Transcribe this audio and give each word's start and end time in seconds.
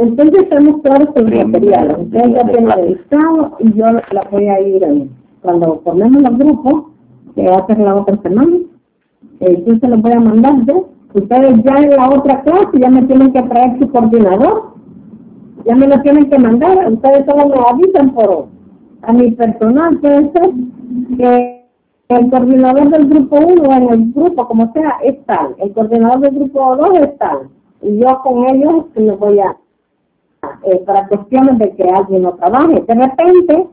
Entonces 0.00 0.44
estamos 0.44 0.80
claros 0.80 1.08
sobre 1.14 1.40
el 1.40 1.48
material. 1.48 1.96
Ustedes 2.00 2.32
ya 2.32 2.44
tienen 2.48 2.70
el 2.70 2.88
listado 2.88 3.56
y 3.58 3.72
yo 3.74 3.84
la 3.84 4.28
voy 4.30 4.48
a 4.48 4.60
ir, 4.60 5.10
cuando 5.42 5.80
formemos 5.84 6.22
los 6.22 6.38
grupos, 6.38 6.84
que 7.34 7.46
va 7.46 7.58
a 7.58 7.66
ser 7.66 7.78
la 7.80 7.96
otra 7.96 8.16
semana, 8.22 8.56
eh, 9.40 9.62
yo 9.66 9.74
se 9.76 9.88
los 9.88 10.00
voy 10.00 10.12
a 10.12 10.20
mandar 10.20 10.54
Ustedes 11.12 11.64
ya 11.64 11.76
en 11.76 11.90
la 11.90 12.08
otra 12.08 12.40
clase 12.42 12.78
ya 12.78 12.88
me 12.88 13.02
tienen 13.02 13.32
que 13.32 13.42
traer 13.42 13.78
su 13.78 13.90
coordinador, 13.90 14.74
ya 15.66 15.74
me 15.74 15.88
lo 15.88 16.00
tienen 16.02 16.30
que 16.30 16.38
mandar, 16.38 16.92
ustedes 16.92 17.26
solo 17.26 17.48
me 17.48 17.54
avisan 17.68 18.14
por 18.14 18.46
a 19.02 19.12
mi 19.12 19.32
personal, 19.32 19.98
puede 19.98 20.30
ser 20.32 20.50
que 21.18 21.66
el 22.08 22.30
coordinador 22.30 22.90
del 22.90 23.08
grupo 23.08 23.36
1 23.38 23.72
en 23.72 23.88
el 23.90 24.12
grupo, 24.12 24.46
como 24.46 24.72
sea, 24.72 24.98
es 25.02 25.22
tal, 25.26 25.56
el 25.58 25.72
coordinador 25.72 26.20
del 26.20 26.34
grupo 26.36 26.76
2 26.76 26.98
es 27.00 27.18
tal, 27.18 27.38
y 27.82 27.98
yo 27.98 28.20
con 28.22 28.48
ellos 28.48 28.84
les 28.94 29.18
voy 29.18 29.40
a, 29.40 29.56
eh, 30.64 30.82
para 30.86 31.08
cuestiones 31.08 31.58
de 31.58 31.70
que 31.76 31.88
alguien 31.88 32.22
no 32.22 32.32
trabaje. 32.34 32.82
De 32.86 32.94
repente, 32.94 33.66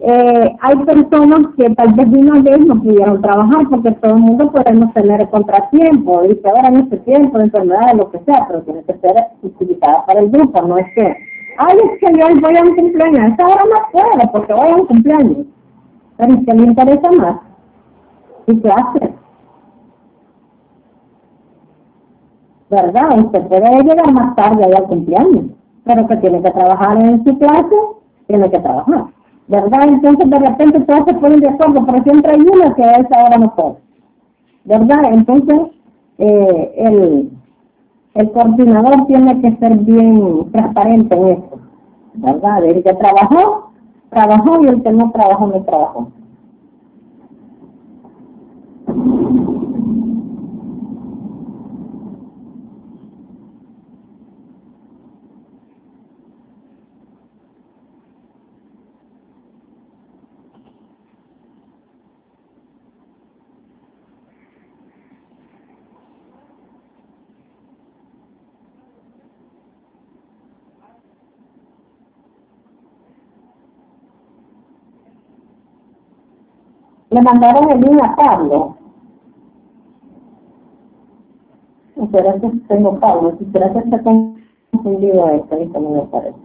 eh, 0.00 0.56
hay 0.60 0.76
personas 0.84 1.54
que 1.56 1.70
tal 1.70 1.92
vez 1.94 2.08
de 2.12 2.18
una 2.18 2.40
vez 2.40 2.60
no 2.60 2.80
pudieron 2.80 3.20
trabajar 3.20 3.68
porque 3.68 3.90
todo 3.92 4.12
el 4.14 4.20
mundo 4.20 4.52
podemos 4.52 4.94
tener 4.94 5.28
contratiempo, 5.28 6.24
y 6.24 6.36
que 6.36 6.48
ahora 6.48 6.68
en 6.68 6.76
este 6.76 6.98
tiempo 6.98 7.36
de 7.36 7.44
enfermedades, 7.44 7.96
lo 7.96 8.10
que 8.12 8.20
sea, 8.20 8.46
pero 8.46 8.62
tiene 8.62 8.84
que 8.84 8.94
ser 8.98 9.16
utilizada 9.42 10.06
para 10.06 10.20
el 10.20 10.30
grupo, 10.30 10.62
no 10.62 10.78
es 10.78 10.86
que, 10.94 11.16
ay, 11.58 11.76
es 11.76 11.98
que 11.98 12.16
yo 12.16 12.26
voy 12.40 12.56
a 12.56 12.62
un 12.62 12.76
cumpleaños, 12.76 13.32
esta 13.32 13.48
hora 13.48 13.64
no 13.64 13.90
puedo 13.90 14.32
porque 14.32 14.52
voy 14.52 14.68
a 14.68 14.76
un 14.76 14.86
cumpleaños, 14.86 15.46
pero 16.16 16.32
es 16.32 16.46
que 16.46 16.54
me 16.54 16.62
interesa 16.62 17.10
más, 17.10 17.40
¿y 18.46 18.60
qué 18.60 18.70
hace? 18.70 19.14
¿Verdad? 22.70 23.18
Usted 23.18 23.48
puede 23.48 23.82
llegar 23.82 24.12
más 24.12 24.36
tarde 24.36 24.64
al 24.64 24.84
cumpleaños, 24.84 25.57
pero 25.88 26.06
que 26.06 26.16
tiene 26.18 26.42
que 26.42 26.50
trabajar 26.50 27.00
en 27.00 27.24
su 27.24 27.38
clase, 27.38 27.74
tiene 28.26 28.50
que 28.50 28.58
trabajar. 28.58 29.06
¿verdad? 29.48 29.88
Entonces 29.88 30.28
de 30.28 30.38
repente 30.38 30.80
todos 30.80 31.06
se 31.06 31.14
ponen 31.14 31.40
de 31.40 31.48
acuerdo, 31.48 31.84
pero 31.86 32.02
siempre 32.02 32.32
hay 32.32 32.40
uno 32.40 32.74
que 32.74 32.84
a 32.84 32.96
esa 32.96 33.24
hora 33.24 33.38
no 33.38 33.54
puede, 33.54 33.76
¿verdad? 34.64 35.12
Entonces 35.14 35.58
eh, 36.18 36.74
el, 36.76 37.30
el 38.14 38.32
coordinador 38.32 39.06
tiene 39.06 39.40
que 39.40 39.56
ser 39.56 39.78
bien 39.78 40.52
transparente 40.52 41.16
en 41.16 41.28
eso, 41.28 41.60
¿verdad? 42.14 42.64
El 42.64 42.82
que 42.82 42.92
trabajó, 42.92 43.70
trabajó 44.10 44.64
y 44.64 44.68
el 44.68 44.82
que 44.82 44.92
no 44.92 45.10
trabajó, 45.12 45.46
no 45.46 45.62
trabajó. 45.62 46.08
Le 77.18 77.24
mandaron 77.24 77.68
el 77.68 77.80
link 77.80 78.00
a 78.00 78.14
Pablo. 78.14 78.76
Espera 81.96 82.34
que 82.34 82.48
tengo 82.68 83.00
Pablo, 83.00 83.36
será 83.52 83.72
que 83.72 83.80
está 83.80 84.00
confundido 84.04 85.28
esto, 85.30 85.52
ahorita 85.52 85.80
no 85.80 85.90
me 85.90 86.02
parece. 86.02 86.38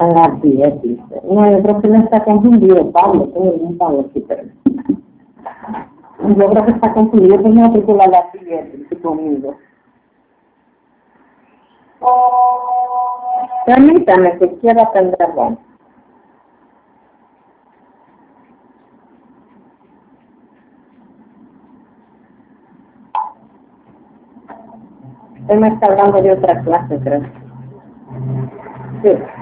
Ah, 0.00 0.36
sí, 0.42 0.60
es. 0.60 0.74
No, 1.22 1.48
yo 1.48 1.62
creo 1.62 1.80
que 1.80 1.88
no 1.88 2.00
está 2.00 2.24
confundido, 2.24 2.90
Pablo, 2.90 3.28
tengo 3.28 3.52
un 3.52 3.78
Pablo 3.78 4.00
aquí, 4.00 4.18
pero... 4.26 4.42
Yo 6.26 6.50
creo 6.50 6.64
que 6.66 6.72
está 6.72 6.92
confundido 6.92 7.40
con 7.40 7.52
una 7.52 7.70
película 7.70 8.08
la 8.08 8.32
siguiente, 8.32 8.96
conmigo. 9.00 9.54
Permítame 13.66 14.38
que 14.38 14.58
quiero 14.60 14.82
atenderlo. 14.82 15.58
Él 25.48 25.60
me 25.60 25.68
está 25.68 25.86
hablando 25.86 26.22
de 26.22 26.32
otra 26.32 26.60
clase, 26.62 26.98
creo. 27.00 27.22
Sí. 29.02 29.35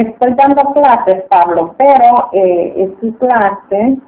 Estoy 0.00 0.34
dando 0.34 0.62
clases, 0.72 1.24
Pablo, 1.28 1.74
pero 1.76 2.30
eh, 2.32 2.74
es 2.76 2.90
su 3.00 3.16
clase 3.18 3.98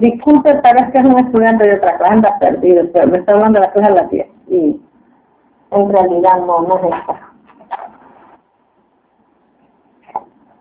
Disculpe, 0.00 0.54
pero 0.62 0.78
es 0.78 0.92
que 0.92 0.98
es 0.98 1.04
un 1.04 1.18
estudiante 1.18 1.62
de 1.62 1.74
otra 1.74 1.98
clase, 1.98 2.14
anda 2.14 2.38
perdido, 2.38 2.86
pero 2.90 3.06
me 3.08 3.18
está 3.18 3.32
hablando 3.32 3.60
la 3.60 3.70
clase 3.70 3.88
de 3.90 3.94
la 3.94 4.08
tía. 4.08 4.26
Y 4.48 4.80
en 5.72 5.92
realidad 5.92 6.38
no, 6.46 6.62
no 6.62 6.78
es 6.78 6.84
esta. 6.84 7.30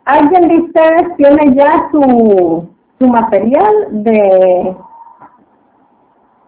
¿Alguien 0.03 0.47
de 0.49 0.57
ustedes 0.57 1.15
tiene 1.15 1.55
ya 1.55 1.87
su, 1.89 2.67
su 2.99 3.07
material 3.07 3.73
de, 4.03 4.75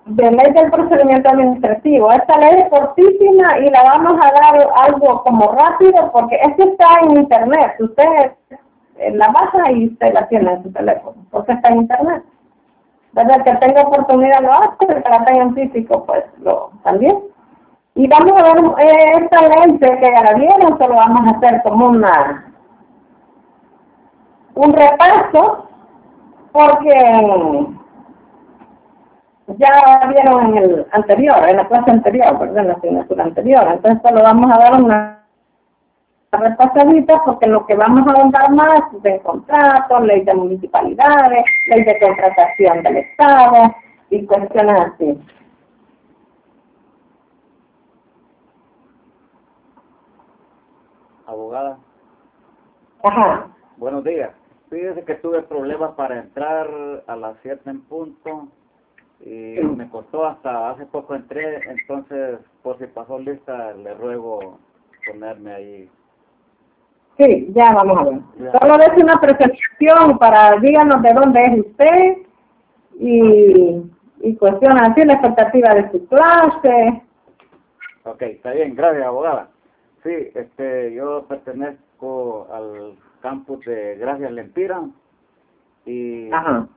de 0.08 0.32
ley 0.32 0.52
del 0.52 0.72
procedimiento 0.72 1.30
administrativo? 1.30 2.12
Esta 2.12 2.38
ley 2.40 2.60
es 2.60 2.70
cortísima 2.70 3.58
y 3.60 3.70
la 3.70 3.84
vamos 3.84 4.20
a 4.22 4.32
dar 4.34 4.68
algo 4.76 5.24
como 5.24 5.54
rápido 5.54 6.12
porque 6.12 6.36
esto 6.42 6.64
está 6.64 6.88
en 7.04 7.18
internet. 7.18 7.74
Usted 7.80 8.34
la 9.14 9.30
baja 9.30 9.72
y 9.72 9.88
usted 9.88 10.14
la 10.14 10.28
tiene 10.28 10.52
en 10.52 10.64
su 10.64 10.72
teléfono, 10.74 11.16
porque 11.32 11.54
está 11.54 11.70
en 11.70 11.78
internet. 11.78 12.24
¿Verdad? 13.14 13.44
Que 13.44 13.56
tenga 13.56 13.82
oportunidad 13.82 14.42
lo 14.42 14.54
hace, 14.54 14.88
que 14.88 15.10
la 15.10 15.26
tenga 15.26 15.44
en 15.44 15.56
físico, 15.56 16.06
pues 16.06 16.24
lo 16.40 16.72
también. 16.84 17.20
Y 17.96 18.08
vamos 18.08 18.32
a 18.38 18.44
ver 18.44 18.88
eh, 18.88 19.14
esta 19.22 19.42
lente 19.42 20.00
que 20.00 20.12
ya 20.12 20.24
la 20.24 20.34
vieron, 20.34 20.78
solo 20.78 20.96
vamos 20.96 21.28
a 21.28 21.38
hacer 21.38 21.62
como 21.64 21.88
una 21.88 22.46
un 24.54 24.74
repaso 24.74 25.68
porque 26.52 27.68
ya 29.58 30.08
vieron 30.10 30.48
en 30.48 30.58
el 30.58 30.88
anterior, 30.92 31.50
en 31.50 31.58
la 31.58 31.68
clase 31.68 31.92
anterior, 31.92 32.40
¿verdad? 32.40 32.58
En 32.60 32.68
la 32.68 32.74
asignatura 32.74 33.24
anterior. 33.24 33.68
Entonces, 33.72 34.02
pues, 34.02 34.14
lo 34.14 34.24
vamos 34.24 34.52
a 34.52 34.58
dar 34.58 34.82
una 34.82 35.21
repasadita 36.32 37.22
porque 37.26 37.48
lo 37.48 37.66
que 37.66 37.76
vamos 37.76 38.08
a 38.08 38.12
ahondar 38.12 38.52
más 38.52 38.82
es 38.94 39.06
en 39.06 39.20
contratos, 39.20 40.02
ley 40.04 40.24
de 40.24 40.34
municipalidades, 40.34 41.46
ley 41.66 41.84
de 41.84 42.00
contratación 42.00 42.84
del 42.84 42.98
Estado 42.98 43.76
y 44.10 44.26
cuestiones 44.26 44.94
así. 44.94 45.22
Abogada. 51.26 51.78
Ajá. 53.04 53.48
Buenos 53.78 54.04
días. 54.04 54.32
Fíjese 54.70 55.04
que 55.04 55.16
tuve 55.16 55.42
problemas 55.44 55.92
para 55.96 56.20
entrar 56.20 56.70
a 57.08 57.16
las 57.18 57.36
7 57.42 57.70
en 57.70 57.82
punto 57.82 58.48
y 59.20 59.60
me 59.60 59.90
costó 59.90 60.26
hasta 60.26 60.72
hace 60.72 60.86
poco 60.86 61.14
entré, 61.14 61.60
entonces 61.70 62.40
por 62.64 62.78
si 62.80 62.88
pasó 62.88 63.20
lista 63.20 63.74
le 63.74 63.94
ruego 63.96 64.60
ponerme 65.06 65.54
ahí. 65.54 65.90
Sí, 67.18 67.52
ya 67.54 67.74
vamos 67.74 67.98
a 67.98 68.04
ver. 68.04 68.52
Solo 68.60 68.82
es 68.82 69.04
una 69.04 69.20
presentación 69.20 70.18
para 70.18 70.58
díganos 70.60 71.02
de 71.02 71.14
dónde 71.14 71.46
es 71.46 71.60
usted 71.60 72.18
y, 73.00 73.84
y 74.22 74.36
cuestiona 74.38 74.86
así 74.86 75.04
la 75.04 75.14
expectativa 75.14 75.74
de 75.76 75.92
su 75.92 76.08
clase. 76.08 77.04
Ok, 78.06 78.22
está 78.24 78.52
bien, 78.52 78.76
gracias 78.76 79.06
abogada. 79.06 79.50
Sí, 80.04 80.32
este, 80.34 80.94
yo 80.94 81.26
pertenezco 81.28 82.48
al 82.52 82.96
campus 83.22 83.64
de 83.66 83.98
Gracias 83.98 84.32
Lempira 84.32 84.82
y, 85.86 86.30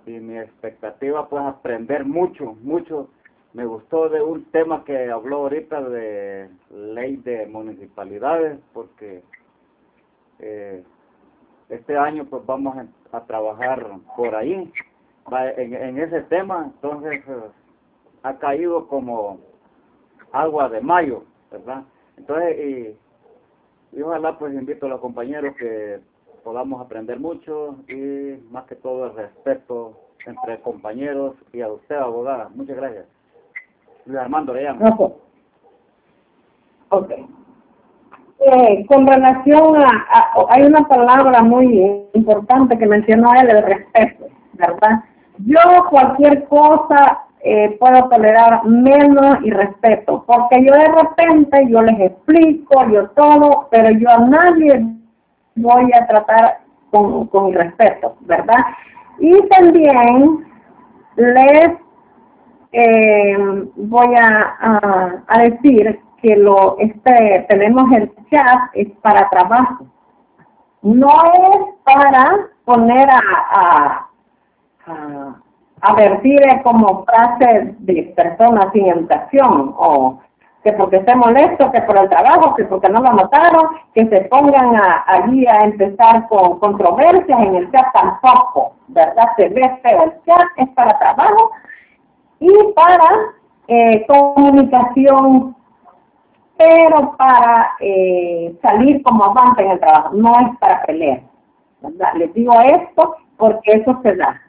y 0.06 0.20
mi 0.20 0.38
expectativa 0.38 1.28
pues 1.28 1.42
aprender 1.44 2.04
mucho, 2.04 2.56
mucho. 2.62 3.08
Me 3.54 3.64
gustó 3.64 4.08
de 4.08 4.20
un 4.20 4.44
tema 4.50 4.84
que 4.84 5.10
habló 5.10 5.36
ahorita 5.36 5.80
de 5.82 6.48
ley 6.70 7.16
de 7.16 7.46
municipalidades 7.46 8.58
porque 8.72 9.22
eh, 10.44 10.84
este 11.68 11.96
año 11.96 12.26
pues 12.26 12.44
vamos 12.46 12.76
a, 13.12 13.20
trabajar 13.26 13.86
por 14.16 14.34
ahí 14.34 14.72
en, 15.56 15.74
en 15.74 15.98
ese 15.98 16.22
tema 16.22 16.70
entonces 16.74 17.22
ha 18.24 18.38
caído 18.38 18.88
como 18.88 19.38
agua 20.32 20.68
de 20.68 20.80
mayo 20.80 21.22
verdad 21.50 21.84
entonces 22.16 22.58
y 22.58 22.96
y 23.96 24.02
ojalá 24.02 24.36
pues 24.38 24.52
invito 24.54 24.86
a 24.86 24.88
los 24.90 25.00
compañeros 25.00 25.54
que 25.56 26.00
podamos 26.42 26.80
aprender 26.80 27.20
mucho 27.20 27.76
y 27.88 28.42
más 28.50 28.64
que 28.64 28.74
todo 28.74 29.06
el 29.06 29.14
respeto 29.14 29.96
entre 30.26 30.60
compañeros 30.60 31.36
y 31.52 31.60
a 31.60 31.68
usted, 31.68 31.96
abogada. 31.96 32.48
Muchas 32.54 32.76
gracias. 32.76 33.06
Luis 34.06 34.18
Armando 34.18 34.52
le 34.52 34.64
llamo. 34.64 35.18
Ok. 36.88 37.10
Eh, 38.40 38.84
con 38.86 39.06
relación 39.06 39.76
a, 39.76 40.06
hay 40.50 40.64
una 40.64 40.86
palabra 40.86 41.42
muy 41.42 42.04
importante 42.12 42.76
que 42.76 42.86
mencionó 42.86 43.32
él, 43.34 43.48
el 43.48 43.62
respeto, 43.62 44.26
¿verdad? 44.54 45.02
Yo 45.38 45.60
cualquier 45.88 46.44
cosa 46.48 47.24
eh, 47.40 47.76
puedo 47.78 48.08
tolerar 48.08 48.64
menos 48.64 49.38
y 49.44 49.50
respeto, 49.50 50.24
porque 50.26 50.64
yo 50.64 50.72
de 50.72 50.88
repente 50.88 51.66
yo 51.68 51.82
les 51.82 52.00
explico, 52.00 52.88
yo 52.90 53.08
todo, 53.10 53.68
pero 53.70 53.90
yo 53.90 54.10
a 54.10 54.18
nadie 54.18 54.84
voy 55.56 55.92
a 55.92 56.06
tratar 56.06 56.58
con, 56.90 57.26
con 57.28 57.52
respeto, 57.52 58.16
¿verdad? 58.20 58.64
Y 59.18 59.46
también 59.48 60.44
les 61.16 61.70
eh, 62.72 63.36
voy 63.76 64.14
a, 64.16 65.22
a, 65.28 65.38
decir 65.38 66.00
que 66.24 66.36
lo 66.36 66.76
este 66.78 67.44
tenemos 67.50 67.92
el 67.92 68.10
chat 68.30 68.70
es 68.72 68.88
para 69.02 69.28
trabajo, 69.28 69.84
no 70.80 71.10
es 71.34 71.58
para 71.84 72.48
poner 72.64 73.10
a, 73.10 74.08
a 74.86 75.36
advertir 75.82 76.40
como 76.62 77.04
frase 77.04 77.74
de 77.78 78.14
personas 78.16 78.72
sin 78.72 78.86
educación 78.86 79.74
o 79.76 80.18
que 80.62 80.72
porque 80.72 80.96
esté 80.96 81.14
molesto, 81.14 81.70
que 81.72 81.82
por 81.82 81.98
el 81.98 82.08
trabajo, 82.08 82.54
que 82.54 82.64
porque 82.64 82.88
no 82.88 83.02
lo 83.02 83.12
notaron, 83.12 83.68
que 83.94 84.06
se 84.06 84.22
pongan 84.22 84.74
a, 84.76 85.04
allí 85.06 85.46
a 85.46 85.64
empezar 85.64 86.26
con 86.28 86.58
controversias 86.58 87.38
en 87.38 87.54
el 87.54 87.70
chat 87.70 87.92
tampoco, 87.92 88.72
¿verdad? 88.88 89.28
Se 89.36 89.50
ve 89.50 89.78
feo. 89.82 90.04
El 90.04 90.12
chat 90.24 90.46
es 90.56 90.68
para 90.70 90.98
trabajo 90.98 91.50
y 92.40 92.50
para 92.74 93.10
eh, 93.68 94.06
comunicación, 94.06 95.54
pero 96.56 97.16
para 97.16 97.72
eh, 97.80 98.56
salir 98.62 99.02
como 99.02 99.24
avance 99.24 99.62
en 99.62 99.70
el 99.72 99.80
trabajo, 99.80 100.14
no 100.14 100.38
es 100.40 100.58
para 100.58 100.82
pelear. 100.82 101.22
Les 102.16 102.32
digo 102.34 102.58
esto 102.60 103.16
porque 103.36 103.72
eso 103.72 104.00
se 104.02 104.16
da. 104.16 104.40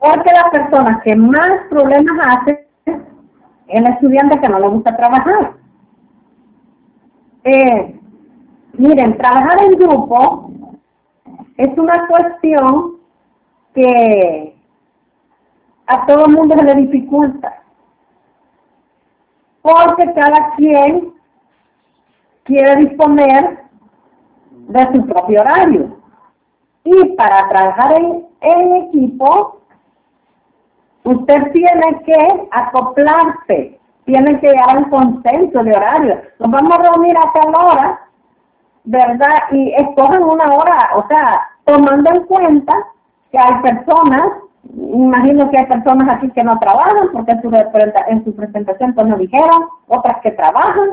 Porque 0.00 0.30
las 0.32 0.50
personas 0.50 1.02
que 1.02 1.16
más 1.16 1.62
problemas 1.70 2.18
hacen 2.26 2.58
es 2.86 2.96
el 3.68 3.86
estudiante 3.86 4.38
que 4.40 4.48
no 4.48 4.58
le 4.58 4.68
gusta 4.68 4.96
trabajar. 4.96 5.52
Eh, 7.44 8.00
miren, 8.74 9.16
trabajar 9.16 9.62
en 9.62 9.78
grupo 9.78 10.50
es 11.56 11.78
una 11.78 12.06
cuestión 12.06 12.96
que 13.74 14.53
a 15.86 16.06
todo 16.06 16.28
mundo 16.28 16.56
se 16.56 16.62
le 16.62 16.74
dificulta. 16.76 17.62
Porque 19.62 20.12
cada 20.14 20.54
quien 20.56 21.12
quiere 22.44 22.76
disponer 22.76 23.64
de 24.50 24.92
su 24.92 25.06
propio 25.06 25.40
horario. 25.40 25.96
Y 26.84 27.04
para 27.16 27.48
trabajar 27.48 27.92
en, 27.92 28.26
en 28.40 28.74
equipo 28.84 29.64
Usted 31.04 31.52
tiene 31.52 32.02
que 32.06 32.48
acoplarse, 32.50 33.78
tiene 34.06 34.40
que 34.40 34.48
llegar 34.48 34.70
a 34.70 34.78
un 34.78 34.84
consenso 34.84 35.62
de 35.62 35.76
horario. 35.76 36.22
Nos 36.38 36.50
vamos 36.50 36.72
a 36.72 36.82
reunir 36.82 37.14
a 37.18 37.30
tal 37.32 37.54
hora, 37.54 38.00
¿verdad? 38.84 39.42
Y 39.52 39.70
escogen 39.74 40.22
una 40.22 40.50
hora, 40.54 40.90
o 40.94 41.06
sea, 41.06 41.46
tomando 41.66 42.10
en 42.10 42.24
cuenta 42.24 42.72
que 43.30 43.38
hay 43.38 43.54
personas, 43.60 44.32
imagino 44.76 45.50
que 45.50 45.58
hay 45.58 45.66
personas 45.66 46.08
aquí 46.08 46.30
que 46.30 46.44
no 46.44 46.58
trabajan, 46.58 47.08
porque 47.12 47.32
en 47.32 47.42
su, 47.42 47.50
en 48.08 48.24
su 48.24 48.34
presentación 48.34 48.94
pues 48.94 49.06
no 49.06 49.16
dijeron, 49.16 49.64
otras 49.88 50.18
que 50.20 50.30
trabajan, 50.32 50.90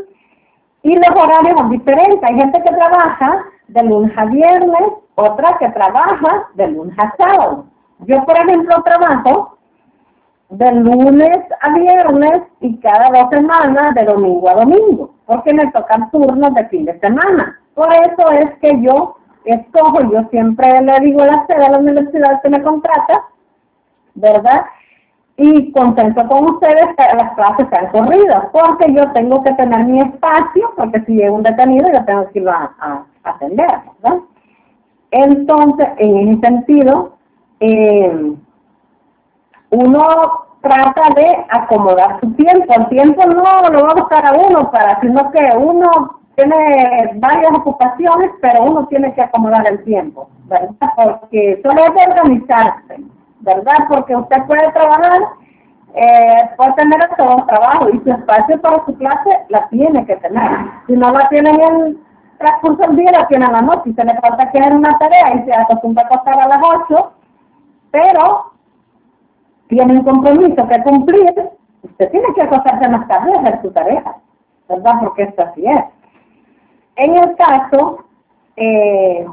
y 0.84 0.96
los 0.96 1.10
horarios 1.16 1.58
son 1.58 1.70
diferentes. 1.70 2.24
Hay 2.24 2.36
gente 2.36 2.62
que 2.62 2.72
trabaja 2.72 3.44
de 3.68 3.84
lunes 3.84 4.12
a 4.18 4.26
viernes, 4.26 4.84
otra 5.16 5.58
que 5.60 5.70
trabaja 5.70 6.48
de 6.56 6.68
lunes 6.68 6.98
a 6.98 7.14
sábado. 7.18 7.66
Yo, 8.00 8.24
por 8.26 8.38
ejemplo, 8.38 8.82
trabajo 8.84 9.58
de 10.50 10.72
lunes 10.72 11.40
a 11.62 11.74
viernes 11.74 12.42
y 12.60 12.78
cada 12.80 13.10
dos 13.10 13.30
semanas 13.30 13.96
de 13.96 14.04
domingo 14.04 14.50
a 14.50 14.56
domingo, 14.56 15.14
porque 15.26 15.54
me 15.54 15.72
tocan 15.72 16.10
turnos 16.12 16.54
de 16.56 16.66
fin 16.68 16.86
de 16.86 17.00
semana. 17.00 17.60
Por 17.74 17.94
eso 17.94 18.32
es 18.32 18.58
que 18.60 18.82
yo 18.82 19.16
escojo, 19.46 20.02
yo 20.12 20.24
siempre 20.30 20.82
le 20.82 21.00
digo 21.02 21.22
a 21.22 21.28
la 21.28 21.46
sede 21.48 21.62
de 21.62 21.70
la 21.70 21.78
universidad 21.78 22.42
que 22.42 22.50
me 22.50 22.62
contrata, 22.62 23.24
¿verdad? 24.16 24.66
Y 25.38 25.72
contento 25.72 26.28
con 26.28 26.46
ustedes 26.52 26.88
que 26.98 27.16
las 27.16 27.34
clases 27.34 27.68
sean 27.70 27.88
corridas, 27.88 28.46
porque 28.52 28.94
yo 28.94 29.12
tengo 29.12 29.44
que 29.44 29.54
tener 29.54 29.86
mi 29.86 30.02
espacio, 30.02 30.72
porque 30.76 31.02
si 31.02 31.16
llega 31.16 31.32
un 31.32 31.44
detenido 31.44 31.92
yo 31.92 32.06
tengo 32.06 32.30
que 32.32 32.40
ir 32.40 32.50
a, 32.50 32.72
a 32.80 33.06
atender, 33.24 33.80
¿verdad? 34.02 34.20
Entonces, 35.12 35.88
en 35.98 36.30
ese 36.30 36.42
sentido, 36.42 37.18
eh, 37.60 38.34
uno 39.72 40.46
trata 40.62 41.14
de 41.16 41.46
acomodar 41.50 42.20
su 42.22 42.32
tiempo. 42.34 42.74
El 42.74 42.88
tiempo 42.90 43.26
no 43.26 43.70
lo 43.70 43.84
va 43.84 43.92
a 43.92 43.96
buscar 43.96 44.26
a 44.26 44.34
uno 44.34 44.72
para, 44.72 45.00
sino 45.02 45.32
que 45.32 45.52
uno 45.58 46.20
tiene 46.36 47.12
varias 47.16 47.52
ocupaciones, 47.54 48.32
pero 48.42 48.64
uno 48.64 48.88
tiene 48.88 49.14
que 49.14 49.22
acomodar 49.22 49.68
el 49.68 49.84
tiempo, 49.84 50.30
¿verdad? 50.46 50.70
Porque 50.96 51.60
solo 51.64 51.86
es 51.86 51.94
de 51.94 52.02
organizarse, 52.02 52.98
¿verdad? 53.42 53.76
Porque 53.88 54.16
usted 54.16 54.44
puede 54.46 54.72
trabajar, 54.72 55.22
eh, 55.94 56.50
puede 56.58 56.74
tener 56.74 57.10
todo 57.18 57.38
el 57.38 57.46
trabajo 57.46 57.90
y 57.90 58.00
su 58.00 58.12
espacio 58.12 58.62
para 58.62 58.86
su 58.86 58.98
clase 58.98 59.40
la 59.50 59.68
tiene 59.70 60.06
que 60.06 60.16
tener. 60.18 60.50
Si 60.88 60.94
no 60.94 61.12
la 61.12 61.28
tiene 61.30 61.50
en 61.50 61.62
el 61.62 62.00
transcurso 62.38 62.88
del 62.88 62.98
día, 62.98 63.12
la 63.12 63.28
tiene 63.28 63.46
en 63.46 63.52
la 63.52 63.62
noche. 63.62 63.82
Si 63.86 63.94
se 63.94 64.06
le 64.06 64.14
falta 64.20 64.52
que 64.52 64.60
hacer 64.60 64.74
una 64.74 64.98
tarea 64.98 65.36
y 65.36 65.46
se 65.46 65.54
acostumbra 65.54 66.04
a 66.04 66.06
acostar 66.06 66.40
a 66.40 66.48
las 66.48 66.62
8, 66.88 67.12
pero 67.92 68.52
tiene 69.68 69.94
un 69.94 70.04
compromiso 70.04 70.68
que 70.68 70.84
cumplir, 70.84 71.34
usted 71.84 72.12
tiene 72.12 72.28
que 72.36 72.42
acostarse 72.42 72.90
más 72.90 73.08
tarde 73.08 73.34
a 73.34 73.40
hacer 73.40 73.62
su 73.62 73.72
tarea, 73.72 74.16
¿verdad? 74.70 74.94
Porque 75.02 75.24
esto 75.24 75.44
así 75.44 75.66
es. 75.66 75.84
En 76.98 77.16
el 77.16 77.36
caso 77.36 78.06
eh, 78.58 79.26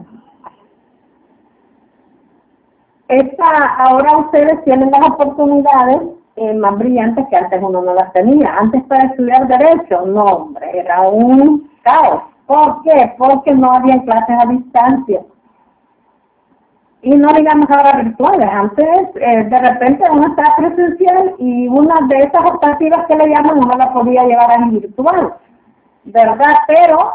esta, 3.09 3.75
ahora 3.77 4.19
ustedes 4.19 4.63
tienen 4.65 4.91
las 4.91 5.11
oportunidades 5.11 6.03
eh, 6.37 6.55
más 6.55 6.79
brillantes 6.79 7.27
que 7.29 7.37
antes 7.37 7.63
uno 7.63 7.83
no 7.83 7.95
las 7.95 8.13
tenía. 8.13 8.55
Antes 8.59 8.83
para 8.85 9.05
estudiar 9.05 9.49
Derecho, 9.49 10.07
no 10.07 10.25
hombre, 10.25 10.79
era 10.79 11.01
un 11.03 11.71
caos. 11.83 12.23
¿Por 12.47 12.83
qué? 12.83 13.15
Porque 13.19 13.53
no 13.53 13.73
había 13.73 14.01
clases 14.03 14.37
a 14.39 14.47
distancia. 14.47 15.23
Y 17.01 17.17
no 17.17 17.33
digamos 17.33 17.71
ahora 17.71 18.03
virtuales. 18.03 18.49
Antes, 18.51 19.09
eh, 19.17 19.45
de 19.45 19.59
repente, 19.59 20.05
uno 20.11 20.29
estaba 20.29 20.57
presencial 20.57 21.35
y 21.39 21.67
una 21.69 22.07
de 22.09 22.25
esas 22.25 22.45
optativas 22.45 23.07
que 23.07 23.17
le 23.17 23.29
llaman 23.29 23.59
uno 23.59 23.77
la 23.77 23.93
podía 23.93 24.25
llevar 24.25 24.53
a 24.53 24.67
virtual. 24.67 25.35
¿Verdad? 26.05 26.57
Pero 26.67 27.13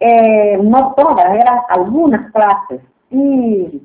eh, 0.00 0.58
no 0.62 0.92
todas, 0.94 1.34
eran 1.34 1.60
algunas 1.68 2.30
clases. 2.32 2.80
Y 3.10 3.82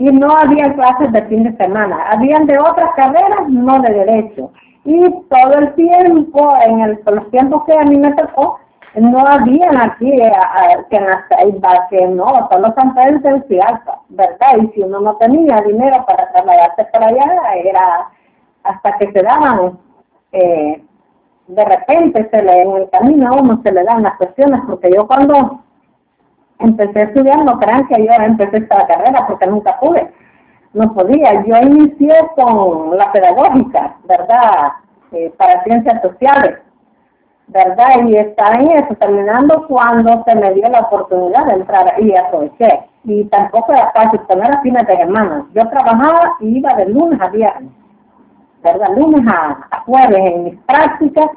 y 0.00 0.04
no 0.04 0.34
había 0.34 0.72
clases 0.72 1.12
de 1.12 1.22
fin 1.26 1.42
de 1.42 1.54
semana, 1.58 2.10
habían 2.10 2.46
de 2.46 2.58
otras 2.58 2.90
carreras, 2.96 3.46
no 3.50 3.82
de 3.82 3.90
derecho. 3.90 4.50
Y 4.86 5.10
todo 5.28 5.58
el 5.58 5.74
tiempo, 5.74 6.56
en 6.64 6.80
el, 6.80 7.00
los 7.04 7.30
tiempos 7.30 7.64
que 7.66 7.78
a 7.78 7.84
mí 7.84 7.98
me 7.98 8.14
tocó, 8.14 8.58
no 8.94 9.18
habían 9.18 9.76
aquí 9.76 10.10
eh, 10.10 10.32
que 10.88 10.96
en 10.96 11.04
la 11.04 11.86
que 11.90 12.06
no, 12.06 12.48
solo 12.50 12.72
San 12.74 12.94
Pedro 12.94 13.44
y 13.46 13.60
Alta, 13.60 13.98
¿verdad? 14.08 14.56
Y 14.62 14.68
si 14.68 14.80
uno 14.80 15.00
no 15.00 15.16
tenía 15.16 15.60
dinero 15.60 16.02
para 16.06 16.32
trasladarse 16.32 16.84
para 16.86 17.08
allá, 17.08 17.54
era 17.62 18.08
hasta 18.64 18.96
que 18.96 19.12
se 19.12 19.22
daban, 19.22 19.78
eh, 20.32 20.82
de 21.46 21.64
repente 21.66 22.26
se 22.30 22.42
le, 22.42 22.62
en 22.62 22.76
el 22.76 22.88
camino 22.88 23.28
a 23.28 23.32
uno 23.32 23.60
se 23.62 23.70
le 23.70 23.84
dan 23.84 24.02
las 24.02 24.16
cuestiones, 24.16 24.62
porque 24.66 24.90
yo 24.94 25.06
cuando 25.06 25.60
empecé 26.60 27.00
a 27.00 27.04
estudiar, 27.04 27.44
no 27.44 27.58
crean 27.58 27.86
que 27.88 28.04
yo 28.04 28.12
empecé 28.12 28.58
esta 28.58 28.86
carrera 28.86 29.26
porque 29.26 29.46
nunca 29.46 29.78
pude, 29.80 30.10
no 30.74 30.92
podía. 30.94 31.44
Yo 31.44 31.56
inicié 31.58 32.14
con 32.36 32.96
la 32.96 33.10
pedagógica, 33.12 33.96
¿verdad? 34.04 34.72
Eh, 35.12 35.32
para 35.36 35.62
ciencias 35.64 36.00
sociales, 36.02 36.58
¿verdad? 37.48 38.04
Y 38.06 38.16
estaba 38.16 38.54
en 38.54 38.70
eso, 38.70 38.94
terminando 38.96 39.66
cuando 39.66 40.22
se 40.24 40.34
me 40.34 40.52
dio 40.54 40.68
la 40.68 40.80
oportunidad 40.80 41.46
de 41.46 41.54
entrar 41.54 41.94
y 42.00 42.14
aproveché. 42.14 42.84
Y 43.04 43.24
tampoco 43.24 43.72
era 43.72 43.90
fácil 43.92 44.20
poner 44.20 44.52
a 44.52 44.60
fines 44.60 44.86
de 44.86 44.96
semana. 44.96 45.46
Yo 45.54 45.68
trabajaba 45.68 46.36
y 46.40 46.58
iba 46.58 46.74
de 46.74 46.86
lunes 46.90 47.20
a 47.20 47.28
viernes, 47.28 47.72
¿verdad? 48.62 48.88
Lunes 48.96 49.26
a, 49.26 49.58
a 49.70 49.80
jueves 49.80 50.18
en 50.18 50.44
mis 50.44 50.56
prácticas 50.60 51.30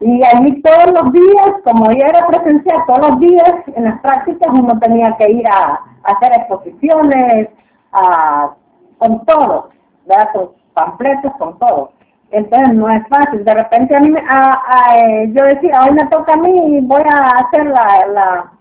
y 0.00 0.22
allí 0.22 0.60
todos 0.62 0.92
los 0.92 1.12
días, 1.12 1.54
como 1.64 1.90
yo 1.90 2.04
era 2.04 2.26
presencial, 2.26 2.82
todos 2.86 3.10
los 3.10 3.20
días 3.20 3.54
en 3.74 3.84
las 3.84 3.98
prácticas 4.00 4.48
uno 4.52 4.78
tenía 4.78 5.16
que 5.16 5.30
ir 5.30 5.48
a, 5.48 5.80
hacer 6.04 6.32
exposiciones, 6.34 7.48
a, 7.92 8.50
con 8.98 9.24
todo, 9.24 9.70
¿verdad? 10.06 10.28
con 10.32 10.50
pampletos, 10.74 11.32
con 11.38 11.58
todo. 11.58 11.92
Entonces 12.30 12.74
no 12.74 12.90
es 12.90 13.06
fácil. 13.08 13.44
De 13.44 13.54
repente 13.54 13.96
a 13.96 14.00
mí, 14.00 14.12
a, 14.28 14.60
a, 14.66 14.98
eh, 14.98 15.32
yo 15.32 15.44
decía, 15.44 15.82
hoy 15.82 15.92
me 15.92 16.06
toca 16.08 16.34
a 16.34 16.36
mí 16.36 16.80
voy 16.82 17.02
a 17.08 17.30
hacer 17.38 17.66
la, 17.66 18.06
la 18.08 18.52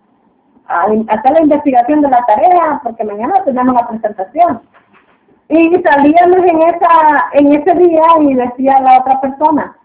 a 0.68 0.86
hacer 1.10 1.32
la 1.32 1.42
investigación 1.42 2.02
de 2.02 2.10
la 2.10 2.26
tarea 2.26 2.80
porque 2.84 3.04
mañana 3.04 3.44
tenemos 3.44 3.76
la 3.76 3.88
presentación. 3.88 4.62
Y 5.50 5.76
salíamos 5.84 6.40
en 6.40 6.62
esa 6.64 7.26
en 7.34 7.54
ese 7.54 7.74
día 7.76 8.04
y 8.22 8.34
decía 8.34 8.80
la 8.80 9.00
otra 9.00 9.22
persona, 9.22 9.76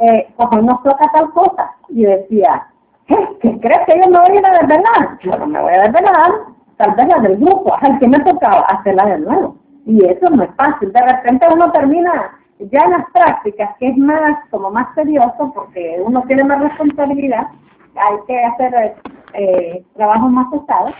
eh, 0.00 0.28
pues 0.36 0.50
toca 0.82 1.10
tal 1.12 1.30
cosa. 1.32 1.72
Y 1.88 2.04
decía, 2.04 2.66
¿qué? 3.06 3.16
¿Qué 3.40 3.60
crees 3.60 3.80
que 3.86 3.98
yo 3.98 4.08
me 4.08 4.18
voy 4.18 4.30
a 4.30 4.34
ir 4.34 4.46
a 4.46 4.58
desvelar? 4.58 5.18
Yo 5.22 5.36
no 5.36 5.46
me 5.46 5.60
voy 5.60 5.72
a 5.72 5.82
desvelar, 5.82 6.32
tal 6.76 6.94
vez 6.94 7.08
la 7.08 7.18
del 7.18 7.36
grupo, 7.36 7.74
al 7.80 7.98
que 7.98 8.08
me 8.08 8.20
tocaba 8.20 8.62
hacerla 8.62 9.06
de 9.06 9.18
nuevo. 9.18 9.56
Y 9.86 10.04
eso 10.06 10.30
no 10.30 10.42
es 10.42 10.50
fácil. 10.56 10.92
De 10.92 11.02
repente 11.02 11.46
uno 11.52 11.70
termina 11.72 12.38
ya 12.58 12.80
en 12.80 12.90
las 12.90 13.10
prácticas, 13.12 13.76
que 13.78 13.88
es 13.88 13.96
más, 13.96 14.38
como 14.50 14.70
más 14.70 14.94
serioso, 14.94 15.52
porque 15.54 16.00
uno 16.04 16.22
tiene 16.26 16.44
más 16.44 16.60
responsabilidad, 16.60 17.48
hay 17.96 18.16
que 18.26 18.44
hacer 18.44 18.94
eh, 19.34 19.84
trabajos 19.96 20.30
más 20.30 20.46
pesados. 20.50 20.92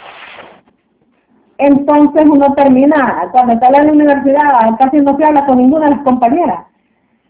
Entonces 1.59 2.25
uno 2.27 2.55
termina, 2.55 3.29
cuando 3.33 3.53
está 3.53 3.67
en 3.69 3.87
la 3.87 3.93
universidad, 3.93 4.79
casi 4.79 4.99
no 4.99 5.17
se 5.17 5.25
habla 5.25 5.45
con 5.45 5.59
ninguna 5.59 5.87
de 5.87 5.97
las 5.97 6.05
compañeras 6.05 6.65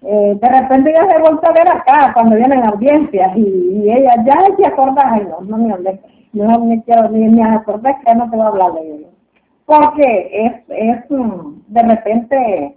eh, 0.03 0.39
de 0.41 0.49
repente 0.49 0.93
ya 0.95 1.07
se 1.07 1.21
vuelto 1.21 1.47
a 1.47 1.53
ver 1.53 1.69
acá 1.69 2.13
cuando 2.15 2.37
vienen 2.37 2.65
audiencias 2.65 3.37
y, 3.37 3.91
ella 3.91 4.15
ya 4.25 4.39
se 4.57 4.67
acorda, 4.67 5.03
ay 5.05 5.27
no, 5.29 5.41
no 5.43 5.59
me 5.59 5.73
hablé, 5.73 6.01
no 6.33 6.59
me 6.61 6.83
quiero 6.85 7.09
ni 7.11 7.29
me 7.29 7.45
acordé 7.45 7.95
que 8.05 8.15
no 8.15 8.31
te 8.31 8.37
voy 8.37 8.47
a 8.47 8.49
hablar 8.49 8.73
de 8.75 8.81
ello. 8.81 9.07
Porque 9.67 10.31
es, 10.33 10.53
es 10.69 11.05
de 11.09 11.83
repente, 11.83 12.77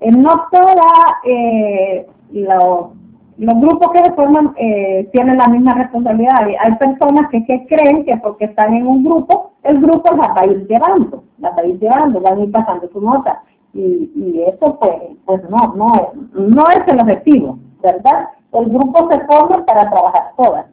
eh, 0.00 0.12
no 0.12 0.46
toda 0.52 1.18
eh, 1.24 2.06
los, 2.32 2.90
los 3.38 3.60
grupos 3.60 3.90
que 3.92 4.02
se 4.02 4.12
forman 4.12 4.54
eh, 4.56 5.08
tienen 5.12 5.38
la 5.38 5.48
misma 5.48 5.74
responsabilidad. 5.74 6.46
Hay 6.60 6.74
personas 6.74 7.30
que, 7.30 7.44
que 7.44 7.66
creen 7.66 8.04
que 8.04 8.16
porque 8.18 8.44
están 8.44 8.74
en 8.74 8.86
un 8.86 9.02
grupo, 9.02 9.52
el 9.62 9.80
grupo 9.80 10.14
las 10.14 10.36
va 10.36 10.42
a 10.42 10.46
ir 10.46 10.66
llevando, 10.68 11.24
las 11.38 11.56
va 11.56 11.62
a 11.62 11.66
ir 11.66 11.78
llevando, 11.80 12.20
van 12.20 12.38
a 12.38 12.44
ir 12.44 12.52
pasando 12.52 12.88
su 12.92 13.00
nota 13.00 13.42
y, 13.78 14.10
y 14.16 14.42
eso 14.42 14.76
pues, 14.80 14.92
pues 15.24 15.48
no, 15.48 15.74
no, 15.76 16.12
no 16.32 16.70
es 16.70 16.88
el 16.88 17.00
objetivo, 17.00 17.58
¿verdad? 17.80 18.28
El 18.52 18.70
grupo 18.70 19.08
se 19.08 19.20
forma 19.26 19.64
para 19.64 19.88
trabajar 19.88 20.32
todas. 20.36 20.66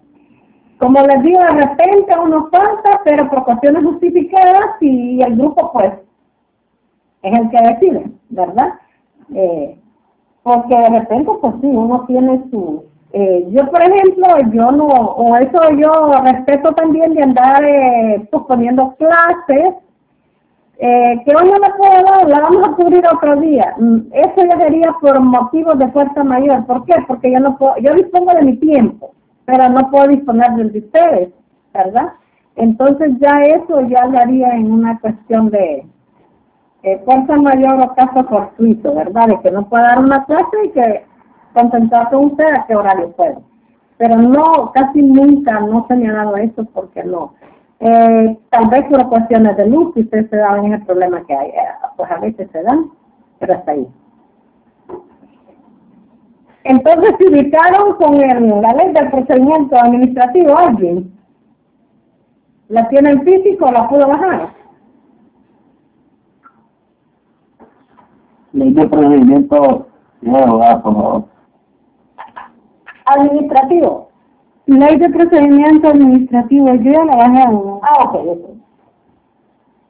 Como 0.80 1.00
les 1.02 1.22
digo, 1.22 1.40
de 1.40 1.52
repente 1.52 2.14
uno 2.22 2.50
falta, 2.50 3.02
pero 3.04 3.30
por 3.30 3.46
cuestiones 3.46 3.84
justificadas 3.84 4.82
y 4.82 5.22
el 5.22 5.36
grupo 5.36 5.72
pues 5.72 5.94
es 7.22 7.40
el 7.40 7.50
que 7.50 7.62
decide, 7.62 8.12
¿verdad? 8.30 8.74
Eh, 9.34 9.78
porque 10.42 10.76
de 10.76 10.90
repente 10.90 11.32
pues 11.42 11.54
sí, 11.62 11.68
uno 11.68 12.06
tiene 12.08 12.44
su... 12.50 12.86
Eh, 13.14 13.48
yo 13.52 13.70
por 13.70 13.82
ejemplo, 13.82 14.28
yo 14.52 14.72
no, 14.72 14.88
o 14.88 15.38
eso 15.38 15.60
yo 15.78 16.12
respeto 16.24 16.74
también 16.74 17.14
de 17.14 17.24
andar 17.24 17.64
eh, 17.64 18.28
pues, 18.32 18.44
poniendo 18.48 18.96
clases 18.96 19.76
eh, 20.78 21.22
que 21.26 21.36
hoy 21.36 21.50
no 21.50 21.60
me 21.60 21.70
puedo 21.78 22.04
dar, 22.04 22.28
la 22.28 22.40
vamos 22.42 22.68
a 22.68 22.72
cubrir 22.74 23.04
otro 23.08 23.38
día. 23.38 23.74
Mm, 23.78 24.00
eso 24.12 24.46
ya 24.50 24.58
sería 24.58 24.94
por 25.00 25.20
motivos 25.20 25.80
de 25.80 25.88
fuerza 25.90 26.24
mayor. 26.24 26.66
¿Por 26.66 26.86
qué? 26.86 26.96
Porque 27.08 27.32
yo 27.32 27.40
no 27.40 27.58
puedo, 27.58 27.78
yo 27.78 27.94
dispongo 27.94 28.34
de 28.34 28.44
mi 28.44 28.58
tiempo, 28.58 29.12
pero 29.46 29.70
no 29.70 29.90
puedo 29.90 30.08
disponer 30.08 30.52
del 30.52 30.74
de 30.74 30.80
ustedes, 30.80 31.30
¿verdad? 31.74 32.14
Entonces 32.58 33.14
ya 33.20 33.42
eso 33.44 33.82
ya 33.88 34.06
lo 34.08 34.18
haría 34.18 34.50
en 34.56 34.72
una 34.72 35.00
cuestión 35.00 35.50
de 35.50 35.86
eh, 36.84 37.02
fuerza 37.06 37.36
mayor 37.38 37.82
o 37.82 37.96
caso 37.96 38.24
fortuito, 38.26 38.94
¿verdad? 38.94 39.28
De 39.28 39.40
que 39.42 39.52
no 39.52 39.68
pueda 39.68 39.88
dar 39.88 40.00
una 40.00 40.26
clase 40.26 40.58
y 40.66 40.70
que 40.70 41.06
concentrar 41.54 42.10
con 42.10 42.26
usted 42.26 42.46
a 42.54 42.66
qué 42.68 42.76
horario 42.76 43.12
puede. 43.12 43.38
Pero 43.98 44.18
no, 44.18 44.72
casi 44.74 45.02
nunca 45.02 45.60
no 45.62 45.86
se 45.88 45.96
me 45.96 46.10
ha 46.10 46.14
dado 46.14 46.36
eso 46.38 46.66
porque 46.74 47.04
no. 47.04 47.34
Eh, 47.80 48.38
tal 48.50 48.70
vez 48.70 48.86
por 48.86 49.10
cuestiones 49.10 49.58
de 49.58 49.68
luz, 49.68 49.94
si 49.94 50.02
ustedes 50.02 50.30
se 50.30 50.38
daban 50.38 50.72
ese 50.74 50.86
problema 50.86 51.26
que 51.26 51.36
hay, 51.36 51.50
eh, 51.50 51.68
pues 51.98 52.10
a 52.10 52.20
veces 52.20 52.50
se 52.52 52.64
dan, 52.64 52.90
pero 53.40 53.54
hasta 53.54 53.72
ahí. 53.72 53.88
Entonces, 56.64 57.16
si 57.20 57.28
ubicaron 57.28 57.96
con 57.98 58.16
el, 58.22 58.62
la 58.62 58.74
ley 58.74 58.92
del 58.94 59.12
procedimiento 59.12 59.78
administrativo 59.78 60.58
alguien, 60.58 61.14
¿la 62.70 62.88
tiene 62.90 63.12
en 63.12 63.24
físico 63.24 63.66
o 63.66 63.72
la 63.72 63.88
pudo 63.88 64.08
bajar? 64.08 64.50
Ley 68.54 68.74
de 68.74 68.88
procedimiento, 68.88 69.88
no, 70.22 71.28
Administrativo. 73.06 74.10
Ley 74.68 74.98
de 74.98 75.10
procedimiento 75.10 75.88
administrativo, 75.88 76.74
yo 76.76 76.92
ya 76.92 77.06
la 77.06 77.16
bajé 77.16 77.42
a 77.44 77.50
uno. 77.50 77.80
Ah, 77.84 78.04
ok, 78.04 78.16
ok. 78.16 78.56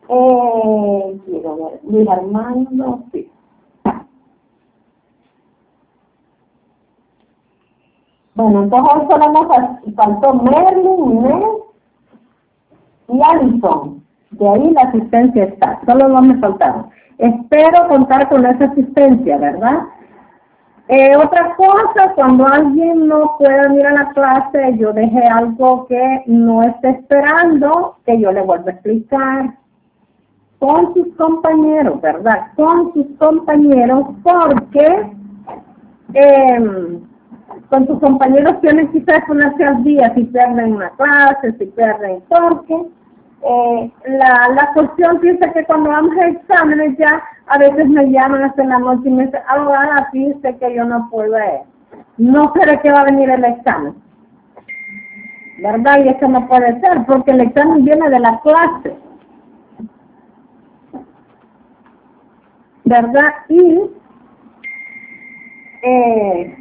Eh, 0.08 1.22
quiero 1.26 1.56
ver, 1.56 1.80
Luis 1.84 2.08
Armando, 2.10 3.04
sí. 3.12 3.32
Bueno, 8.36 8.64
entonces 8.64 9.08
solo 9.10 9.32
nos 9.32 9.96
faltó 9.96 10.34
Merlin, 10.34 11.12
Inés 11.12 11.46
y 13.08 13.22
Alison. 13.22 14.04
De 14.32 14.50
ahí 14.50 14.72
la 14.72 14.82
asistencia 14.82 15.46
está, 15.46 15.80
solo 15.86 16.10
no 16.10 16.22
me 16.22 16.38
faltaron. 16.40 16.88
Espero 17.18 17.88
contar 17.88 18.28
con 18.28 18.46
esa 18.46 18.66
asistencia, 18.66 19.38
¿verdad? 19.38 19.84
Eh, 20.88 21.16
otra 21.16 21.56
cosa, 21.56 22.14
cuando 22.14 22.46
alguien 22.46 23.08
no 23.08 23.36
puede 23.40 23.70
venir 23.70 23.88
a 23.88 23.94
la 23.94 24.10
clase, 24.12 24.78
yo 24.78 24.94
dejé 24.94 25.26
algo 25.26 25.88
que 25.88 26.24
no 26.28 26.62
esté 26.62 26.90
esperando, 26.90 27.98
que 28.06 28.20
yo 28.20 28.32
le 28.32 28.42
vuelva 28.42 28.70
a 28.70 28.74
explicar 28.74 29.56
con 30.60 30.94
sus 30.94 31.08
compañeros, 31.16 32.00
¿verdad? 32.02 32.48
Con 32.56 32.94
sus 32.94 33.08
compañeros, 33.18 34.08
porque 34.24 35.12
eh, 36.14 37.00
con 37.70 37.88
sus 37.88 38.00
compañeros 38.00 38.62
tienen 38.62 38.92
que 38.92 39.04
ponerse 39.28 39.64
al 39.64 39.84
día 39.84 40.14
si 40.14 40.24
pierden 40.26 40.76
una 40.76 40.90
clase, 40.92 41.52
si 41.58 41.66
pierden 41.66 42.22
porque 42.30 42.76
eh, 43.42 43.92
la, 44.08 44.50
la 44.50 44.72
cuestión 44.74 45.20
piensa 45.20 45.52
que 45.52 45.66
cuando 45.66 45.90
vamos 45.90 46.16
a 46.18 46.28
exámenes 46.28 46.98
ya, 46.98 47.24
a 47.48 47.58
veces 47.58 47.88
me 47.88 48.10
llaman 48.10 48.44
hasta 48.44 48.64
la 48.64 48.80
noche 48.80 49.10
y 49.10 49.12
me 49.12 49.26
dicen, 49.26 49.42
abogada, 49.48 50.10
fíjese 50.12 50.58
que 50.58 50.76
yo 50.76 50.86
no 50.86 51.08
puedo 51.10 51.38
ir. 51.38 51.62
No 52.18 52.54
sé 52.54 52.80
qué 52.82 52.92
va 52.92 53.02
a 53.02 53.06
venir 53.06 53.30
el 53.30 53.46
examen. 53.46 53.96
¿Verdad? 55.60 56.04
Y 56.04 56.10
eso 56.10 56.28
no 56.28 56.48
puede 56.48 56.80
ser, 56.80 57.06
porque 57.06 57.32
el 57.32 57.42
examen 57.42 57.86
viene 57.86 58.10
de 58.10 58.20
la 58.20 58.40
clase. 58.40 58.98
¿Verdad? 62.84 63.34
Y 63.50 63.90
eh, 65.82 66.58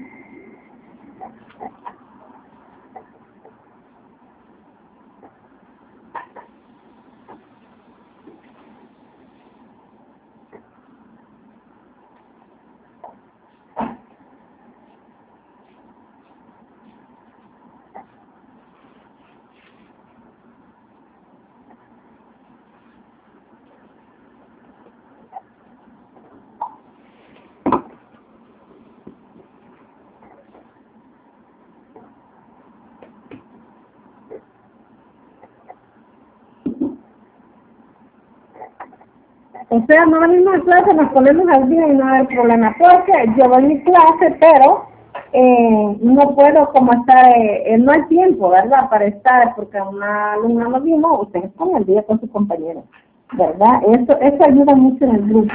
O 39.74 39.84
sea, 39.86 40.06
no 40.06 40.20
venimos 40.20 40.54
a 40.54 40.60
clase, 40.60 40.94
nos 40.94 41.10
ponemos 41.10 41.48
al 41.48 41.68
día 41.68 41.88
y 41.88 41.96
no 41.96 42.06
hay 42.06 42.24
problema. 42.26 42.76
Porque 42.78 43.12
yo 43.36 43.48
voy 43.48 43.58
a 43.58 43.66
mi 43.66 43.82
clase, 43.82 44.36
pero 44.38 44.86
eh, 45.32 45.96
no 46.00 46.32
puedo 46.36 46.68
como 46.70 46.92
estar, 46.92 47.32
eh, 47.36 47.76
no 47.80 47.90
hay 47.90 48.02
tiempo, 48.02 48.50
¿verdad? 48.50 48.88
Para 48.88 49.06
estar, 49.06 49.52
porque 49.56 49.80
una 49.80 50.34
alumna 50.34 50.68
lo 50.68 50.78
mismo, 50.78 51.22
ustedes 51.22 51.50
ponen 51.54 51.74
al 51.74 51.86
día 51.86 52.04
con 52.04 52.20
sus 52.20 52.30
compañeros, 52.30 52.84
¿verdad? 53.32 53.80
Eso, 53.88 54.16
eso 54.20 54.44
ayuda 54.44 54.76
mucho 54.76 55.06
en 55.06 55.16
el 55.16 55.28
grupo. 55.28 55.54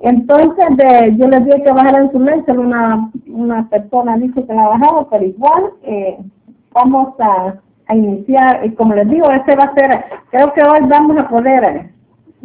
Entonces, 0.00 0.76
de, 0.76 1.16
yo 1.16 1.26
les 1.26 1.46
dije 1.46 1.62
que 1.62 1.72
bajaran 1.72 2.12
su 2.12 2.20
ley, 2.20 2.42
solo 2.44 2.60
una, 2.60 3.10
una 3.26 3.66
persona 3.70 4.18
dijo 4.18 4.46
que 4.46 4.52
la 4.52 4.68
bajaba, 4.68 5.08
pero 5.08 5.24
igual 5.24 5.64
eh, 5.82 6.18
vamos 6.72 7.14
a, 7.20 7.54
a 7.86 7.96
iniciar, 7.96 8.66
y 8.66 8.74
como 8.74 8.92
les 8.92 9.08
digo, 9.08 9.30
ese 9.30 9.56
va 9.56 9.64
a 9.64 9.74
ser, 9.74 10.04
creo 10.30 10.52
que 10.52 10.62
hoy 10.62 10.80
vamos 10.82 11.16
a 11.16 11.26
poder 11.26 11.95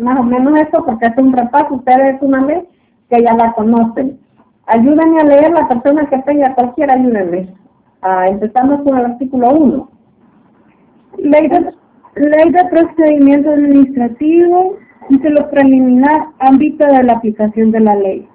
más 0.02 0.20
o 0.20 0.24
menos 0.24 0.60
eso, 0.60 0.84
porque 0.86 1.06
es 1.06 1.18
un 1.18 1.34
repaso, 1.34 1.76
ustedes 1.76 2.16
es 2.16 2.22
una 2.22 2.46
ley 2.46 2.64
que 3.10 3.22
ya 3.22 3.34
la 3.34 3.54
conocen. 3.54 4.20
Ayúdenme 4.68 5.22
a 5.22 5.24
leer 5.24 5.52
la 5.52 5.68
persona 5.68 6.06
que 6.06 6.18
tenga 6.20 6.54
cualquiera, 6.56 6.94
ayúdenme. 6.94 7.50
Ah, 8.02 8.28
empezamos 8.28 8.82
con 8.82 8.98
el 8.98 9.06
artículo 9.06 9.52
1. 9.52 9.90
Ley 11.18 11.48
de, 11.48 11.74
ley 12.16 12.52
de 12.52 12.66
procedimiento 12.66 13.52
administrativo, 13.52 14.78
dice 15.10 15.30
lo 15.30 15.50
preliminar, 15.50 16.28
ámbito 16.40 16.86
de 16.86 17.04
la 17.04 17.14
aplicación 17.14 17.72
de 17.72 17.80
la 17.80 17.96
ley. 17.96 18.28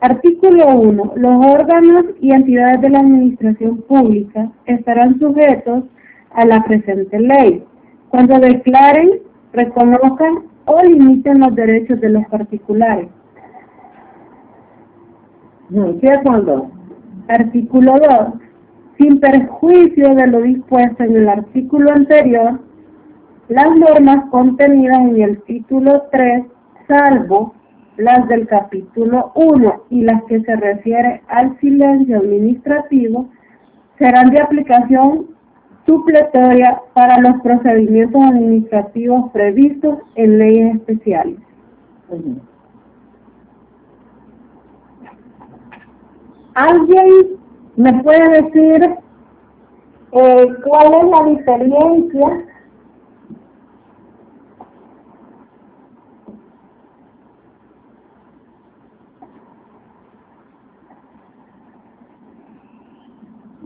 Artículo 0.00 0.68
1. 0.68 1.12
Los 1.16 1.46
órganos 1.46 2.04
y 2.20 2.32
entidades 2.32 2.80
de 2.80 2.90
la 2.90 3.00
administración 3.00 3.78
pública 3.88 4.50
estarán 4.66 5.18
sujetos 5.18 5.84
a 6.32 6.44
la 6.44 6.62
presente 6.64 7.18
ley 7.18 7.64
cuando 8.14 8.38
declaren, 8.38 9.10
reconozcan 9.52 10.44
o 10.66 10.82
limiten 10.82 11.40
los 11.40 11.54
derechos 11.54 12.00
de 12.00 12.08
los 12.08 12.26
particulares. 12.26 13.08
¿Qué 16.00 16.20
cuando? 16.22 16.70
Artículo 17.28 17.94
2. 17.98 18.40
Sin 18.98 19.18
perjuicio 19.18 20.14
de 20.14 20.26
lo 20.26 20.42
dispuesto 20.42 21.02
en 21.02 21.16
el 21.16 21.28
artículo 21.28 21.90
anterior, 21.92 22.60
las 23.48 23.76
normas 23.76 24.26
contenidas 24.30 25.00
en 25.00 25.22
el 25.22 25.42
título 25.42 26.04
3, 26.12 26.44
salvo 26.86 27.54
las 27.96 28.26
del 28.28 28.46
capítulo 28.46 29.32
1 29.34 29.84
y 29.90 30.02
las 30.02 30.22
que 30.24 30.40
se 30.42 30.56
refiere 30.56 31.22
al 31.28 31.58
silencio 31.60 32.18
administrativo, 32.18 33.28
serán 33.98 34.30
de 34.30 34.40
aplicación 34.40 35.33
supletoria 35.86 36.80
para 36.94 37.20
los 37.20 37.40
procedimientos 37.42 38.22
administrativos 38.22 39.30
previstos 39.32 39.98
en 40.14 40.38
leyes 40.38 40.76
especiales. 40.76 41.38
¿Alguien 46.54 47.36
me 47.76 48.02
puede 48.02 48.42
decir 48.42 48.96
eh, 50.12 50.46
cuál 50.64 50.94
es 50.94 51.04
la 51.10 51.24
diferencia 51.24 52.44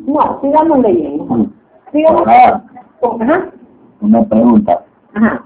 No, 0.09 0.41
sigamos 0.41 0.79
leyendo. 0.81 1.51
Ajá. 2.27 2.63
Una 4.01 4.25
pregunta. 4.25 4.85
Ajá. 5.15 5.43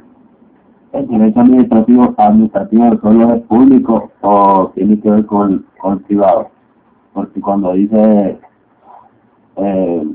¿El 0.92 1.08
derecho 1.08 1.40
administrativo, 1.40 2.14
administrativo 2.18 2.98
solo 3.00 3.34
es 3.34 3.42
público 3.44 4.10
o 4.20 4.70
tiene 4.74 5.00
que 5.00 5.10
ver 5.10 5.24
con, 5.26 5.64
con 5.80 6.00
privado? 6.00 6.48
Porque 7.14 7.40
cuando 7.40 7.72
dice 7.72 8.38
eh, 9.56 10.06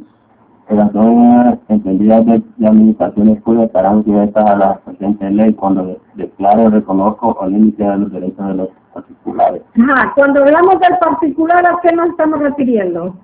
que 0.68 0.76
las 0.76 0.94
normas 0.94 1.58
entendidas 1.70 2.26
de, 2.26 2.44
de 2.58 2.68
administraciones 2.68 3.42
públicas 3.42 3.68
estarán 3.68 4.04
sujetas 4.04 4.46
a 4.50 4.56
la 4.56 4.76
presente 4.80 5.30
ley 5.32 5.54
cuando 5.54 5.98
declare, 6.16 6.70
reconozco 6.70 7.36
o 7.40 7.48
límite 7.48 7.84
de 7.84 7.98
los 7.98 8.12
derechos 8.12 8.48
de 8.48 8.54
los 8.56 8.70
particulares. 8.94 9.62
Ajá, 9.82 10.12
cuando 10.16 10.42
hablamos 10.44 10.80
del 10.80 10.98
particular, 11.00 11.66
¿a 11.66 11.80
qué 11.82 11.92
nos 11.96 12.10
estamos 12.10 12.40
refiriendo? 12.40 13.16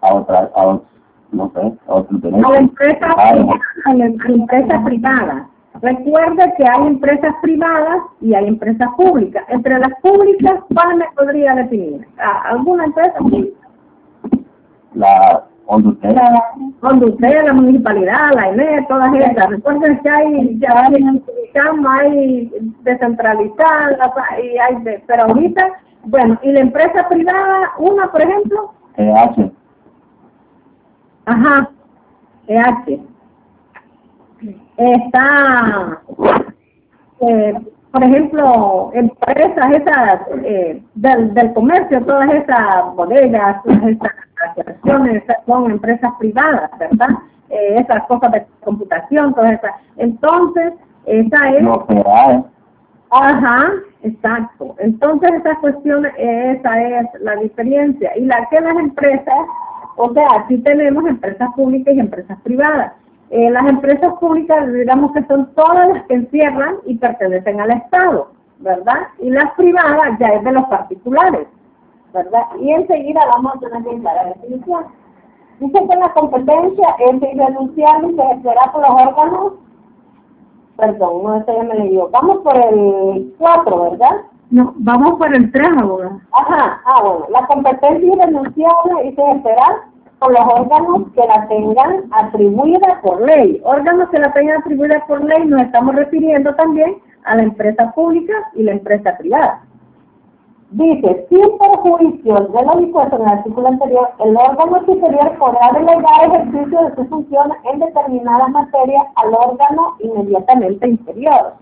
A 0.00 0.14
otra, 0.14 0.50
a, 0.56 0.64
ot- 0.66 0.82
no 1.32 1.50
sé, 1.54 1.72
a 1.88 1.94
otros 1.94 2.20
derechos. 2.22 2.44
A 2.46 2.50
la 2.52 2.58
empresa, 2.58 3.06
Ah, 3.16 3.32
privada, 3.32 3.60
a 3.86 3.94
la 3.94 4.04
empresa 4.06 4.84
privada. 4.84 5.48
Recuerde 5.82 6.54
que 6.56 6.64
hay 6.68 6.86
empresas 6.86 7.34
privadas 7.42 7.98
y 8.20 8.32
hay 8.34 8.46
empresas 8.46 8.88
públicas. 8.96 9.44
Entre 9.48 9.76
las 9.78 9.92
públicas, 10.00 10.60
¿cuál 10.72 10.96
me 10.98 11.04
podría 11.16 11.54
definir? 11.56 12.06
¿A- 12.18 12.50
¿Alguna 12.50 12.84
empresa? 12.84 13.14
Sí. 13.30 13.52
La, 14.94 15.42
usted, 15.66 16.14
la 17.44 17.52
municipalidad, 17.52 18.32
la 18.34 18.50
ENE, 18.50 18.86
todas 18.88 19.12
esas. 19.14 19.50
Recuerden 19.50 19.98
que 20.00 20.08
hay, 20.10 20.58
ya 20.60 20.86
hay, 20.86 21.22
hay 21.88 22.50
descentralizadas 22.82 23.98
y 24.42 24.58
hay 24.58 24.82
de, 24.84 25.02
pero 25.06 25.24
ahorita, 25.24 25.66
bueno, 26.04 26.38
y 26.42 26.52
la 26.52 26.60
empresa 26.60 27.08
privada, 27.08 27.70
una 27.78 28.10
por 28.12 28.22
ejemplo, 28.22 28.70
EH, 28.96 29.50
Ajá, 31.26 31.70
EH. 32.48 33.00
Está, 34.76 36.00
eh, 37.20 37.54
por 37.92 38.04
ejemplo, 38.04 38.90
empresas 38.92 39.72
esas 39.72 40.20
eh, 40.42 40.82
del, 40.94 41.32
del 41.32 41.54
comercio, 41.54 42.04
todas 42.04 42.30
esas 42.30 42.94
bodegas, 42.94 43.62
todas 43.62 43.82
esas 43.84 44.10
asociaciones, 44.50 45.22
son 45.46 45.70
empresas 45.70 46.12
privadas, 46.18 46.70
¿verdad? 46.78 47.10
Eh, 47.50 47.76
esas 47.78 48.04
cosas 48.06 48.32
de 48.32 48.44
computación, 48.64 49.32
todas 49.34 49.52
esas. 49.52 49.72
Entonces, 49.96 50.72
esa 51.06 51.50
es... 51.50 51.64
Ajá, 53.10 53.70
exacto. 54.02 54.74
Entonces 54.78 55.30
esa 55.34 55.54
cuestión, 55.60 56.04
esa 56.18 56.82
es 56.82 57.06
la 57.20 57.36
diferencia. 57.36 58.10
Y 58.16 58.22
la 58.22 58.44
que 58.48 58.60
las 58.60 58.76
empresas, 58.76 59.46
o 59.96 60.12
sea, 60.12 60.26
aquí 60.38 60.58
tenemos 60.58 61.04
empresas 61.06 61.48
públicas 61.54 61.94
y 61.94 62.00
empresas 62.00 62.38
privadas. 62.42 62.92
Eh, 63.30 63.50
las 63.50 63.66
empresas 63.66 64.12
públicas, 64.14 64.72
digamos 64.72 65.12
que 65.12 65.24
son 65.24 65.52
todas 65.54 65.88
las 65.88 66.04
que 66.06 66.14
encierran 66.14 66.76
y 66.86 66.96
pertenecen 66.96 67.60
al 67.60 67.70
Estado, 67.70 68.28
¿verdad? 68.58 69.08
Y 69.18 69.30
las 69.30 69.52
privadas 69.54 70.18
ya 70.18 70.28
es 70.28 70.44
de 70.44 70.52
los 70.52 70.64
particulares, 70.66 71.48
¿verdad? 72.12 72.44
Y 72.60 72.70
enseguida 72.70 73.20
vamos 73.26 73.56
a 73.56 73.60
tener 73.60 73.82
que 73.82 73.98
la 73.98 74.24
definición. 74.24 74.84
Dice 75.60 75.78
que 75.88 75.96
la 75.96 76.12
competencia 76.12 76.88
es 76.98 77.22
irrenunciable 77.22 78.12
y 78.12 78.16
se 78.16 78.22
ejercerá 78.22 78.72
por 78.72 78.82
los 78.82 78.90
órganos 78.90 79.52
Perdón, 80.76 81.22
no, 81.22 81.36
ese 81.36 81.54
ya 81.54 81.62
me 81.62 81.74
leí. 81.76 81.98
Vamos 82.10 82.38
por 82.38 82.56
el 82.56 83.34
4, 83.38 83.90
¿verdad? 83.90 84.22
No, 84.54 84.72
vamos 84.76 85.18
por 85.18 85.34
el 85.34 85.50
3, 85.50 85.66
abogada. 85.78 86.20
Ajá, 86.30 86.80
ah, 86.84 87.02
bueno. 87.02 87.26
La 87.30 87.44
competencia 87.48 88.14
irrenunciable 88.14 89.04
y 89.04 89.12
se 89.12 89.20
ejercerá 89.20 89.82
con 90.20 90.32
los 90.32 90.42
órganos 90.46 91.10
que 91.12 91.26
la 91.26 91.48
tengan 91.48 92.04
atribuida 92.12 93.00
por 93.02 93.20
ley. 93.22 93.60
Órganos 93.64 94.10
que 94.10 94.20
la 94.20 94.32
tengan 94.32 94.60
atribuida 94.60 95.04
por 95.08 95.24
ley 95.24 95.44
nos 95.44 95.60
estamos 95.62 95.96
refiriendo 95.96 96.54
también 96.54 96.98
a 97.24 97.34
la 97.34 97.42
empresa 97.42 97.90
pública 97.96 98.32
y 98.54 98.62
la 98.62 98.70
empresa 98.70 99.16
privada. 99.18 99.60
Dice, 100.70 101.26
sin 101.28 101.58
perjuicio 101.58 102.34
de 102.34 102.62
lo 102.64 102.76
dispuesto 102.76 103.16
en 103.16 103.22
el 103.22 103.28
artículo 103.28 103.66
anterior, 103.66 104.08
el 104.24 104.36
órgano 104.36 104.86
superior 104.86 105.36
podrá 105.36 105.72
delegar 105.72 106.26
ejercicio 106.26 106.80
de 106.80 106.94
sus 106.94 107.08
funciones 107.08 107.58
en 107.72 107.80
determinadas 107.80 108.50
materias 108.50 109.02
al 109.16 109.34
órgano 109.34 109.96
inmediatamente 109.98 110.90
inferior. 110.90 111.54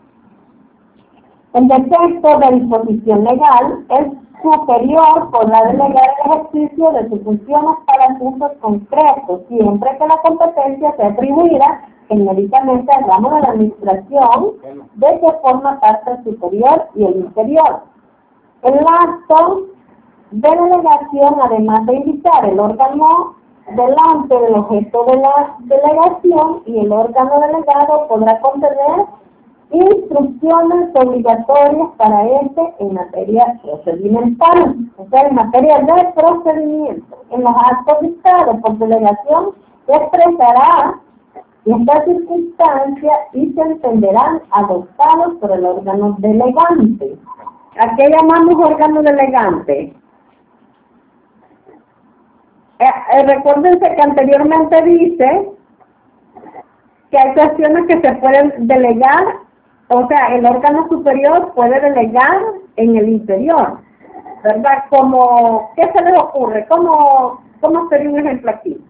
En 1.54 1.68
defecto 1.68 2.38
de 2.38 2.58
disposición 2.58 3.24
legal, 3.24 3.84
el 3.90 4.18
superior 4.42 5.30
podrá 5.30 5.64
delegar 5.64 6.10
el 6.24 6.30
ejercicio 6.30 6.92
de 6.92 7.08
sus 7.10 7.22
funciones 7.22 7.76
para 7.86 8.04
asuntos 8.04 8.52
concretos, 8.60 9.42
siempre 9.48 9.90
que 9.98 10.06
la 10.06 10.16
competencia 10.22 10.96
sea 10.96 11.08
atribuida 11.08 11.82
genéricamente 12.08 12.90
al 12.90 13.04
ramo 13.04 13.34
de 13.34 13.40
la 13.42 13.48
administración 13.48 14.52
de 14.94 15.20
que 15.20 15.32
forma 15.42 15.78
parte 15.80 16.10
el 16.10 16.24
superior 16.24 16.88
y 16.94 17.04
el 17.04 17.16
inferior. 17.16 17.80
El 18.62 18.78
acto 18.78 19.66
de 20.30 20.48
delegación, 20.48 21.36
además 21.42 21.86
de 21.86 21.94
indicar 21.96 22.44
el 22.46 22.58
órgano 22.58 23.34
delante 23.76 24.38
del 24.38 24.54
objeto 24.54 25.04
de 25.04 25.16
la 25.16 25.56
delegación 25.60 26.62
y 26.66 26.78
el 26.78 26.92
órgano 26.92 27.40
delegado 27.40 28.08
podrá 28.08 28.40
contener 28.40 29.06
instrucciones 29.72 30.90
obligatorias 30.94 31.88
para 31.96 32.24
este 32.40 32.74
en 32.78 32.94
materia 32.94 33.58
procedimental, 33.62 34.76
o 34.96 35.06
sea, 35.08 35.22
en 35.28 35.35
materia 35.35 35.78
de 35.80 36.12
procedimiento. 36.14 37.16
En 37.30 37.42
los 37.42 37.54
actos 37.56 38.00
dictados 38.02 38.61
por 38.61 38.78
delegación 38.78 39.54
se 39.87 39.94
expresará 39.94 41.00
esta 41.64 42.04
circunstancia 42.04 43.12
y 43.32 43.52
se 43.52 43.61
entenderán 43.61 44.42
adoptados 44.50 45.35
por 45.40 45.52
el 45.52 45.64
órgano 45.64 46.16
delegante. 46.18 47.16
¿A 47.78 47.96
qué 47.96 48.08
llamamos 48.11 48.54
órgano 48.56 49.02
delegante? 49.02 49.94
Eh, 52.78 52.85
eh, 53.12 53.22
recuérdense 53.26 53.94
que 53.94 54.02
anteriormente 54.02 54.82
dice 54.82 55.52
que 57.11 57.18
hay 57.18 57.35
cuestiones 57.35 57.87
que 57.87 58.00
se 58.00 58.12
pueden 58.16 58.66
delegar, 58.66 59.24
o 59.92 60.09
sea, 60.09 60.35
el 60.35 60.46
órgano 60.46 60.88
superior 60.88 61.52
puede 61.55 61.78
delegar 61.81 62.40
en 62.76 62.96
el 62.96 63.09
inferior, 63.11 63.78
¿verdad? 64.42 64.85
Como, 64.88 65.70
¿qué 65.76 65.90
se 65.92 66.02
les 66.02 66.18
ocurre? 66.18 66.66
¿Cómo, 66.68 67.42
cómo 67.61 67.88
sería 67.90 68.09
un 68.09 68.18
ejemplo 68.18 68.50
aquí? 68.52 68.83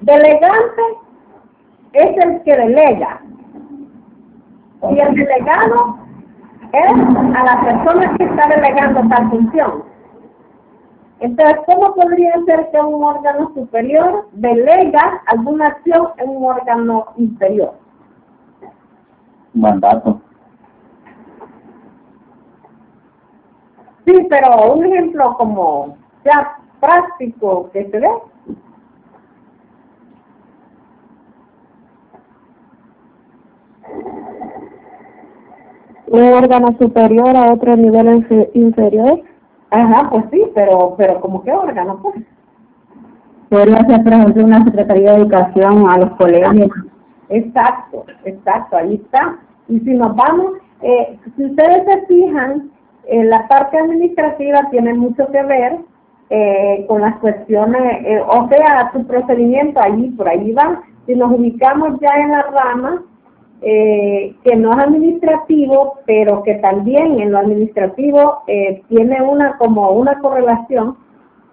Delegante 0.00 0.82
es 1.92 2.16
el 2.16 2.42
que 2.42 2.56
delega. 2.56 3.20
Y 4.90 4.98
el 4.98 5.14
delegado 5.14 5.98
es 6.72 7.36
a 7.36 7.44
la 7.44 7.60
persona 7.62 8.16
que 8.16 8.24
está 8.24 8.48
delegando 8.48 9.08
tal 9.08 9.30
función. 9.30 9.84
Entonces, 11.20 11.58
¿cómo 11.66 11.94
podría 11.94 12.32
ser 12.44 12.68
que 12.70 12.80
un 12.80 13.04
órgano 13.04 13.52
superior 13.54 14.28
delega 14.32 15.22
alguna 15.26 15.68
acción 15.68 16.08
en 16.18 16.28
un 16.28 16.44
órgano 16.44 17.06
inferior? 17.16 17.74
Mandato. 19.60 20.20
Sí, 24.04 24.26
pero 24.30 24.72
un 24.72 24.86
ejemplo 24.86 25.34
como 25.36 25.96
ya 26.24 26.58
práctico 26.80 27.70
que 27.72 27.90
se 27.90 27.98
ve 27.98 28.08
un 36.10 36.22
órgano 36.32 36.74
superior 36.78 37.36
a 37.36 37.52
otro 37.52 37.76
nivel 37.76 38.48
inferior. 38.54 39.22
Ajá, 39.70 40.08
pues 40.10 40.24
sí, 40.30 40.42
pero, 40.54 40.94
pero 40.96 41.20
¿como 41.20 41.42
qué 41.42 41.52
órgano? 41.52 42.00
Pues? 42.02 42.14
Podría 43.50 43.84
ser, 43.84 44.02
por 44.02 44.12
ejemplo, 44.12 44.44
una 44.44 44.64
Secretaría 44.64 45.12
de 45.12 45.18
Educación 45.18 45.88
a 45.88 45.98
los 45.98 46.10
colegios. 46.12 46.70
Exacto, 47.28 48.04
exacto, 48.24 48.76
ahí 48.76 48.94
está. 48.94 49.38
Y 49.68 49.80
si 49.80 49.94
nos 49.94 50.16
vamos, 50.16 50.54
eh, 50.82 51.18
si 51.36 51.44
ustedes 51.44 51.84
se 51.84 52.06
fijan, 52.06 52.70
eh, 53.06 53.24
la 53.24 53.46
parte 53.48 53.78
administrativa 53.78 54.68
tiene 54.70 54.94
mucho 54.94 55.26
que 55.30 55.42
ver 55.42 55.78
eh, 56.30 56.84
con 56.88 57.00
las 57.00 57.16
cuestiones, 57.18 58.22
o 58.28 58.48
sea, 58.48 58.90
su 58.92 59.06
procedimiento 59.06 59.80
allí, 59.80 60.10
por 60.10 60.28
ahí 60.28 60.52
va. 60.52 60.82
Si 61.06 61.14
nos 61.14 61.32
ubicamos 61.32 61.98
ya 62.00 62.10
en 62.16 62.30
la 62.30 62.42
rama, 62.42 63.02
que 63.60 64.56
no 64.56 64.72
es 64.72 64.78
administrativo, 64.78 65.94
pero 66.06 66.44
que 66.44 66.54
también 66.56 67.18
en 67.18 67.32
lo 67.32 67.38
administrativo 67.38 68.42
tiene 68.88 69.20
una 69.22 69.56
como 69.56 69.90
una 69.90 70.16
correlación. 70.20 70.96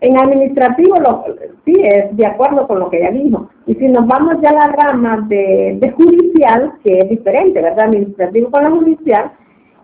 En 0.01 0.17
administrativo 0.17 0.99
lo, 0.99 1.25
sí 1.63 1.73
es 1.81 2.15
de 2.15 2.25
acuerdo 2.25 2.67
con 2.67 2.79
lo 2.79 2.89
que 2.89 2.97
ella 2.97 3.11
dijo. 3.11 3.49
Y 3.65 3.75
si 3.75 3.87
nos 3.87 4.05
vamos 4.07 4.35
ya 4.41 4.49
a 4.49 4.53
la 4.53 4.67
rama 4.67 5.25
de, 5.27 5.77
de 5.79 5.91
judicial, 5.91 6.73
que 6.83 6.99
es 6.99 7.09
diferente, 7.09 7.61
¿verdad? 7.61 7.85
Administrativo 7.85 8.51
con 8.51 8.63
la 8.63 8.71
judicial, 8.71 9.31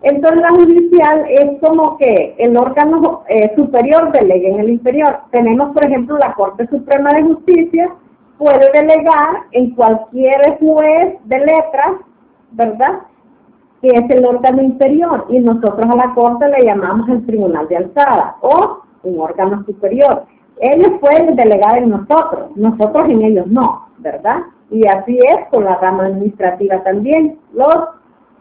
entonces 0.02 0.40
la 0.40 0.50
judicial 0.50 1.24
es 1.28 1.60
como 1.60 1.96
que 1.96 2.34
el 2.38 2.56
órgano 2.56 3.22
eh, 3.28 3.52
superior 3.56 4.12
delegue 4.12 4.50
en 4.50 4.60
el 4.60 4.70
inferior. 4.70 5.18
Tenemos, 5.30 5.72
por 5.72 5.84
ejemplo, 5.84 6.18
la 6.18 6.34
Corte 6.34 6.66
Suprema 6.68 7.14
de 7.14 7.22
Justicia, 7.22 7.90
puede 8.38 8.70
delegar 8.72 9.44
en 9.52 9.70
cualquier 9.74 10.58
juez 10.58 11.14
de 11.24 11.38
letras 11.38 11.92
¿verdad? 12.52 13.00
Que 13.80 13.88
es 13.88 14.10
el 14.10 14.24
órgano 14.24 14.62
inferior 14.62 15.26
y 15.28 15.38
nosotros 15.40 15.90
a 15.90 15.96
la 15.96 16.14
Corte 16.14 16.48
le 16.48 16.64
llamamos 16.64 17.08
el 17.08 17.26
Tribunal 17.26 17.68
de 17.68 17.78
Alzada 17.78 18.36
o 18.40 18.82
un 19.04 19.20
órgano 19.20 19.64
superior. 19.64 20.24
Ellos 20.60 20.92
pueden 21.00 21.34
delegar 21.34 21.78
en 21.78 21.90
nosotros, 21.90 22.56
nosotros 22.56 23.08
en 23.08 23.22
ellos 23.22 23.46
no, 23.46 23.88
¿verdad? 23.98 24.42
Y 24.70 24.86
así 24.86 25.18
es 25.18 25.48
con 25.50 25.64
la 25.64 25.76
rama 25.76 26.06
administrativa 26.06 26.82
también. 26.82 27.38
Los 27.52 27.88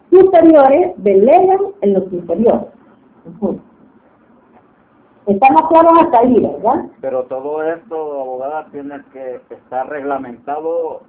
superiores 0.09 0.93
delegan 0.97 1.59
en 1.81 1.93
los 1.93 2.11
inferiores. 2.13 2.67
Estamos 5.25 5.67
claros 5.69 5.93
hasta 6.01 6.19
ahí, 6.19 6.39
¿verdad? 6.39 6.85
Pero 6.99 7.23
todo 7.23 7.63
esto, 7.63 8.21
abogada, 8.21 8.65
tiene 8.71 9.01
que 9.13 9.39
estar 9.49 9.87
reglamentado 9.87 11.01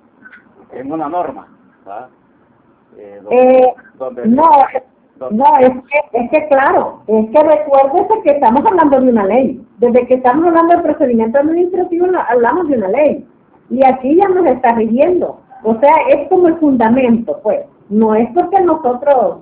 en 0.70 0.92
una 0.92 1.08
norma, 1.08 1.48
¿verdad? 1.84 2.08
Eh, 2.96 3.20
eh 3.30 3.74
no, 4.26 4.50
no 5.30 5.58
es, 5.58 5.70
que, 5.70 6.18
es 6.18 6.30
que 6.30 6.48
claro, 6.48 7.00
es 7.06 7.30
que 7.30 7.42
recuérdese 7.42 8.22
que 8.24 8.30
estamos 8.32 8.64
hablando 8.64 9.00
de 9.00 9.10
una 9.10 9.24
ley. 9.24 9.60
Desde 9.78 10.06
que 10.06 10.14
estamos 10.14 10.46
hablando 10.46 10.74
del 10.74 10.82
procedimiento 10.82 11.38
administrativo 11.38 12.06
hablamos 12.28 12.68
de 12.68 12.76
una 12.76 12.88
ley. 12.88 13.26
Y 13.70 13.84
aquí 13.84 14.16
ya 14.16 14.28
nos 14.28 14.46
está 14.46 14.72
rigiendo. 14.72 15.38
O 15.64 15.74
sea, 15.80 15.94
es 16.08 16.28
como 16.28 16.48
el 16.48 16.56
fundamento, 16.56 17.38
pues. 17.42 17.60
No 17.88 18.14
es 18.14 18.28
porque 18.34 18.60
nosotros 18.60 19.38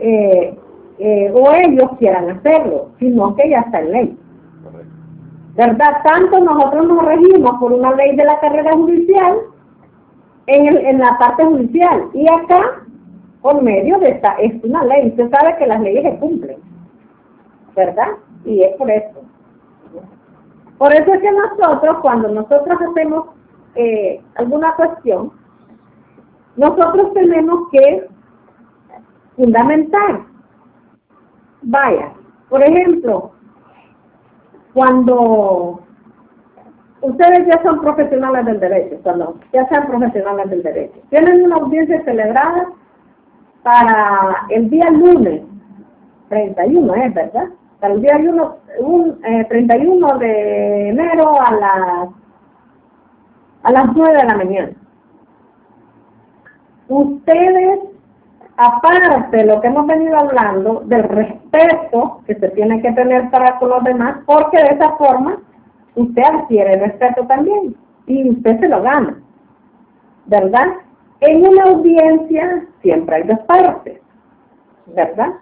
eh, 0.00 0.56
eh, 0.98 1.32
o 1.34 1.52
ellos 1.52 1.90
quieran 1.98 2.30
hacerlo, 2.30 2.88
sino 2.98 3.34
que 3.34 3.50
ya 3.50 3.60
está 3.60 3.80
en 3.80 3.92
ley. 3.92 4.18
¿Verdad? 5.54 6.02
Tanto 6.02 6.40
nosotros 6.40 6.86
nos 6.86 7.04
regimos 7.04 7.58
por 7.60 7.72
una 7.72 7.92
ley 7.94 8.16
de 8.16 8.24
la 8.24 8.40
carrera 8.40 8.72
judicial 8.72 9.36
en, 10.46 10.66
el, 10.66 10.76
en 10.78 10.98
la 10.98 11.18
parte 11.18 11.44
judicial. 11.44 12.04
Y 12.14 12.26
acá, 12.28 12.84
por 13.42 13.60
medio 13.60 13.98
de 13.98 14.10
esta, 14.10 14.34
es 14.34 14.62
una 14.64 14.84
ley. 14.84 15.08
Usted 15.08 15.30
sabe 15.30 15.56
que 15.58 15.66
las 15.66 15.80
leyes 15.80 16.04
se 16.04 16.18
cumplen, 16.18 16.58
¿verdad? 17.74 18.08
Y 18.44 18.62
es 18.62 18.76
por 18.76 18.90
eso. 18.90 19.20
Por 20.78 20.92
eso 20.92 21.12
es 21.12 21.20
que 21.20 21.30
nosotros, 21.30 21.98
cuando 22.00 22.28
nosotros 22.28 22.78
hacemos 22.90 23.26
eh, 23.74 24.20
alguna 24.36 24.74
cuestión, 24.76 25.32
nosotros 26.56 27.12
tenemos 27.14 27.68
que 27.70 28.08
fundamentar. 29.36 30.20
Vaya, 31.62 32.12
por 32.48 32.62
ejemplo, 32.62 33.32
cuando 34.74 35.80
ustedes 37.00 37.46
ya 37.46 37.62
son 37.62 37.80
profesionales 37.80 38.44
del 38.46 38.60
derecho, 38.60 38.98
cuando 39.02 39.36
ya 39.52 39.68
sean 39.68 39.86
profesionales 39.86 40.50
del 40.50 40.62
derecho. 40.62 41.00
Tienen 41.10 41.44
una 41.44 41.56
audiencia 41.56 42.02
celebrada 42.04 42.68
para 43.62 44.46
el 44.50 44.68
día 44.70 44.90
lunes 44.90 45.42
31, 46.28 46.94
¿es 46.94 47.14
verdad? 47.14 47.48
Para 47.80 47.94
el 47.94 48.02
día 48.02 48.16
1, 48.16 48.56
un, 48.80 49.20
31 49.48 50.14
eh, 50.14 50.18
de 50.18 50.88
enero 50.88 51.40
a 51.40 51.52
las, 51.52 52.08
a 53.64 53.72
las 53.72 53.94
9 53.94 54.16
de 54.16 54.24
la 54.24 54.36
mañana. 54.36 54.72
Ustedes, 56.88 57.80
aparte 58.56 59.36
de 59.36 59.44
lo 59.44 59.60
que 59.60 59.66
hemos 59.66 59.86
venido 59.86 60.16
hablando, 60.16 60.82
del 60.86 61.02
respeto 61.04 62.20
que 62.26 62.34
se 62.36 62.48
tiene 62.50 62.80
que 62.80 62.92
tener 62.92 63.30
para 63.30 63.58
con 63.58 63.70
los 63.70 63.84
demás, 63.84 64.18
porque 64.26 64.58
de 64.58 64.70
esa 64.70 64.92
forma 64.92 65.36
usted 65.94 66.22
adquiere 66.22 66.76
respeto 66.76 67.26
también 67.26 67.76
y 68.06 68.30
usted 68.30 68.58
se 68.58 68.68
lo 68.68 68.82
gana, 68.82 69.16
¿verdad? 70.26 70.68
En 71.22 71.46
una 71.46 71.62
audiencia 71.62 72.66
siempre 72.82 73.14
hay 73.14 73.22
dos 73.22 73.38
partes, 73.46 74.00
¿verdad? 74.86 75.34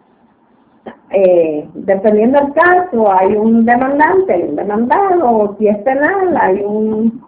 Eh, 1.09 1.67
dependiendo 1.73 2.39
del 2.39 2.53
caso, 2.53 3.11
hay 3.11 3.35
un 3.35 3.65
demandante, 3.65 4.31
hay 4.35 4.43
un 4.43 4.57
demandado, 4.57 5.31
o 5.31 5.57
si 5.57 5.69
es 5.69 5.79
penal, 5.79 6.37
hay 6.37 6.63
un, 6.63 7.25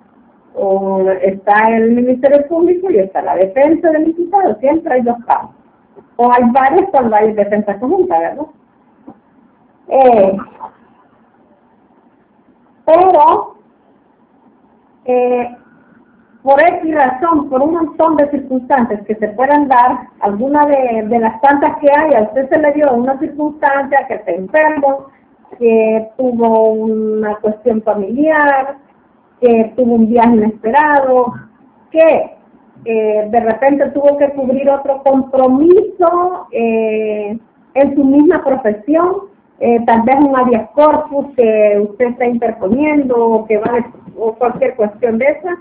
o 0.55 1.01
está 1.23 1.71
el 1.75 1.93
Ministerio 1.93 2.47
Público 2.47 2.91
y 2.91 2.99
está 2.99 3.23
la 3.23 3.37
defensa 3.37 3.91
del 3.91 4.09
imputado, 4.09 4.55
siempre 4.61 4.97
hay 4.97 5.03
dos 5.03 5.17
casos. 5.25 5.51
O 6.17 6.31
hay 6.31 6.43
varios 6.51 6.91
cuando 6.91 7.17
hay 7.17 7.33
defensa 7.33 7.79
conjunta, 7.79 8.19
¿verdad? 8.19 8.47
Eh, 9.89 10.37
pero, 12.85 13.57
eh, 15.07 15.57
por 16.43 16.61
X 16.61 16.95
razón, 16.95 17.49
por 17.49 17.63
un 17.63 17.75
montón 17.75 18.17
de 18.17 18.29
circunstancias 18.31 19.01
que 19.07 19.15
se 19.15 19.29
puedan 19.29 19.69
dar, 19.69 20.09
alguna 20.21 20.67
de, 20.67 21.19
las 21.21 21.41
tantas 21.41 21.77
que 21.79 21.89
hay, 21.91 22.15
a 22.15 22.23
usted 22.23 22.49
se 22.49 22.59
le 22.59 22.73
dio 22.73 22.93
una 22.93 23.19
circunstancia 23.19 24.07
que 24.09 24.19
se 24.25 24.35
enfermo, 24.35 25.07
que 25.59 26.09
tuvo 26.17 26.71
una 26.73 27.37
cuestión 27.37 27.81
familiar, 27.83 28.77
que 29.41 29.73
tuvo 29.77 29.95
un 29.95 30.09
viaje 30.09 30.35
inesperado, 30.35 31.35
que 31.93 32.37
eh, 32.85 33.29
de 33.31 33.41
repente 33.41 33.91
tuvo 33.91 34.19
que 34.19 34.31
cubrir 34.31 34.69
otro 34.69 35.01
compromiso 35.05 36.49
eh, 36.51 37.39
en 37.75 37.95
su 37.95 38.05
misma 38.05 38.43
profesión, 38.43 39.29
eh, 39.61 39.79
tal 39.87 40.03
vez 40.03 40.17
un 40.19 40.37
habeas 40.37 40.69
corpus 40.71 41.27
que 41.37 41.87
usted 41.89 42.07
está 42.07 42.27
interponiendo 42.27 43.17
o 43.17 43.47
que 43.47 43.59
va 43.59 43.87
o 44.19 44.33
cualquier 44.35 44.75
cuestión 44.75 45.19
de 45.19 45.27
esa, 45.27 45.57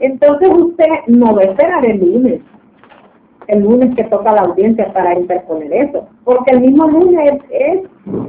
entonces 0.00 0.48
usted 0.48 0.88
no 1.06 1.34
va 1.34 1.42
esperar 1.42 1.84
el 1.84 2.00
lunes, 2.00 2.40
el 3.46 3.62
lunes 3.62 3.94
que 3.94 4.04
toca 4.04 4.32
la 4.32 4.42
audiencia 4.42 4.92
para 4.92 5.18
interponer 5.18 5.72
eso, 5.72 6.08
porque 6.24 6.52
el 6.52 6.60
mismo 6.60 6.86
lunes 6.88 7.42
es, 7.50 7.82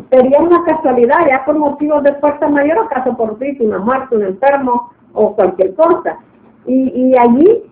sería 0.10 0.40
una 0.40 0.64
casualidad 0.66 1.28
ya 1.28 1.46
por 1.46 1.58
motivos 1.58 2.04
de 2.04 2.14
fuerza 2.16 2.48
mayor 2.50 2.80
o 2.80 2.90
caso 2.90 3.16
por 3.16 3.40
sí, 3.40 3.58
una 3.60 3.80
muerte, 3.80 4.16
un 4.16 4.24
enfermo 4.24 4.92
o 5.14 5.36
cualquier 5.36 5.74
cosa. 5.76 6.18
Y, 6.66 6.90
y 6.90 7.18
allí 7.18 7.64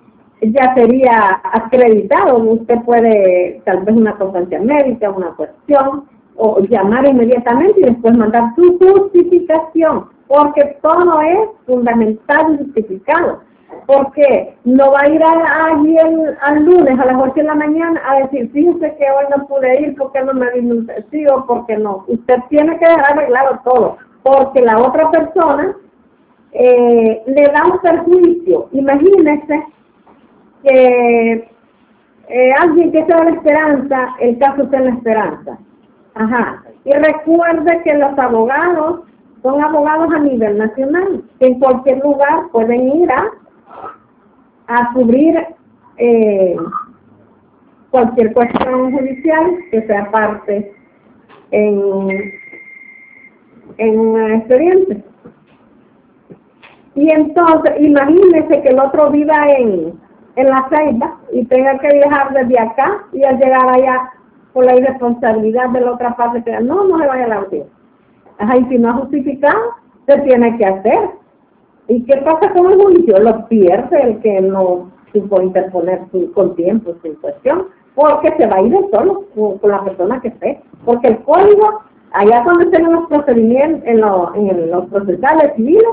ya 0.41 0.73
sería 0.75 1.41
acreditado, 1.43 2.37
usted 2.37 2.81
puede 2.83 3.61
tal 3.65 3.83
vez 3.83 3.95
una 3.95 4.15
constancia 4.15 4.59
médica, 4.59 5.09
una 5.09 5.31
cuestión, 5.31 6.05
o 6.35 6.59
llamar 6.61 7.05
inmediatamente 7.05 7.79
y 7.79 7.83
después 7.83 8.17
mandar 8.17 8.53
su 8.55 8.77
justificación, 8.79 10.05
porque 10.27 10.77
todo 10.81 11.21
es 11.21 11.49
fundamental 11.65 12.55
y 12.55 12.63
justificado. 12.65 13.41
Porque 13.85 14.55
no 14.63 14.91
va 14.91 15.01
a 15.01 15.09
ir 15.09 15.21
allí 15.23 15.97
al 16.41 16.65
lunes 16.65 16.99
a 16.99 17.05
las 17.05 17.15
8 17.15 17.33
de 17.35 17.43
la 17.43 17.55
mañana 17.55 18.01
a 18.07 18.19
decir, 18.19 18.49
fíjese 18.51 18.95
que 18.97 19.05
hoy 19.11 19.25
no 19.35 19.47
pude 19.47 19.81
ir 19.81 19.95
porque 19.95 20.21
no 20.21 20.33
me 20.33 20.51
vino 20.51 20.75
un 20.75 20.87
testigo, 20.87 21.45
porque 21.47 21.77
no. 21.77 22.05
Usted 22.07 22.35
tiene 22.49 22.77
que 22.77 22.85
dejar 22.85 23.13
arreglado 23.13 23.59
todo, 23.63 23.97
porque 24.23 24.61
la 24.61 24.79
otra 24.79 25.11
persona 25.11 25.75
eh, 26.51 27.21
le 27.25 27.47
da 27.47 27.65
un 27.65 27.79
perjuicio. 27.79 28.69
Imagínese 28.71 29.65
que 30.63 31.47
eh, 32.29 32.53
alguien 32.59 32.91
que 32.91 32.99
está 32.99 33.17
en 33.19 33.25
la 33.25 33.31
esperanza, 33.31 34.15
el 34.19 34.37
caso 34.37 34.63
está 34.63 34.77
en 34.77 34.85
la 34.85 34.91
esperanza 34.91 35.57
Ajá. 36.15 36.63
Y 36.85 36.93
recuerde 36.93 37.81
que 37.83 37.93
los 37.95 38.17
abogados 38.17 39.01
son 39.41 39.61
abogados 39.61 40.13
a 40.13 40.19
nivel 40.19 40.57
nacional, 40.57 41.23
que 41.39 41.47
en 41.47 41.59
cualquier 41.59 41.99
lugar 41.99 42.49
pueden 42.51 42.89
ir 42.97 43.11
a, 43.11 43.25
a 44.67 44.93
cubrir 44.93 45.37
eh, 45.97 46.55
cualquier 47.91 48.33
cuestión 48.33 48.91
judicial 48.91 49.57
que 49.71 49.81
sea 49.83 50.09
parte 50.11 50.73
en, 51.51 52.33
en 53.77 53.99
un 53.99 54.31
expediente. 54.31 55.03
Y 56.95 57.09
entonces, 57.09 57.73
imagínese 57.79 58.61
que 58.61 58.69
el 58.69 58.79
otro 58.79 59.09
viva 59.09 59.51
en, 59.51 59.93
en 60.35 60.47
la 60.47 60.67
Ceiba 60.69 61.17
y 61.31 61.45
tenga 61.45 61.77
que 61.79 61.93
viajar 61.93 62.33
desde 62.33 62.59
acá 62.59 63.05
y 63.13 63.23
al 63.23 63.37
llegar 63.37 63.67
allá 63.69 64.11
por 64.53 64.65
la 64.65 64.75
irresponsabilidad 64.75 65.69
de 65.69 65.81
la 65.81 65.91
otra 65.93 66.15
parte 66.15 66.43
que 66.43 66.51
no, 66.61 66.87
no 66.87 66.99
se 66.99 67.07
vaya 67.07 67.25
a 67.25 67.27
la 67.27 67.35
audiencia. 67.37 67.73
Ajá, 68.37 68.57
y 68.57 68.65
si 68.65 68.77
no 68.77 68.89
ha 68.89 68.93
justificado, 68.93 69.59
se 70.05 70.19
tiene 70.21 70.57
que 70.57 70.65
hacer. 70.65 71.09
¿Y 71.87 72.03
qué 72.03 72.17
pasa 72.17 72.51
con 72.53 72.71
el 72.71 72.81
juicio? 72.81 73.19
Lo 73.19 73.47
pierde 73.47 74.01
el 74.01 74.19
que 74.19 74.41
no 74.41 74.91
supo 75.11 75.41
interponer 75.41 76.01
con 76.33 76.55
tiempo 76.55 76.93
su 77.01 77.19
cuestión, 77.19 77.67
porque 77.95 78.33
se 78.37 78.47
va 78.47 78.57
a 78.57 78.61
ir 78.61 78.75
solo 78.91 79.25
con, 79.35 79.69
la 79.69 79.83
persona 79.83 80.21
que 80.21 80.29
esté. 80.29 80.61
Porque 80.85 81.07
el 81.07 81.17
código, 81.23 81.81
allá 82.13 82.43
cuando 82.43 82.63
estén 82.63 82.91
los 82.91 83.07
procedimientos, 83.07 83.87
en, 83.87 84.49
en 84.49 84.71
los 84.71 84.85
procesales 84.87 85.53
civiles, 85.55 85.83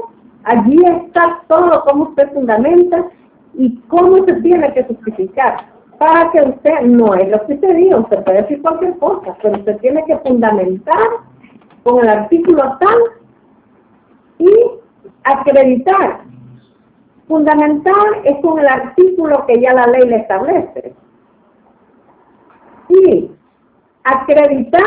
allí 0.44 0.79
está 0.85 1.42
todo 1.48 1.83
cómo 1.85 2.05
usted 2.05 2.33
fundamenta 2.33 3.07
y 3.55 3.76
cómo 3.88 4.24
se 4.24 4.35
tiene 4.35 4.72
que 4.72 4.85
justificar 4.85 5.57
para 6.00 6.31
que 6.31 6.40
usted, 6.40 6.81
no 6.85 7.14
es 7.14 7.29
lo 7.29 7.44
que 7.44 7.55
usted 7.55 7.76
diga, 7.76 7.98
usted 7.98 8.24
puede 8.24 8.40
decir 8.40 8.62
cualquier 8.62 8.96
cosa, 8.98 9.37
pero 9.42 9.59
usted 9.59 9.76
tiene 9.81 10.03
que 10.07 10.16
fundamentar 10.20 10.96
con 11.83 12.03
el 12.03 12.09
artículo 12.09 12.62
tal 12.81 12.98
y 14.38 14.50
acreditar. 15.24 16.20
Fundamentar 17.28 18.22
es 18.24 18.36
con 18.42 18.58
el 18.58 18.66
artículo 18.66 19.46
que 19.46 19.60
ya 19.60 19.72
la 19.72 19.86
ley 19.86 20.08
le 20.08 20.16
establece. 20.16 20.94
Y 22.88 23.30
acreditar 24.04 24.82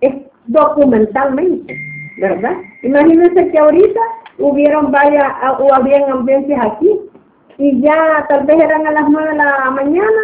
es 0.00 0.14
documentalmente, 0.46 1.76
¿verdad? 2.18 2.56
Imagínense 2.82 3.50
que 3.50 3.58
ahorita 3.58 4.00
hubieron 4.38 4.90
varias, 4.90 5.32
o 5.60 5.72
habían 5.72 6.10
audiencias 6.10 6.60
aquí, 6.64 6.90
y 7.58 7.80
ya 7.80 8.24
tal 8.28 8.46
vez 8.46 8.60
eran 8.60 8.86
a 8.86 8.92
las 8.92 9.08
nueve 9.08 9.30
de 9.30 9.36
la 9.36 9.70
mañana 9.72 10.22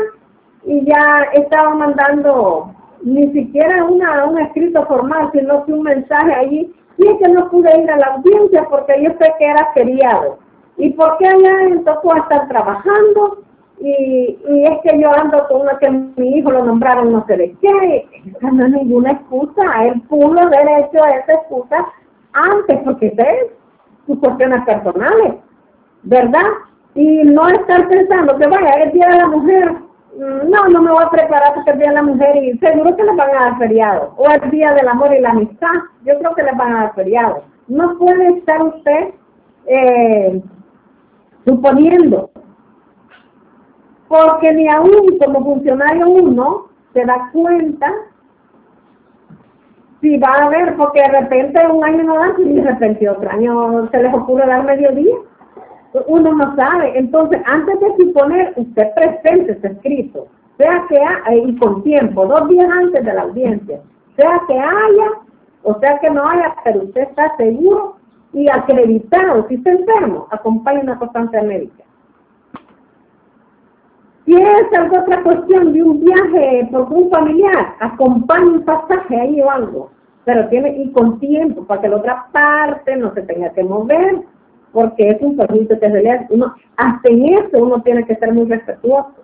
y 0.64 0.84
ya 0.84 1.24
estaba 1.34 1.74
mandando 1.74 2.72
ni 3.02 3.30
siquiera 3.32 3.84
una, 3.84 4.24
un 4.24 4.38
escrito 4.40 4.86
formal, 4.86 5.30
sino 5.32 5.64
que 5.66 5.72
un 5.72 5.82
mensaje 5.82 6.32
allí, 6.32 6.74
y 6.96 7.06
es 7.08 7.18
que 7.18 7.28
no 7.28 7.50
pude 7.50 7.80
ir 7.80 7.90
a 7.90 7.96
la 7.96 8.06
audiencia 8.06 8.66
porque 8.70 9.02
yo 9.02 9.10
sé 9.18 9.32
que 9.38 9.44
era 9.44 9.72
feriado. 9.72 10.38
¿Y 10.76 10.90
por 10.90 11.16
qué 11.18 11.28
allá 11.28 11.62
en 11.62 11.84
tocó 11.84 12.16
estar 12.16 12.48
trabajando? 12.48 13.38
Y, 13.78 14.38
y 14.48 14.66
es 14.66 14.80
que 14.82 14.98
yo 15.00 15.12
ando 15.12 15.46
con 15.48 15.62
una 15.62 15.78
que 15.78 15.90
mi 15.90 16.38
hijo 16.38 16.50
lo 16.50 16.64
nombraron 16.64 17.12
no 17.12 17.24
sé 17.26 17.36
de 17.36 17.56
qué. 17.60 18.08
Esa 18.24 18.50
no 18.50 18.66
es 18.66 18.72
ninguna 18.72 19.12
excusa. 19.12 19.62
Él 19.86 20.00
pudo 20.08 20.40
haber 20.40 20.68
hecho 20.80 21.04
esa 21.04 21.32
excusa 21.34 21.86
antes, 22.32 22.78
porque 22.84 23.06
es 23.16 23.52
sus 24.06 24.18
cuestiones 24.18 24.64
personales, 24.64 25.34
¿verdad? 26.02 26.46
y 26.94 27.24
no 27.24 27.48
estar 27.48 27.88
pensando 27.88 28.36
que 28.38 28.46
vaya, 28.46 28.70
es 28.84 28.92
Día 28.92 29.08
de 29.08 29.18
la 29.18 29.26
Mujer, 29.28 29.74
no, 30.16 30.68
no 30.68 30.82
me 30.82 30.92
voy 30.92 31.04
a 31.04 31.10
preparar 31.10 31.54
porque 31.54 31.72
es 31.72 31.78
Día 31.78 31.88
de 31.88 31.94
la 31.94 32.02
Mujer 32.02 32.36
y 32.36 32.58
seguro 32.58 32.96
que 32.96 33.02
les 33.02 33.16
van 33.16 33.30
a 33.30 33.40
dar 33.40 33.58
feriado, 33.58 34.14
o 34.16 34.30
es 34.30 34.50
Día 34.50 34.72
del 34.74 34.88
Amor 34.88 35.14
y 35.14 35.20
la 35.20 35.30
Amistad, 35.30 35.74
yo 36.04 36.18
creo 36.18 36.34
que 36.34 36.42
les 36.42 36.56
van 36.56 36.72
a 36.72 36.80
dar 36.82 36.94
feriado. 36.94 37.42
No 37.66 37.98
puede 37.98 38.38
estar 38.38 38.62
usted 38.62 39.14
eh, 39.66 40.42
suponiendo, 41.44 42.30
porque 44.08 44.52
ni 44.52 44.68
aún 44.68 45.18
como 45.18 45.42
funcionario 45.44 46.08
uno 46.08 46.68
se 46.92 47.04
da 47.04 47.30
cuenta 47.32 47.92
si 50.00 50.18
va 50.18 50.28
a 50.28 50.44
haber, 50.44 50.76
porque 50.76 51.00
de 51.00 51.08
repente 51.08 51.66
un 51.66 51.82
año 51.82 52.04
no 52.04 52.16
da 52.16 52.34
y 52.38 52.52
de 52.52 52.62
repente 52.62 53.08
otro 53.08 53.30
año 53.30 53.88
se 53.90 54.02
les 54.02 54.14
ocurre 54.14 54.46
dar 54.46 54.62
mediodía 54.64 55.14
uno 56.06 56.32
no 56.32 56.56
sabe. 56.56 56.98
Entonces, 56.98 57.40
antes 57.46 57.78
de 57.80 57.96
suponer, 57.96 58.52
usted 58.56 58.94
presente 58.94 59.52
ese 59.52 59.68
escrito, 59.68 60.26
sea 60.58 60.84
que 60.88 60.98
haya, 60.98 61.34
y 61.46 61.56
con 61.56 61.82
tiempo, 61.82 62.26
dos 62.26 62.48
días 62.48 62.68
antes 62.70 63.04
de 63.04 63.12
la 63.12 63.22
audiencia, 63.22 63.80
sea 64.16 64.40
que 64.46 64.58
haya 64.58 65.10
o 65.64 65.78
sea 65.80 65.98
que 65.98 66.10
no 66.10 66.28
haya, 66.28 66.54
pero 66.62 66.82
usted 66.82 67.02
está 67.02 67.34
seguro 67.36 67.96
y 68.32 68.48
acreditado. 68.48 69.46
Si 69.48 69.54
está 69.54 69.72
enfermo, 69.72 70.28
acompañe 70.30 70.80
una 70.80 70.98
constancia 70.98 71.42
médica. 71.42 71.84
Si 74.26 74.34
es 74.34 74.66
otra 74.90 75.22
cuestión 75.22 75.72
de 75.72 75.82
un 75.82 76.00
viaje 76.00 76.68
por 76.70 76.92
un 76.92 77.10
familiar, 77.10 77.74
acompañe 77.80 78.50
un 78.50 78.64
pasaje 78.64 79.18
ahí 79.18 79.40
o 79.40 79.50
algo. 79.50 79.90
Pero 80.24 80.48
tiene, 80.48 80.76
y 80.76 80.92
con 80.92 81.18
tiempo, 81.18 81.64
para 81.64 81.80
que 81.82 81.88
la 81.88 81.96
otra 81.96 82.26
parte 82.32 82.96
no 82.96 83.12
se 83.14 83.22
tenga 83.22 83.50
que 83.50 83.64
mover 83.64 84.22
porque 84.74 85.08
es 85.08 85.22
un 85.22 85.36
perjuicio 85.36 85.78
que 85.78 85.88
realidad 85.88 86.26
uno, 86.30 86.52
hasta 86.76 87.08
en 87.08 87.24
eso 87.26 87.58
uno 87.58 87.80
tiene 87.82 88.04
que 88.04 88.16
ser 88.16 88.32
muy 88.32 88.46
respetuoso, 88.46 89.14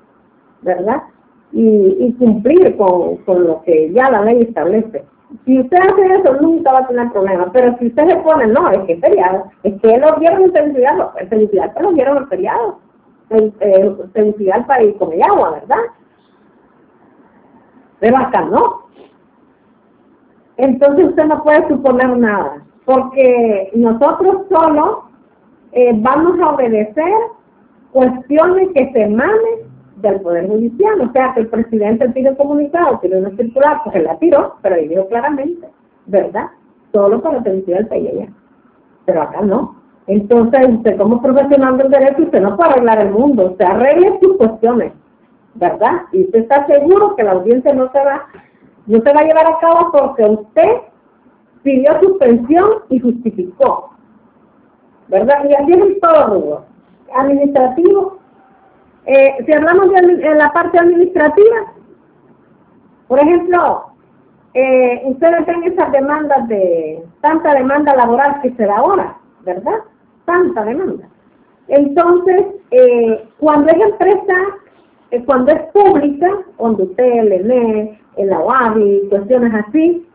¿verdad? 0.63 1.03
Y, 1.53 1.97
y 1.99 2.13
cumplir 2.15 2.77
con, 2.77 3.17
con, 3.19 3.45
lo 3.45 3.61
que 3.63 3.93
ya 3.93 4.09
la 4.11 4.23
ley 4.23 4.43
establece. 4.43 5.05
Si 5.45 5.59
usted 5.59 5.77
hace 5.77 6.15
eso, 6.15 6.41
nunca 6.41 6.73
va 6.73 6.79
a 6.79 6.87
tener 6.87 7.11
problemas. 7.11 7.49
Pero 7.53 7.77
si 7.79 7.89
usted 7.89 8.07
se 8.07 8.17
pone, 8.17 8.47
no, 8.47 8.71
es 8.71 8.79
que 8.85 8.93
es 8.93 9.01
feriado, 9.01 9.45
es 9.65 9.81
que 9.81 9.99
lo 9.99 10.17
vieron 10.17 10.43
en 10.43 10.53
felicidad, 10.53 11.11
el 11.19 11.29
felicidad 11.29 11.75
que 11.75 11.83
lo 11.83 11.93
vieron 11.93 12.19
en 12.19 12.29
feriado. 12.29 12.79
El, 13.31 13.53
el, 13.61 13.97
felicidad 14.13 14.67
para 14.67 14.85
ir 14.85 14.97
con 14.99 15.13
el 15.13 15.23
agua, 15.23 15.51
¿verdad? 15.61 15.83
Pero 17.99 18.17
acá 18.17 18.43
no. 18.43 18.83
Entonces 20.57 21.09
usted 21.09 21.25
no 21.25 21.43
puede 21.43 21.67
suponer 21.69 22.17
nada, 22.17 22.63
porque 22.85 23.71
nosotros 23.75 24.43
solo 24.49 25.10
eh, 25.73 25.93
vamos 25.95 26.41
a 26.41 26.51
obedecer 26.51 27.13
cuestiones 27.93 28.69
que 28.75 28.91
se 28.93 29.03
emanen 29.03 29.71
del 29.97 30.21
Poder 30.21 30.49
Judicial. 30.49 31.01
O 31.01 31.13
sea, 31.13 31.35
que 31.35 31.41
el 31.41 31.49
presidente 31.49 32.09
pide 32.11 32.37
comunicado, 32.37 32.99
tiene 33.01 33.19
una 33.19 33.37
circular, 33.37 33.81
pues 33.85 33.97
él 33.97 34.05
la 34.05 34.19
tiró, 34.19 34.57
pero 34.63 34.75
ahí 34.77 34.89
dijo 34.89 35.07
claramente, 35.09 35.69
¿verdad? 36.07 36.51
Solo 36.93 37.21
para 37.23 37.43
felicidad 37.43 37.79
del 37.79 37.89
PIA. 37.89 38.29
Pero 39.05 39.23
acá 39.23 39.43
no. 39.43 39.77
Entonces, 40.07 40.61
usted 40.69 40.97
como 40.97 41.23
profesional 41.23 41.79
del 41.79 41.91
derecho, 41.91 42.23
usted 42.23 42.41
no 42.41 42.57
puede 42.57 42.71
arreglar 42.71 43.01
el 43.01 43.11
mundo, 43.13 43.51
usted 43.51 43.65
arregle 43.65 44.19
sus 44.21 44.37
cuestiones, 44.39 44.93
¿verdad? 45.55 46.03
Y 46.13 46.25
usted 46.25 46.41
está 46.41 46.67
seguro 46.67 47.15
que 47.15 47.23
la 47.23 47.33
audiencia 47.33 47.73
no 47.75 47.93
se 47.93 47.99
va, 47.99 48.27
no 48.87 49.01
se 49.01 49.13
va 49.13 49.21
a 49.21 49.25
llevar 49.25 49.47
a 49.47 49.59
cabo 49.61 49.93
porque 49.93 50.25
usted 50.25 50.71
pidió 51.63 52.01
suspensión 52.01 52.71
y 52.89 52.99
justificó, 52.99 53.90
¿verdad? 55.11 55.45
Y 55.49 55.55
así 55.55 55.73
es 55.73 56.01
todo. 56.01 56.65
Administrativo, 57.15 58.19
eh, 59.07 59.37
si 59.45 59.53
hablamos 59.53 59.91
de 59.91 60.35
la 60.35 60.53
parte 60.53 60.79
administrativa, 60.79 61.73
por 63.09 63.19
ejemplo, 63.19 63.87
eh, 64.55 65.03
ustedes 65.05 65.47
ven 65.47 65.65
esas 65.65 65.93
demandas 65.93 66.49
de 66.49 67.05
tanta 67.21 67.55
demanda 67.55 67.95
laboral 67.95 68.41
que 68.43 68.51
se 68.53 68.65
da 68.65 68.77
ahora, 68.77 69.17
¿verdad? 69.43 69.81
Tanta 70.25 70.65
demanda. 70.65 71.09
Entonces, 71.69 72.47
eh, 72.71 73.29
cuando 73.39 73.71
es 73.73 73.81
empresa, 73.81 74.35
eh, 75.13 75.25
cuando 75.25 75.53
es 75.53 75.63
pública, 75.73 76.29
cuando 76.57 76.85
usted 76.85 77.25
le 77.25 77.43
lee 77.43 77.99
en 78.17 78.29
la 78.29 78.41
UABI, 78.41 79.09
cuestiones 79.09 79.55
así, 79.55 80.07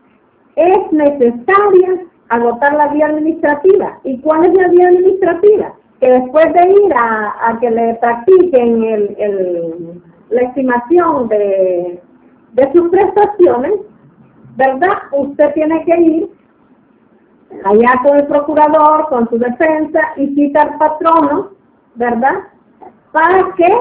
es 0.56 0.92
necesaria 0.92 2.00
agotar 2.28 2.74
la 2.74 2.88
vía 2.88 3.06
administrativa. 3.06 3.98
¿Y 4.04 4.18
cuál 4.20 4.46
es 4.46 4.54
la 4.54 4.68
vía 4.68 4.88
administrativa? 4.88 5.74
que 6.00 6.10
después 6.10 6.52
de 6.52 6.68
ir 6.68 6.94
a, 6.94 7.56
que 7.60 7.70
le 7.70 7.94
practiquen 7.94 8.84
el, 8.84 10.02
la 10.30 10.42
estimación 10.42 11.28
de, 11.28 12.02
de 12.52 12.72
sus 12.72 12.90
prestaciones, 12.90 13.72
¿verdad? 14.56 14.92
Usted 15.12 15.54
tiene 15.54 15.84
que 15.84 15.96
ir 16.00 16.30
allá 17.64 18.00
con 18.02 18.18
el 18.18 18.26
procurador, 18.26 19.08
con 19.08 19.28
su 19.28 19.38
defensa 19.38 20.00
y 20.16 20.34
citar 20.34 20.76
patrono, 20.78 21.50
¿verdad? 21.94 22.34
Para 23.12 23.54
que 23.54 23.74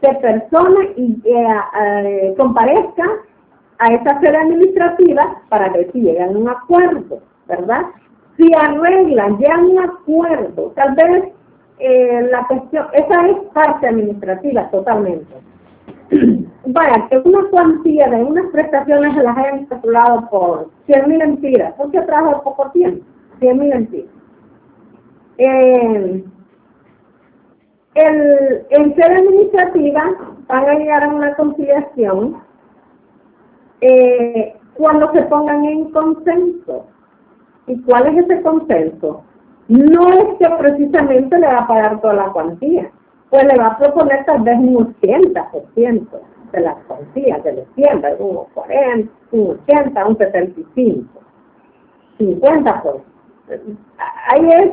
se 0.00 0.14
persone 0.14 0.92
y 0.96 1.22
eh, 1.24 1.46
eh, 1.80 2.34
comparezca 2.36 3.04
a 3.78 3.92
esa 3.94 4.20
sede 4.20 4.36
administrativa 4.36 5.42
para 5.48 5.70
ver 5.70 5.90
si 5.92 6.02
llegan 6.02 6.34
a 6.34 6.38
un 6.38 6.48
acuerdo, 6.48 7.20
¿verdad? 7.46 7.86
si 8.36 8.52
arreglan, 8.54 9.38
llegan 9.38 9.64
un 9.64 9.78
acuerdo, 9.78 10.72
tal 10.74 10.94
vez 10.94 11.32
eh, 11.78 12.28
la 12.30 12.46
cuestión, 12.46 12.86
esa 12.92 13.28
es 13.28 13.36
parte 13.52 13.88
administrativa 13.88 14.70
totalmente. 14.70 15.34
Vaya, 16.66 17.08
que 17.08 17.18
una 17.18 17.44
cuantía 17.50 18.08
de 18.08 18.22
unas 18.22 18.46
prestaciones 18.52 19.14
se 19.14 19.22
las 19.22 19.36
hayan 19.36 19.66
calculado 19.66 20.28
por 20.30 20.70
100 20.86 21.08
mil 21.08 21.72
porque 21.76 22.00
trabajo 22.02 22.42
poco 22.42 22.70
tiempo, 22.70 23.04
100 23.40 23.58
mil 23.58 23.72
empiras. 23.72 24.10
Eh, 25.38 26.24
el, 27.94 28.66
en 28.70 28.94
sede 28.94 29.16
administrativa 29.16 30.14
van 30.46 30.68
a 30.68 30.74
llegar 30.74 31.04
a 31.04 31.08
una 31.08 31.34
conciliación 31.34 32.36
eh, 33.80 34.54
cuando 34.74 35.12
se 35.12 35.22
pongan 35.22 35.64
en 35.64 35.90
consenso 35.90 36.86
¿Y 37.66 37.80
cuál 37.82 38.06
es 38.06 38.24
ese 38.24 38.42
consenso? 38.42 39.22
No 39.68 40.08
es 40.08 40.38
que 40.38 40.48
precisamente 40.58 41.38
le 41.38 41.46
va 41.46 41.60
a 41.60 41.66
pagar 41.66 42.00
toda 42.00 42.14
la 42.14 42.32
cuantía, 42.32 42.90
pues 43.30 43.44
le 43.44 43.56
va 43.56 43.68
a 43.68 43.78
proponer 43.78 44.24
tal 44.24 44.42
vez 44.42 44.58
un 44.58 44.94
80% 45.00 46.08
de 46.52 46.60
las 46.60 46.76
cuantías 46.86 47.42
de 47.44 47.64
tiendas, 47.74 48.14
un 48.18 48.44
40, 48.52 49.10
un 49.32 49.58
80, 49.66 50.06
un 50.06 50.18
75, 50.18 51.20
50 52.18 52.82
por. 52.82 53.00
Ahí 54.28 54.50
es 54.50 54.70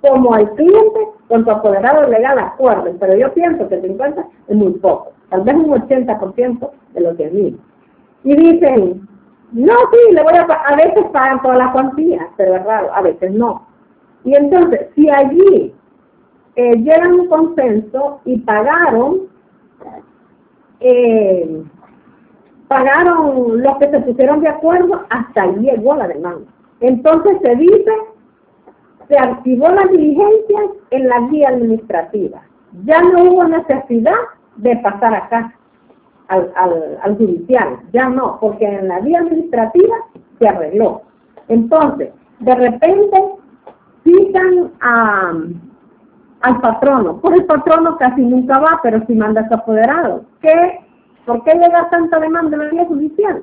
como 0.00 0.34
al 0.34 0.50
cliente 0.54 1.00
con 1.28 1.44
su 1.44 1.50
apoderado 1.50 2.08
legal 2.08 2.38
acuerdo, 2.38 2.92
pero 2.98 3.16
yo 3.16 3.32
pienso 3.32 3.68
que 3.68 3.80
50 3.80 4.24
es 4.48 4.56
muy 4.56 4.72
poco, 4.74 5.12
tal 5.28 5.42
vez 5.42 5.54
un 5.54 5.70
80% 5.70 6.70
de 6.94 7.00
lo 7.00 7.16
que 7.16 7.54
Y 8.24 8.36
dicen, 8.36 9.08
no, 9.52 9.74
sí, 9.90 10.12
le 10.12 10.22
voy 10.22 10.34
a 10.34 10.42
a 10.42 10.76
veces 10.76 11.04
pagan 11.12 11.42
toda 11.42 11.56
la 11.56 11.72
cuantía, 11.72 12.28
pero 12.36 12.56
es 12.56 12.64
raro, 12.64 12.94
a 12.94 13.02
veces 13.02 13.32
no. 13.32 13.66
Y 14.24 14.34
entonces, 14.34 14.88
si 14.94 15.10
allí 15.10 15.74
eh, 16.56 16.76
llegan 16.76 17.14
un 17.14 17.28
consenso 17.28 18.20
y 18.24 18.38
pagaron, 18.38 19.22
eh, 20.80 21.64
pagaron 22.68 23.60
los 23.62 23.76
que 23.78 23.90
se 23.90 24.00
pusieron 24.00 24.40
de 24.40 24.48
acuerdo, 24.48 25.04
hasta 25.10 25.42
ahí 25.42 25.56
llegó 25.56 25.96
la 25.96 26.06
demanda. 26.06 26.50
Entonces 26.80 27.38
se 27.42 27.56
dice, 27.56 27.92
se 29.08 29.18
activó 29.18 29.68
la 29.68 29.86
diligencia 29.86 30.60
en 30.90 31.08
la 31.08 31.20
guía 31.28 31.48
administrativa. 31.48 32.42
Ya 32.84 33.02
no 33.02 33.24
hubo 33.24 33.44
necesidad 33.44 34.14
de 34.56 34.76
pasar 34.76 35.14
acá 35.14 35.54
al, 36.30 36.52
al, 36.54 36.98
al 37.02 37.16
judicial, 37.16 37.80
ya 37.92 38.08
no, 38.08 38.38
porque 38.40 38.64
en 38.64 38.88
la 38.88 39.00
vía 39.00 39.18
administrativa 39.18 39.96
se 40.38 40.48
arregló. 40.48 41.02
Entonces, 41.48 42.10
de 42.38 42.54
repente 42.54 43.24
citan 44.04 44.70
a, 44.80 45.32
al 46.42 46.60
patrono, 46.60 47.20
pues 47.20 47.40
el 47.40 47.46
patrono 47.46 47.98
casi 47.98 48.22
nunca 48.22 48.58
va, 48.60 48.80
pero 48.82 49.04
si 49.06 49.14
manda 49.14 49.42
a 49.42 49.48
su 49.48 49.54
apoderado. 49.54 50.24
¿Qué? 50.40 50.80
¿Por 51.26 51.42
qué 51.44 51.52
llega 51.54 51.90
tanta 51.90 52.18
demanda 52.20 52.56
en 52.56 52.64
la 52.64 52.70
vía 52.70 52.86
judicial? 52.86 53.42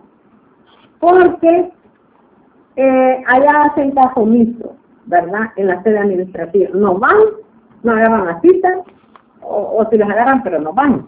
Porque 1.00 1.72
eh, 2.78 3.24
allá 3.28 3.64
hacen 3.64 3.92
caso 3.92 4.26
¿verdad? 5.06 5.42
En 5.58 5.68
la 5.68 5.84
sede 5.84 6.00
administrativa. 6.00 6.70
No 6.74 6.96
van, 6.96 7.18
no 7.84 7.92
agarran 7.92 8.26
la 8.28 8.40
cita, 8.40 8.70
o, 9.42 9.78
o 9.78 9.90
si 9.90 9.98
las 9.98 10.10
agarran, 10.10 10.42
pero 10.44 10.60
no 10.60 10.74
van. 10.74 11.06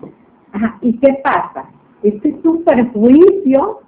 ¿Y 0.81 0.97
qué 0.99 1.19
pasa? 1.23 1.65
Este 2.03 2.29
es 2.29 2.45
un 2.45 2.63
perjuicio 2.63 3.81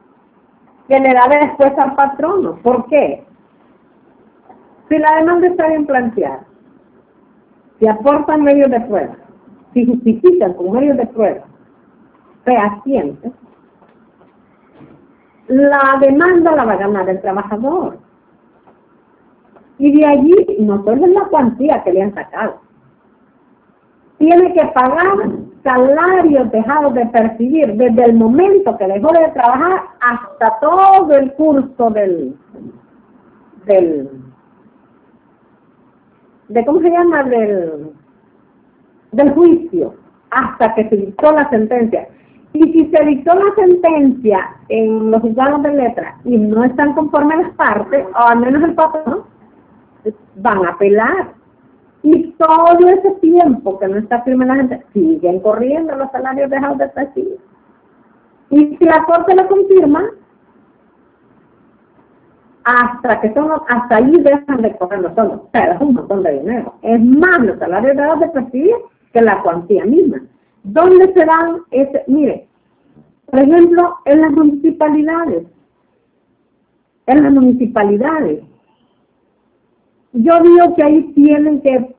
que 0.87 0.99
le 0.99 1.13
da 1.13 1.27
después 1.27 1.77
al 1.77 1.95
patrono. 1.95 2.55
¿Por 2.57 2.85
qué? 2.87 3.23
Si 4.89 4.97
la 4.97 5.15
demanda 5.15 5.47
está 5.47 5.67
bien 5.67 5.85
planteada, 5.85 6.43
si 7.79 7.87
aportan 7.87 8.43
medios 8.43 8.69
de 8.69 8.81
prueba, 8.81 9.15
si 9.73 9.85
justifican 9.85 10.53
con 10.53 10.71
medios 10.71 10.97
de 10.97 11.07
prueba 11.07 11.45
fehacientes, 12.43 13.31
la 15.47 15.97
demanda 16.01 16.55
la 16.55 16.65
va 16.65 16.73
a 16.73 16.77
ganar 16.77 17.09
el 17.09 17.21
trabajador. 17.21 17.99
Y 19.77 19.97
de 19.97 20.05
allí 20.05 20.57
no 20.59 20.83
solo 20.83 21.05
es 21.05 21.13
la 21.13 21.25
cuantía 21.25 21.83
que 21.83 21.93
le 21.93 22.03
han 22.03 22.13
sacado, 22.13 22.59
tiene 24.17 24.53
que 24.53 24.65
pagar 24.67 25.17
salarios 25.63 26.51
dejados 26.51 26.93
de 26.93 27.05
percibir 27.07 27.73
desde 27.75 28.05
el 28.05 28.13
momento 28.13 28.77
que 28.77 28.87
dejó 28.87 29.11
de 29.11 29.29
trabajar 29.29 29.83
hasta 29.99 30.59
todo 30.59 31.13
el 31.15 31.33
curso 31.33 31.89
del, 31.91 32.35
del 33.65 34.09
de 36.49 36.65
cómo 36.65 36.81
se 36.81 36.89
llama 36.89 37.23
del 37.23 37.91
del 39.11 39.31
juicio 39.33 39.93
hasta 40.31 40.73
que 40.75 40.89
se 40.89 40.95
dictó 40.95 41.31
la 41.31 41.49
sentencia. 41.49 42.07
Y 42.53 42.63
si 42.71 42.91
se 42.91 43.05
dictó 43.05 43.33
la 43.33 43.55
sentencia 43.55 44.55
en 44.69 45.11
los 45.11 45.21
juzgados 45.21 45.63
de 45.63 45.73
letra 45.73 46.17
y 46.25 46.37
no 46.37 46.63
están 46.63 46.93
conformes 46.93 47.39
las 47.39 47.51
partes 47.51 48.05
o 48.13 48.27
al 48.27 48.39
menos 48.39 48.63
el 48.63 48.75
patrón 48.75 49.23
van 50.35 50.65
a 50.65 50.69
apelar 50.69 51.40
y 52.03 52.31
todo 52.31 52.87
ese 52.87 53.11
tiempo 53.21 53.77
que 53.79 53.87
no 53.87 53.97
está 53.97 54.21
firme 54.23 54.45
la 54.45 54.55
gente, 54.55 54.83
siguen 54.93 55.39
corriendo 55.39 55.95
los 55.95 56.09
salarios 56.11 56.49
dejados 56.49 56.79
de 56.79 56.89
percibir. 56.89 57.37
Y 58.49 58.75
si 58.77 58.85
la 58.85 59.03
corte 59.05 59.35
lo 59.35 59.47
confirma, 59.47 60.03
hasta 62.63 63.21
que 63.21 63.33
son, 63.33 63.51
hasta 63.67 63.95
ahí 63.95 64.11
dejan 64.17 64.61
de 64.61 64.75
correr 64.77 65.01
los 65.01 65.15
solos. 65.15 65.41
Pero 65.51 65.73
es 65.73 65.81
un 65.81 65.93
montón 65.93 66.23
de 66.23 66.39
dinero. 66.39 66.75
Es 66.81 67.01
más 67.03 67.39
los 67.41 67.57
salarios 67.59 67.95
dejados 67.95 68.19
de 68.19 68.29
percibir 68.29 68.75
que 69.13 69.21
la 69.21 69.41
cuantía 69.41 69.85
misma. 69.85 70.21
¿Dónde 70.63 71.11
se 71.13 71.25
dan 71.25 71.61
ese? 71.71 72.03
Mire, 72.07 72.47
por 73.29 73.39
ejemplo, 73.39 73.95
en 74.05 74.21
las 74.21 74.31
municipalidades, 74.31 75.47
en 77.07 77.23
las 77.23 77.31
municipalidades. 77.31 78.43
Yo 80.13 80.41
digo 80.41 80.75
que 80.75 80.83
ahí 80.83 81.03
tienen 81.13 81.61
que, 81.61 81.95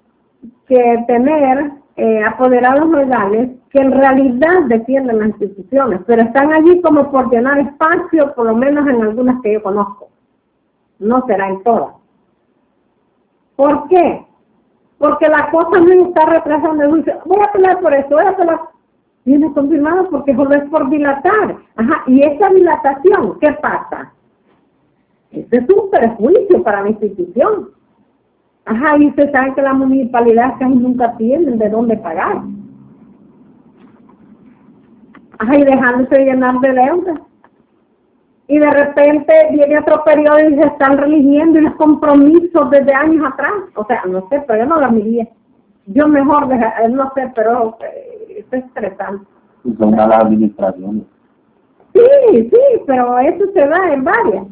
tener 1.06 1.72
eh, 1.96 2.24
apoderados 2.24 2.88
legales 2.90 3.50
que 3.70 3.78
en 3.78 3.92
realidad 3.92 4.62
defienden 4.68 5.18
las 5.18 5.28
instituciones, 5.28 6.00
pero 6.06 6.22
están 6.22 6.50
allí 6.50 6.80
como 6.80 7.10
por 7.10 7.30
llenar 7.30 7.58
espacio, 7.58 8.34
por 8.34 8.46
lo 8.46 8.56
menos 8.56 8.88
en 8.88 9.02
algunas 9.02 9.42
que 9.42 9.52
yo 9.54 9.62
conozco. 9.62 10.08
No 10.98 11.26
será 11.26 11.48
en 11.48 11.62
todas. 11.62 11.94
¿Por 13.56 13.88
qué? 13.88 14.24
Porque 14.98 15.28
la 15.28 15.50
cosa 15.50 15.80
no 15.80 15.92
está 16.06 16.24
retrasando. 16.26 16.88
Voy 17.26 17.40
a 17.42 17.52
pelear 17.52 17.80
por 17.80 17.92
eso, 17.92 18.08
voy 18.10 18.24
a 18.24 18.36
pelear. 18.36 18.60
Viene 19.24 19.52
confirmado 19.52 20.08
porque 20.10 20.34
solo 20.34 20.54
es 20.54 20.68
por 20.70 20.88
dilatar. 20.90 21.56
Ajá, 21.76 22.02
y 22.06 22.22
esa 22.22 22.48
dilatación, 22.48 23.38
¿qué 23.40 23.52
pasa? 23.60 24.12
Ese 25.30 25.56
es 25.56 25.68
un 25.68 25.90
perjuicio 25.90 26.62
para 26.62 26.82
la 26.82 26.90
institución. 26.90 27.70
Ajá, 28.64 28.96
y 28.98 29.08
usted 29.08 29.32
sabe 29.32 29.54
que 29.54 29.62
la 29.62 29.74
municipalidad 29.74 30.54
casi 30.58 30.74
nunca 30.74 31.16
tienen 31.16 31.58
de 31.58 31.68
dónde 31.68 31.96
pagar. 31.96 32.42
Ajá, 35.38 35.56
y 35.56 35.64
dejándose 35.64 36.24
llenar 36.24 36.60
de 36.60 36.72
deuda. 36.72 37.20
Y 38.48 38.58
de 38.58 38.70
repente 38.70 39.32
viene 39.52 39.78
otro 39.78 40.04
periodo 40.04 40.38
y 40.40 40.54
se 40.54 40.66
están 40.66 40.98
religiendo 40.98 41.58
y 41.58 41.62
los 41.62 41.74
compromisos 41.74 42.70
desde 42.70 42.92
años 42.92 43.24
atrás. 43.26 43.52
O 43.74 43.84
sea, 43.86 44.02
no 44.06 44.28
sé, 44.28 44.44
pero 44.46 44.60
yo 44.60 44.66
no 44.68 44.80
la 44.80 44.90
miré. 44.90 45.28
Yo 45.86 46.06
mejor, 46.06 46.48
no 46.90 47.12
sé, 47.14 47.32
pero 47.34 47.76
eh, 47.80 48.38
es 48.38 48.52
estresante. 48.52 49.24
Y 49.64 49.74
son 49.74 49.92
las 49.92 50.10
administraciones. 50.12 51.04
Sí, 51.94 52.50
sí, 52.50 52.82
pero 52.86 53.18
eso 53.18 53.44
se 53.52 53.66
da 53.66 53.92
en 53.92 54.04
varias. 54.04 54.46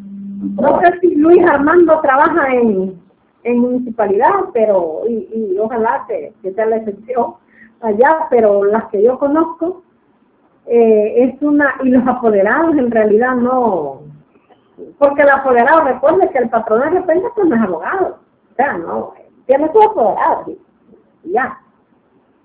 No 0.61 0.81
sé 0.81 0.99
si 1.01 1.15
Luis 1.17 1.45
Armando 1.47 2.01
trabaja 2.01 2.55
en, 2.55 3.00
en 3.45 3.59
municipalidad, 3.59 4.31
pero, 4.53 5.03
y, 5.09 5.29
y 5.33 5.59
ojalá 5.59 6.05
que, 6.09 6.33
que, 6.43 6.53
sea 6.53 6.67
la 6.67 6.77
excepción 6.77 7.35
allá, 7.81 8.27
pero 8.29 8.65
las 8.65 8.85
que 8.87 9.03
yo 9.03 9.19
conozco, 9.19 9.83
eh, 10.67 11.25
es 11.25 11.43
una, 11.43 11.75
y 11.83 11.89
los 11.89 12.07
apoderados 12.07 12.77
en 12.77 12.91
realidad 12.91 13.35
no, 13.37 14.03
porque 14.99 15.23
el 15.23 15.31
apoderado, 15.31 15.85
recuerde 15.85 16.29
que 16.31 16.39
el 16.39 16.51
patrón 16.51 16.81
de 16.81 16.91
repente 17.01 17.29
pues 17.35 17.49
no 17.49 17.57
es 17.57 17.63
abogado, 17.63 18.19
o 18.53 18.55
sea, 18.57 18.77
no, 18.79 19.15
tiene 19.47 19.71
su 19.73 19.83
apoderado, 19.83 20.53
ya, 21.25 21.59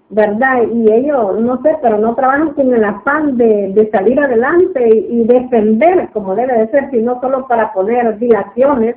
¿verdad? 0.10 0.64
Y 0.72 0.92
ellos, 0.94 1.40
no 1.40 1.62
sé, 1.62 1.78
pero 1.82 1.98
no 1.98 2.16
trabajan 2.16 2.54
con 2.54 2.74
el 2.74 2.84
afán 2.84 3.38
de, 3.38 3.74
de 3.74 3.90
salir 3.92 4.20
adelante 4.20 4.88
y, 4.88 5.22
y 5.22 5.24
defender 5.26 6.10
como 6.14 6.36
debe 6.36 6.58
de 6.58 6.68
ser, 6.70 6.90
sino 6.92 7.20
solo 7.20 7.48
para 7.48 7.74
poner 7.74 8.18
dilaciones 8.18 8.96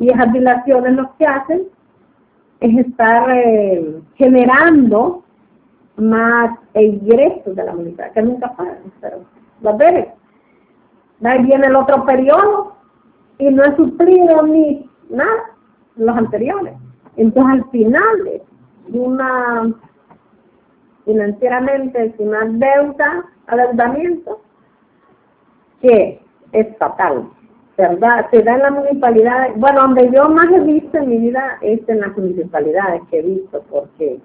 y 0.00 0.08
esas 0.10 0.32
dilaciones 0.32 0.94
lo 0.94 1.14
que 1.16 1.26
hacen 1.26 1.62
es 2.58 2.86
estar 2.86 3.30
eh, 3.30 4.00
generando 4.16 5.22
más 5.96 6.58
ingresos 6.74 7.54
de 7.54 7.64
la 7.64 7.74
municipalidad, 7.74 8.14
que 8.14 8.22
nunca 8.22 8.56
pagan, 8.56 8.78
pero 9.00 9.18
las 9.60 9.76
veces. 9.76 10.08
Ahí 11.22 11.42
viene 11.44 11.66
el 11.66 11.76
otro 11.76 12.04
periodo 12.06 12.76
y 13.38 13.50
no 13.50 13.62
es 13.62 13.76
suplido 13.76 14.42
ni 14.42 14.88
nada 15.10 15.50
los 15.96 16.16
anteriores. 16.16 16.74
Entonces 17.16 17.62
al 17.62 17.70
final 17.70 18.42
una 18.88 19.74
financieramente 21.04 22.14
sin 22.16 22.28
una 22.28 22.44
deuda, 22.44 23.24
adeudamiento, 23.46 24.40
que 25.82 26.22
es 26.52 26.76
fatal. 26.78 27.28
¿Verdad? 27.80 28.26
Se 28.30 28.42
da 28.42 28.54
en 28.54 28.62
la 28.62 28.70
municipalidad, 28.70 29.48
bueno, 29.56 29.82
donde 29.82 30.10
yo 30.12 30.28
más 30.28 30.50
he 30.52 30.60
visto 30.60 30.98
en 30.98 31.08
mi 31.08 31.18
vida 31.18 31.58
es 31.62 31.80
en 31.88 32.00
las 32.00 32.16
municipalidades 32.16 33.02
que 33.10 33.18
he 33.18 33.22
visto, 33.22 33.62
porque 33.70 34.20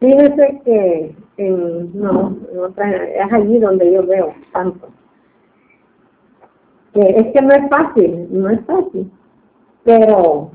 fíjese 0.00 0.60
que 0.64 1.14
en, 1.38 1.98
no, 1.98 2.36
es 2.52 3.32
allí 3.32 3.58
donde 3.58 3.92
yo 3.92 4.06
veo 4.06 4.34
tanto. 4.52 4.88
Que 6.92 7.00
es 7.00 7.32
que 7.32 7.42
no 7.42 7.52
es 7.54 7.68
fácil, 7.68 8.28
no 8.30 8.50
es 8.50 8.60
fácil, 8.66 9.10
pero 9.82 10.50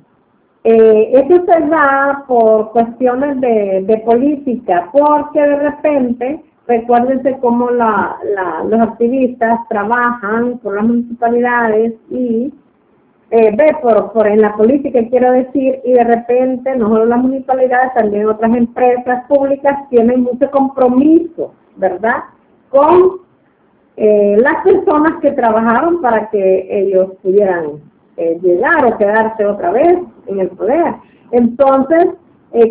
eh, 0.63 1.11
eso 1.13 1.45
se 1.45 1.67
da 1.67 2.23
por 2.27 2.71
cuestiones 2.71 3.41
de, 3.41 3.83
de 3.85 3.97
política, 3.99 4.89
porque 4.91 5.41
de 5.41 5.55
repente 5.57 6.43
recuérdense 6.69 7.37
cómo 7.41 7.71
los 7.71 8.79
activistas 8.79 9.59
trabajan 9.67 10.59
por 10.59 10.75
las 10.75 10.85
municipalidades 10.85 11.93
y 12.11 12.53
eh, 13.31 13.55
ve 13.55 13.75
por, 13.81 14.27
en 14.27 14.41
la 14.41 14.55
política 14.55 14.99
quiero 15.09 15.31
decir 15.31 15.79
y 15.83 15.93
de 15.93 16.03
repente 16.03 16.75
no 16.75 16.89
solo 16.89 17.05
las 17.05 17.19
municipalidades 17.19 17.93
también 17.95 18.27
otras 18.27 18.55
empresas 18.55 19.25
públicas 19.27 19.89
tienen 19.89 20.21
mucho 20.21 20.49
compromiso 20.51 21.53
verdad 21.75 22.23
con 22.69 23.21
eh, 23.97 24.37
las 24.39 24.63
personas 24.63 25.19
que 25.21 25.31
trabajaron 25.31 26.01
para 26.01 26.29
que 26.29 26.67
ellos 26.69 27.13
pudieran 27.23 27.81
eh, 28.17 28.39
llegar 28.41 28.85
o 28.85 28.97
quedarse 28.97 29.45
otra 29.45 29.71
vez 29.71 29.99
en 30.27 30.39
el 30.39 30.49
poder. 30.49 30.93
Entonces 31.31 32.09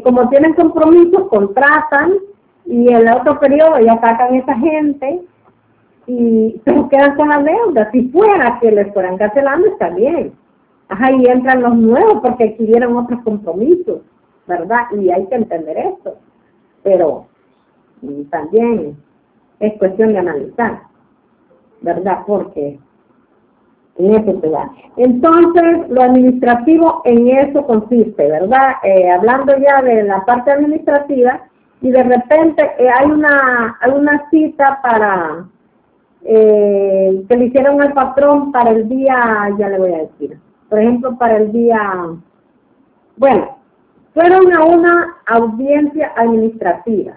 como 0.03 0.29
tienen 0.29 0.55
compromisos 0.55 1.29
contratan 1.29 2.15
y 2.69 2.93
el 2.93 3.09
otro 3.11 3.41
periodo 3.41 3.81
ya 3.81 3.99
sacan 3.99 4.35
esa 4.35 4.55
gente 4.59 5.23
y 6.07 6.61
se 6.65 6.89
quedan 6.91 7.17
con 7.17 7.31
la 7.31 7.43
deuda. 7.43 7.91
Si 7.93 8.09
fuera 8.11 8.59
que 8.61 8.71
les 8.71 8.93
fueran 8.93 9.17
cancelando, 9.17 9.69
está 9.69 9.89
bien. 9.89 10.33
Ajá, 10.91 11.11
y 11.13 11.25
entran 11.27 11.63
los 11.63 11.75
nuevos 11.77 12.21
porque 12.23 12.45
adquirieron 12.45 12.95
otros 12.95 13.23
compromisos, 13.23 14.03
¿verdad? 14.47 14.83
Y 15.01 15.11
hay 15.11 15.27
que 15.29 15.37
entender 15.37 15.79
esto. 15.79 16.17
Pero 16.83 17.27
también 18.31 18.99
es 19.61 19.79
cuestión 19.79 20.13
de 20.13 20.19
analizar, 20.19 20.83
¿verdad? 21.81 22.19
Porque 22.27 22.79
en 23.97 24.15
eso 24.15 24.41
se 24.43 24.51
da. 24.51 24.71
Entonces, 24.99 25.89
lo 25.89 26.03
administrativo 26.03 27.01
en 27.07 27.29
eso 27.29 27.67
consiste, 27.67 28.29
¿verdad? 28.29 28.73
Eh, 28.83 29.11
hablando 29.11 29.57
ya 29.57 29.81
de 29.81 30.03
la 30.03 30.23
parte 30.27 30.51
administrativa, 30.51 31.49
y 31.81 31.91
de 31.91 32.03
repente 32.03 32.71
eh, 32.79 32.89
hay 32.91 33.11
una 33.11 33.77
hay 33.81 33.91
una 33.93 34.29
cita 34.31 34.81
para 34.83 35.47
eh, 36.23 37.25
que 37.29 37.37
le 37.37 37.45
hicieron 37.47 37.81
al 37.81 37.93
patrón 37.93 38.51
para 38.51 38.71
el 38.71 38.89
día, 38.89 39.49
ya 39.57 39.69
le 39.69 39.79
voy 39.79 39.93
a 39.93 39.99
decir, 39.99 40.39
por 40.69 40.79
ejemplo, 40.81 41.17
para 41.17 41.37
el 41.37 41.53
día, 41.53 42.07
bueno, 43.17 43.59
fueron 44.15 44.53
a 44.53 44.65
una 44.65 45.17
audiencia 45.27 46.13
administrativa. 46.17 47.15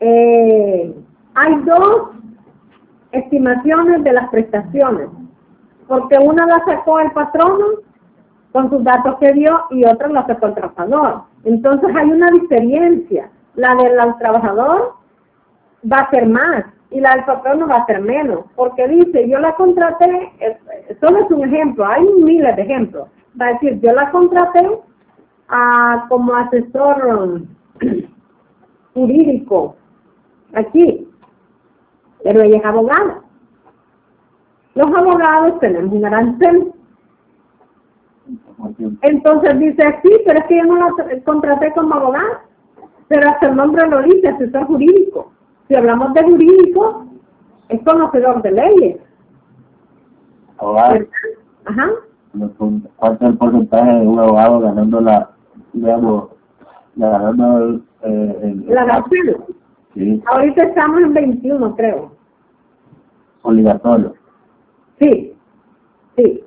Eh, 0.00 0.94
hay 1.34 1.54
dos 1.62 2.10
estimaciones 3.10 4.04
de 4.04 4.12
las 4.12 4.28
prestaciones, 4.30 5.08
porque 5.88 6.16
una 6.18 6.46
la 6.46 6.64
sacó 6.64 7.00
el 7.00 7.10
patrón 7.10 7.58
con 8.52 8.70
sus 8.70 8.84
datos 8.84 9.16
que 9.18 9.32
dio 9.32 9.64
y 9.70 9.84
otra 9.84 10.08
la 10.08 10.26
sacó 10.26 10.46
el 10.46 10.54
trabajador. 10.54 11.31
Entonces 11.44 11.94
hay 11.94 12.10
una 12.10 12.30
diferencia. 12.30 13.30
La 13.54 13.74
del 13.74 13.96
trabajador 14.18 14.94
va 15.90 15.98
a 15.98 16.10
ser 16.10 16.26
más 16.28 16.64
y 16.90 17.00
la 17.00 17.16
del 17.16 17.24
patrón 17.24 17.68
va 17.68 17.76
a 17.76 17.86
ser 17.86 18.00
menos. 18.00 18.44
Porque 18.54 18.86
dice, 18.88 19.28
yo 19.28 19.38
la 19.38 19.54
contraté, 19.54 20.32
solo 21.00 21.24
es 21.24 21.30
un 21.30 21.44
ejemplo, 21.44 21.86
hay 21.86 22.06
miles 22.22 22.56
de 22.56 22.62
ejemplos. 22.62 23.08
Va 23.40 23.46
a 23.46 23.52
decir, 23.54 23.80
yo 23.80 23.92
la 23.92 24.10
contraté 24.10 24.78
a, 25.48 26.06
como 26.08 26.34
asesor 26.34 27.42
jurídico 28.94 29.76
aquí, 30.54 31.08
pero 32.22 32.42
ella 32.42 32.58
es 32.58 32.64
abogada. 32.64 33.22
Los 34.74 34.86
abogados 34.94 35.60
tenemos 35.60 35.92
un 35.92 36.04
arancel 36.04 36.72
entonces 39.02 39.58
dice, 39.58 39.98
sí, 40.02 40.10
pero 40.24 40.38
es 40.38 40.44
que 40.46 40.56
yo 40.56 40.64
no 40.64 40.76
la 40.76 41.22
contraté 41.24 41.72
como 41.72 41.94
abogado, 41.94 42.38
pero 43.08 43.28
hasta 43.28 43.48
el 43.48 43.56
nombre 43.56 43.86
lo 43.88 44.02
dice, 44.02 44.28
asesor 44.28 44.66
jurídico. 44.66 45.32
Si 45.68 45.74
hablamos 45.74 46.14
de 46.14 46.22
jurídico, 46.22 47.06
es 47.68 47.82
conocedor 47.82 48.42
de 48.42 48.52
leyes. 48.52 49.00
Abogado. 50.58 51.06
Ajá. 51.64 51.90
¿Cuánto 52.96 53.24
es 53.24 53.30
el 53.30 53.38
porcentaje 53.38 53.90
de 53.92 54.06
un 54.06 54.18
abogado 54.18 54.60
ganando 54.60 55.00
la, 55.00 55.30
digamos, 55.72 56.30
ganando 56.96 57.80
eh, 58.02 58.38
el, 58.42 58.66
la 58.68 59.04
Sí. 59.94 60.22
Ahorita 60.26 60.62
estamos 60.62 61.02
en 61.02 61.12
21, 61.12 61.76
creo. 61.76 62.12
Obligatorio. 63.42 64.14
Sí, 64.98 65.34
sí, 66.16 66.44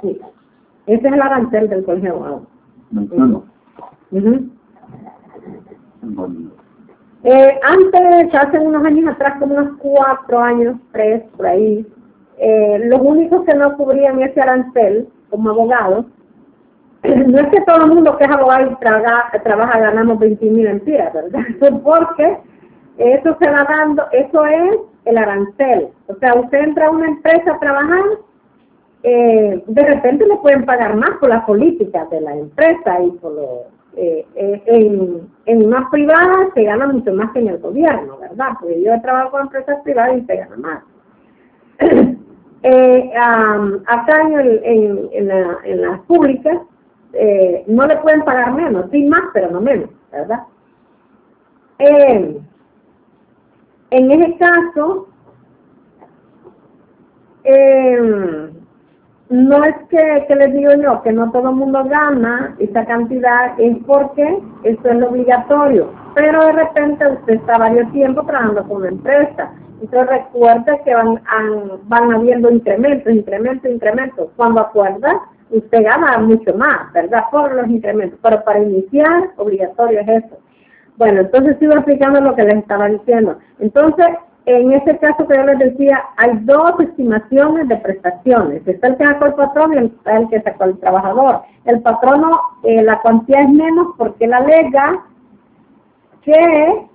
sí. 0.00 0.20
Ese 0.86 1.06
es 1.06 1.12
el 1.12 1.22
arancel 1.22 1.68
del 1.68 1.84
colegio 1.84 2.10
de 2.10 2.16
abogados. 2.16 2.42
eh, 7.24 7.58
antes, 7.62 8.34
hace 8.34 8.58
unos 8.58 8.84
años 8.84 9.14
atrás, 9.14 9.36
como 9.38 9.54
unos 9.54 9.78
cuatro 9.78 10.40
años, 10.40 10.76
tres, 10.92 11.22
por 11.36 11.46
ahí, 11.46 11.86
eh, 12.36 12.80
los 12.84 13.00
únicos 13.00 13.44
que 13.46 13.54
no 13.54 13.76
cubrían 13.78 14.20
ese 14.20 14.40
arancel 14.42 15.08
como 15.30 15.50
abogados, 15.50 16.04
no 17.02 17.38
es 17.38 17.48
que 17.48 17.60
todo 17.62 17.84
el 17.84 17.92
mundo 17.92 18.16
que 18.18 18.24
es 18.24 18.30
abogado 18.30 18.70
y 18.70 18.74
trabaja, 18.76 19.30
trabaja 19.42 19.78
ganamos 19.78 20.18
20 20.18 20.50
mil 20.50 20.66
empiras, 20.66 21.14
¿verdad? 21.14 21.40
Porque 21.82 22.38
eso 22.98 23.36
se 23.38 23.50
va 23.50 23.64
dando, 23.64 24.04
eso 24.12 24.44
es 24.44 24.76
el 25.06 25.16
arancel. 25.16 25.88
O 26.08 26.14
sea, 26.16 26.34
usted 26.34 26.58
entra 26.58 26.88
a 26.88 26.90
una 26.90 27.06
empresa 27.06 27.52
a 27.52 27.58
trabajar, 27.58 28.04
eh, 29.04 29.62
de 29.66 29.82
repente 29.82 30.26
le 30.26 30.36
pueden 30.38 30.64
pagar 30.64 30.96
más 30.96 31.10
por 31.20 31.28
las 31.28 31.44
políticas 31.44 32.08
de 32.08 32.22
la 32.22 32.34
empresa 32.34 33.02
y 33.02 33.10
por 33.12 33.32
lo, 33.32 33.64
eh, 33.96 34.26
eh, 34.34 34.62
en, 34.66 35.28
en 35.46 35.66
una 35.66 35.88
privada 35.90 36.48
se 36.54 36.64
gana 36.64 36.86
mucho 36.88 37.12
más 37.12 37.30
que 37.32 37.40
en 37.40 37.48
el 37.48 37.58
gobierno, 37.58 38.16
¿verdad? 38.18 38.54
Porque 38.58 38.82
yo 38.82 38.94
he 38.94 39.00
trabajado 39.00 39.30
con 39.30 39.42
empresas 39.42 39.82
privadas 39.84 40.16
y 40.16 40.24
se 40.24 40.36
gana 40.36 40.56
más. 40.56 40.82
eh, 42.62 43.12
acá 43.86 44.22
en, 44.22 44.32
el, 44.40 45.10
en, 45.12 45.28
la, 45.28 45.58
en 45.64 45.82
las 45.82 46.00
públicas 46.00 46.58
no 47.68 47.86
le 47.86 47.96
pueden 47.98 48.22
pagar 48.22 48.52
menos, 48.54 48.90
sí 48.90 49.04
más, 49.04 49.22
pero 49.32 49.50
no 49.50 49.60
menos, 49.60 49.90
¿verdad? 50.10 50.40
En 53.90 54.10
ese 54.10 54.36
caso, 54.38 55.06
eh, 57.44 58.50
no 59.30 59.64
es 59.64 59.74
que, 59.88 60.34
les 60.34 60.52
digo 60.52 60.72
yo 60.82 61.02
que 61.02 61.12
no 61.12 61.30
todo 61.32 61.50
el 61.50 61.56
mundo 61.56 61.82
gana 61.84 62.54
esa 62.58 62.84
cantidad, 62.84 63.58
es 63.58 63.76
porque 63.86 64.38
eso 64.64 64.88
es 64.88 65.02
obligatorio. 65.02 65.90
Pero 66.14 66.44
de 66.46 66.52
repente 66.52 67.08
usted 67.08 67.34
está 67.34 67.58
varios 67.58 67.90
tiempo 67.92 68.22
trabajando 68.24 68.62
con 68.64 68.76
una 68.78 68.88
empresa. 68.88 69.50
Entonces 69.80 70.08
recuerde 70.10 70.80
que 70.84 70.94
van, 70.94 71.20
van 71.84 72.12
habiendo 72.12 72.50
incrementos, 72.50 73.12
incrementos, 73.12 73.70
incrementos. 73.70 74.28
Cuando 74.36 74.60
acuerda, 74.60 75.20
usted 75.50 75.82
gana 75.82 76.18
mucho 76.18 76.54
más, 76.54 76.92
¿verdad? 76.92 77.24
Por 77.30 77.54
los 77.54 77.68
incrementos. 77.68 78.18
Pero 78.22 78.44
para 78.44 78.60
iniciar, 78.60 79.30
obligatorio 79.36 80.00
es 80.00 80.24
eso. 80.24 80.38
Bueno, 80.96 81.22
entonces 81.22 81.56
sigo 81.58 81.72
explicando 81.72 82.20
lo 82.20 82.36
que 82.36 82.44
les 82.44 82.58
estaba 82.58 82.88
diciendo. 82.88 83.38
Entonces, 83.58 84.06
en 84.46 84.72
ese 84.72 84.98
caso 84.98 85.26
que 85.26 85.36
yo 85.36 85.44
les 85.44 85.58
decía, 85.58 86.04
hay 86.16 86.36
dos 86.40 86.78
estimaciones 86.80 87.66
de 87.68 87.76
prestaciones. 87.78 88.66
Está 88.66 88.88
el 88.88 88.96
que 88.96 89.04
sacó 89.04 89.26
el 89.26 89.34
patrón 89.34 89.72
y 89.72 89.76
el 89.78 90.28
que 90.28 90.42
sacó 90.42 90.64
el 90.64 90.78
trabajador. 90.78 91.42
El 91.64 91.80
patrono, 91.80 92.40
eh, 92.62 92.82
la 92.82 93.00
cuantía 93.00 93.40
es 93.40 93.48
menos 93.48 93.94
porque 93.96 94.26
él 94.26 94.34
alega 94.34 95.02
que 96.22 96.88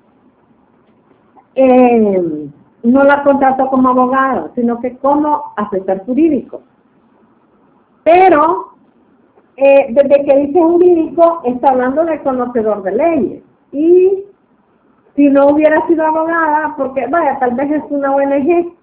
eh, 1.56 2.50
no 2.84 3.04
la 3.04 3.24
contrató 3.24 3.68
como 3.70 3.90
abogado, 3.90 4.52
sino 4.54 4.80
que 4.80 4.98
como 4.98 5.54
asesor 5.58 6.06
jurídico. 6.06 6.62
Pero, 8.04 8.74
eh, 9.58 9.88
desde 9.90 10.24
que 10.24 10.36
dice 10.38 10.60
jurídico, 10.60 11.42
está 11.46 11.70
hablando 11.70 12.06
de 12.06 12.22
conocedor 12.22 12.84
de 12.84 12.92
leyes. 12.92 13.44
Y 13.72 14.24
si 15.20 15.30
no 15.30 15.48
hubiera 15.48 15.86
sido 15.86 16.06
abogada, 16.06 16.76
porque 16.78 17.06
vaya, 17.08 17.38
tal 17.40 17.54
vez 17.56 17.70
es 17.70 17.84
una 17.90 18.16
ONG 18.16 18.74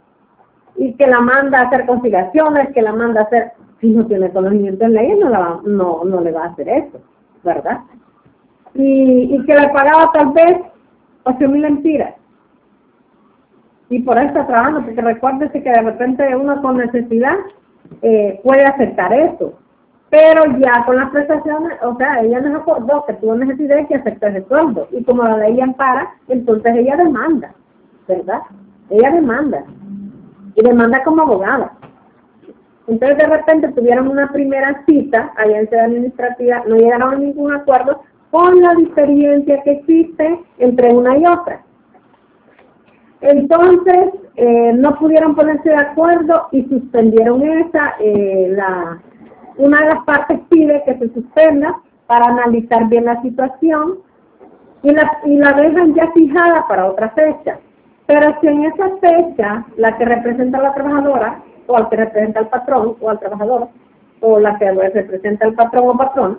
y 0.76 0.93
que 0.93 1.07
la 1.07 1.18
manda 1.20 1.61
a 1.61 1.62
hacer 1.62 1.87
conciliaciones, 1.87 2.74
que 2.74 2.82
la 2.82 2.93
manda 2.93 3.22
a 3.22 3.24
hacer, 3.24 3.53
si 3.80 3.89
no 3.89 4.05
tiene 4.07 4.30
conocimiento 4.30 4.84
en 4.84 4.93
leyes, 4.93 5.18
no, 5.18 5.30
la 5.30 5.61
no, 5.64 6.05
no 6.05 6.20
le 6.20 6.32
va 6.32 6.45
a 6.45 6.49
hacer 6.49 6.68
eso, 6.68 7.01
¿verdad? 7.43 7.80
Y, 8.74 9.34
y 9.34 9.47
que 9.47 9.55
le 9.55 9.66
pagaba 9.70 10.12
tal 10.12 10.32
vez 10.32 10.59
ocho 11.24 11.49
mil 11.49 11.62
mentiras. 11.62 12.14
Y 13.89 14.01
por 14.01 14.18
eso 14.18 14.26
está 14.26 14.47
trabajando, 14.47 14.84
porque 14.84 15.01
recuérdese 15.01 15.62
que 15.62 15.70
de 15.70 15.80
repente 15.80 16.37
uno 16.37 16.61
con 16.61 16.76
necesidad 16.76 17.37
eh, 18.03 18.43
puede 18.45 18.66
aceptar 18.66 19.11
eso. 19.14 19.59
Pero 20.11 20.44
ya 20.59 20.84
con 20.86 20.96
las 20.96 21.11
prestaciones, 21.11 21.78
o 21.82 21.96
sea, 21.96 22.22
ella 22.22 22.40
nos 22.40 22.61
acordó 22.61 23.04
que 23.07 23.14
tuvo 23.14 23.34
necesidad 23.34 23.76
de 23.76 23.86
que 23.86 23.96
aceptar 23.96 24.36
ese 24.36 24.46
sueldo. 24.46 24.88
Y 24.92 25.02
como 25.02 25.24
la 25.24 25.38
ley 25.38 25.61
ampara, 25.61 26.14
entonces 26.28 26.76
ella 26.76 26.96
demanda, 26.96 27.52
¿verdad? 28.07 28.42
Ella 28.90 29.11
demanda. 29.11 29.64
Y 30.54 30.62
demanda 30.62 31.02
como 31.02 31.22
abogada. 31.22 31.72
Entonces 32.86 33.18
de 33.18 33.26
repente 33.26 33.68
tuvieron 33.72 34.09
una 34.09 34.30
primera 34.30 34.84
cita 34.86 35.32
allá 35.36 35.59
en 35.59 35.68
sede 35.68 35.80
administrativa, 35.80 36.62
no 36.68 36.76
llegaron 36.76 37.14
a 37.14 37.16
ningún 37.16 37.52
acuerdo 37.52 38.02
con 38.30 38.61
la 38.61 38.74
diferencia 38.74 39.62
que 39.64 39.72
existe 39.72 40.40
entre 40.59 40.94
una 40.94 41.16
y 41.18 41.26
otra. 41.26 41.62
Entonces, 43.22 44.11
eh, 44.36 44.72
no 44.74 44.96
pudieron 44.98 45.34
ponerse 45.34 45.70
de 45.70 45.76
acuerdo 45.76 46.48
y 46.52 46.62
suspendieron 46.64 47.42
esa, 47.42 47.94
eh, 47.98 48.48
la, 48.50 49.00
una 49.59 49.80
de 49.80 49.94
las 49.94 50.04
partes 50.04 50.40
pide 50.48 50.82
que 50.84 50.98
se 50.98 51.12
suspenda 51.12 51.76
para 52.07 52.26
analizar 52.26 52.88
bien 52.88 53.07
la 53.07 53.20
situación 53.22 53.98
y 54.82 54.90
la, 54.90 55.18
y 55.24 55.36
la 55.36 55.52
dejan 55.54 55.94
ya 55.94 56.11
fijada 56.12 56.66
para 56.68 56.86
otra 56.86 57.11
fecha. 57.11 57.59
Pero 58.07 58.36
si 58.40 58.46
en 58.46 58.64
esa 58.64 58.96
fecha 58.98 59.64
la 59.76 59.96
que 59.96 60.04
representa 60.04 60.59
a 60.59 60.62
la 60.62 60.74
trabajadora 60.74 61.40
o 61.66 61.76
al 61.76 61.88
que 61.88 61.96
representa 61.96 62.40
al 62.40 62.48
patrón 62.48 62.96
o 63.00 63.11
al 63.11 63.18
trabajador 63.18 63.68
o 64.20 64.38
la 64.38 64.59
que 64.59 64.70
representa 64.70 65.46
al 65.46 65.54
patrón 65.54 65.88
o 65.88 65.96
patrón 65.96 66.38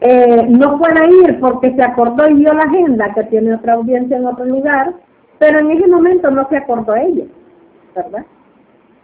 eh, 0.00 0.46
no 0.48 0.78
puede 0.78 1.08
ir 1.24 1.40
porque 1.40 1.74
se 1.74 1.82
acordó 1.82 2.28
y 2.28 2.34
vio 2.34 2.52
la 2.52 2.64
agenda 2.64 3.12
que 3.14 3.24
tiene 3.24 3.54
otra 3.54 3.74
audiencia 3.74 4.16
en 4.16 4.26
otro 4.26 4.44
lugar, 4.44 4.92
pero 5.38 5.58
en 5.58 5.72
ese 5.72 5.88
momento 5.88 6.30
no 6.30 6.48
se 6.48 6.56
acordó 6.56 6.94
ella, 6.94 7.24
¿verdad? 7.96 8.24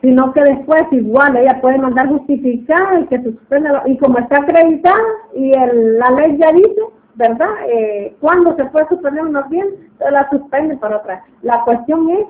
Sino 0.05 0.34
que 0.34 0.44
después 0.44 0.84
igual 0.90 1.34
ella 1.34 1.62
puede 1.62 1.78
mandar 1.78 2.09
justificar 2.09 3.00
y 3.00 3.07
que 3.07 3.22
suspenda, 3.22 3.82
y 3.86 3.96
como 3.96 4.18
está 4.18 4.36
acreditada 4.36 5.00
y 5.34 5.50
la 5.50 6.11
ley 6.11 6.36
ya 6.36 6.52
dice, 6.52 6.82
¿verdad? 7.14 7.48
Eh, 7.68 8.14
cuando 8.20 8.55
se 8.55 8.66
puede 8.66 8.86
suspender 8.88 9.24
unos 9.24 9.48
bien, 9.48 9.66
la 9.98 10.28
suspende 10.28 10.76
para 10.76 10.98
otra. 10.98 11.24
La 11.40 11.62
cuestión 11.64 12.11
es 12.11 12.26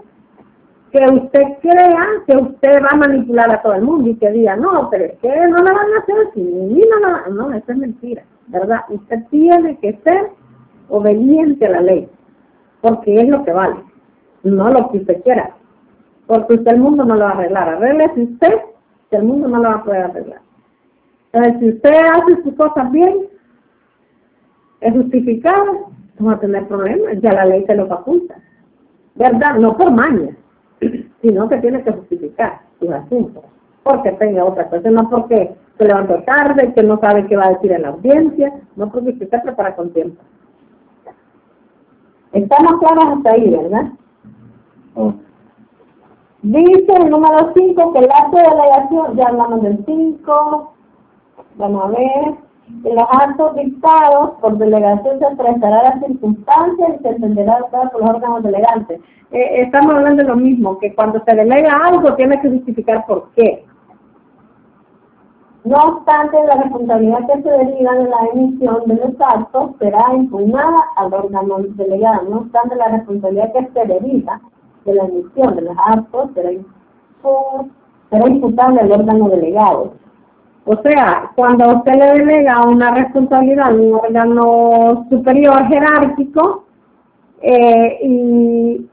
que 0.92 1.04
usted 1.04 1.42
crea 1.62 2.06
que 2.28 2.36
usted 2.36 2.80
va 2.80 2.90
a 2.92 2.96
manipular 2.96 3.50
a 3.50 3.60
todo 3.60 3.74
el 3.74 3.82
mundo 3.82 4.08
y 4.08 4.14
que 4.18 4.30
diga, 4.30 4.54
no, 4.54 4.88
pero 4.88 5.06
es 5.06 5.18
que 5.18 5.28
no 5.28 5.58
la 5.58 5.72
van 5.72 5.94
a 5.94 5.98
hacer 6.00 6.14
así, 6.30 6.42
no, 6.44 7.34
no, 7.34 7.52
eso 7.54 7.72
es 7.72 7.76
mentira, 7.76 8.22
¿verdad? 8.46 8.82
Usted 8.88 9.18
tiene 9.30 9.76
que 9.80 9.98
ser 10.04 10.28
obediente 10.90 11.66
a 11.66 11.70
la 11.70 11.80
ley, 11.80 12.08
porque 12.82 13.20
es 13.20 13.28
lo 13.28 13.44
que 13.44 13.52
vale, 13.52 13.82
no 14.44 14.70
lo 14.70 14.92
que 14.92 14.98
usted 14.98 15.20
quiera 15.24 15.50
porque 16.26 16.54
usted 16.54 16.72
el 16.72 16.80
mundo 16.80 17.04
no 17.04 17.14
lo 17.14 17.24
va 17.24 17.30
a 17.30 17.34
arreglar. 17.34 17.68
Arregle 17.68 18.10
si 18.14 18.22
usted, 18.22 18.54
que 19.10 19.16
el 19.16 19.24
mundo 19.24 19.48
no 19.48 19.58
lo 19.58 19.68
va 19.68 19.74
a 19.76 19.84
poder 19.84 20.02
arreglar. 20.02 20.40
Entonces, 21.32 21.60
si 21.60 21.68
usted 21.70 21.94
hace 21.94 22.42
sus 22.42 22.54
cosas 22.54 22.90
bien, 22.92 23.26
es 24.80 24.92
justificado, 24.92 25.90
no 26.18 26.26
va 26.26 26.34
a 26.34 26.40
tener 26.40 26.66
problemas, 26.68 27.20
ya 27.20 27.32
la 27.32 27.46
ley 27.46 27.64
se 27.66 27.74
lo 27.74 27.86
faculta. 27.86 28.36
¿Verdad? 29.16 29.56
No 29.56 29.76
por 29.76 29.90
maña, 29.90 30.36
sino 31.22 31.48
que 31.48 31.58
tiene 31.58 31.82
que 31.82 31.92
justificar 31.92 32.60
sus 32.80 32.90
asuntos. 32.90 33.44
Porque 33.82 34.12
tenga 34.12 34.44
otra 34.44 34.68
cosa, 34.68 34.90
no 34.90 35.08
porque 35.10 35.54
se 35.76 35.84
levantó 35.84 36.22
tarde, 36.22 36.72
que 36.72 36.82
no 36.82 36.98
sabe 37.00 37.26
qué 37.26 37.36
va 37.36 37.46
a 37.46 37.52
decir 37.52 37.72
en 37.72 37.82
la 37.82 37.88
audiencia, 37.88 38.52
no 38.76 38.90
porque 38.90 39.10
usted 39.10 39.28
se 39.28 39.38
prepara 39.40 39.74
con 39.76 39.92
tiempo. 39.92 40.22
Estamos 42.32 42.80
claros 42.80 43.16
hasta 43.16 43.30
ahí, 43.30 43.50
¿verdad? 43.50 43.92
Dice 46.44 46.92
el 46.94 47.08
número 47.08 47.54
5 47.54 47.92
que 47.94 47.98
el 48.00 48.10
acto 48.12 48.36
de 48.36 48.42
delegación, 48.42 49.16
ya 49.16 49.28
hablamos 49.28 49.62
del 49.62 49.82
5, 49.86 50.72
vamos 51.56 51.84
a 51.84 51.88
ver, 51.88 52.34
en 52.84 52.94
los 52.94 53.08
actos 53.12 53.56
dictados 53.56 54.32
por 54.42 54.58
delegación 54.58 55.20
se 55.20 55.36
prestará 55.36 55.84
las 55.84 56.00
circunstancias 56.00 56.96
y 57.00 57.02
se 57.02 57.08
entenderá 57.08 57.60
por 57.70 57.98
los 57.98 58.10
órganos 58.10 58.42
delegantes. 58.42 59.00
Eh, 59.32 59.62
estamos 59.62 59.94
hablando 59.94 60.22
de 60.22 60.28
lo 60.28 60.36
mismo, 60.36 60.78
que 60.80 60.94
cuando 60.94 61.24
se 61.24 61.34
delega 61.34 61.78
algo 61.82 62.14
tiene 62.14 62.38
que 62.42 62.50
justificar 62.50 63.06
por 63.06 63.30
qué. 63.30 63.64
No 65.64 65.78
obstante, 65.78 66.36
la 66.46 66.56
responsabilidad 66.56 67.26
que 67.26 67.42
se 67.42 67.48
deriva 67.48 67.92
de 67.94 68.04
la 68.04 68.18
emisión 68.34 68.82
de 68.84 68.96
los 68.96 69.18
actos 69.18 69.70
será 69.78 70.14
impugnada 70.14 70.82
al 70.96 71.14
órgano 71.14 71.56
delegado. 71.60 72.28
No 72.28 72.36
obstante, 72.40 72.76
la 72.76 72.88
responsabilidad 72.88 73.50
que 73.54 73.66
se 73.72 73.86
deriva 73.86 74.42
de 74.84 74.94
la 74.94 75.04
emisión 75.04 75.56
de 75.56 75.62
los 75.62 75.76
actos 75.86 76.30
será, 76.34 76.50
será 78.10 78.28
imputable 78.28 78.80
al 78.80 78.92
órgano 78.92 79.28
delegado. 79.28 79.94
O 80.66 80.76
sea, 80.82 81.30
cuando 81.36 81.76
usted 81.76 81.92
le 81.92 82.24
delega 82.24 82.66
una 82.66 82.94
responsabilidad 82.94 83.68
a 83.68 83.74
un 83.74 83.94
órgano 83.94 85.06
superior 85.10 85.66
jerárquico, 85.66 86.64
eh, 87.42 87.98
y 88.02 88.88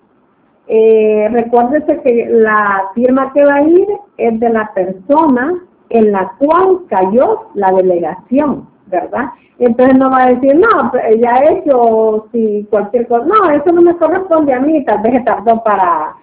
eh, 0.67 1.29
recuérdese 1.31 2.01
que 2.01 2.27
la 2.29 2.89
firma 2.93 3.31
que 3.33 3.45
va 3.45 3.55
a 3.55 3.61
ir 3.61 3.87
es 4.17 4.39
de 4.39 4.49
la 4.49 4.73
persona 4.73 5.63
en 5.89 6.11
la 6.11 6.33
cual 6.37 6.79
cayó 6.87 7.47
la 7.53 7.71
delegación, 7.71 8.67
¿verdad? 8.91 9.29
Entonces 9.57 9.97
no 9.97 10.11
va 10.11 10.23
a 10.23 10.29
decir, 10.33 10.55
no, 10.55 10.91
ya 11.19 11.37
he 11.37 11.59
hecho 11.59 12.27
si 12.31 12.67
cualquier 12.69 13.07
cosa, 13.07 13.25
no, 13.25 13.49
eso 13.51 13.71
no 13.71 13.81
me 13.81 13.95
corresponde 13.97 14.53
a 14.53 14.59
mí, 14.59 14.83
tal 14.85 15.01
vez 15.01 15.13
se 15.13 15.21
tardó 15.21 15.63
para, 15.63 16.15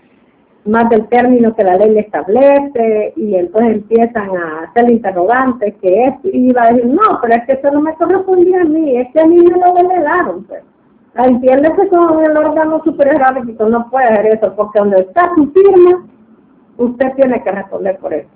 más 0.69 0.89
del 0.91 1.09
término 1.09 1.55
que 1.55 1.65
la 1.65 1.77
ley 1.77 1.91
le 1.91 2.01
establece 2.01 3.13
y 3.17 3.35
entonces 3.35 3.77
empiezan 3.77 4.29
a 4.37 4.65
hacer 4.65 4.91
interrogantes 4.91 5.75
que 5.81 6.05
es 6.05 6.15
y 6.25 6.53
va 6.53 6.65
a 6.65 6.73
decir 6.73 6.87
no 6.87 7.19
pero 7.23 7.35
es 7.35 7.47
que 7.47 7.53
eso 7.53 7.71
no 7.71 7.81
me 7.81 7.95
correspondía 7.95 8.61
a 8.61 8.65
mí 8.65 8.97
es 8.97 9.11
que 9.13 9.21
a 9.21 9.27
mí 9.27 9.37
me 9.37 9.59
lo 9.59 9.75
delegaron 9.75 10.45
pues 10.45 10.63
entiéndese 11.15 11.89
con 11.89 12.23
el 12.23 12.37
órgano 12.37 12.83
superior 12.85 13.21
no 13.71 13.91
puede 13.91 14.07
hacer 14.07 14.27
eso 14.27 14.55
porque 14.55 14.79
donde 14.79 15.01
está 15.01 15.33
su 15.35 15.51
firma 15.53 16.07
usted 16.77 17.15
tiene 17.15 17.43
que 17.43 17.51
responder 17.51 17.97
por 17.99 18.13
eso 18.13 18.29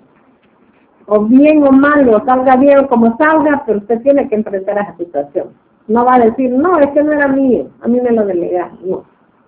o 1.07 1.21
bien 1.25 1.63
o 1.63 1.71
mal 1.71 2.07
o 2.09 2.23
salga 2.25 2.55
bien 2.57 2.79
o 2.79 2.87
como 2.87 3.15
salga 3.17 3.63
pero 3.65 3.79
usted 3.79 4.01
tiene 4.01 4.27
que 4.29 4.35
enfrentar 4.35 4.77
esa 4.77 4.95
situación. 4.97 5.49
No 5.87 6.05
va 6.05 6.15
a 6.15 6.19
decir 6.19 6.51
no 6.51 6.79
es 6.79 6.89
que 6.91 7.03
no 7.03 7.11
era 7.11 7.27
mío 7.27 7.67
a 7.81 7.87
mí 7.87 7.99
me 7.99 8.11
lo 8.11 8.25
delegaron 8.25 8.77
no. 8.85 9.03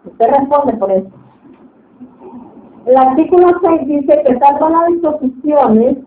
Usted 0.05 0.27
responde 0.29 0.73
por 0.73 0.91
eso. 0.91 1.09
El 2.85 2.97
artículo 2.97 3.59
6 3.61 3.87
dice 3.87 4.23
que 4.25 4.37
salvo 4.37 4.69
las 4.69 4.87
disposiciones 4.87 5.97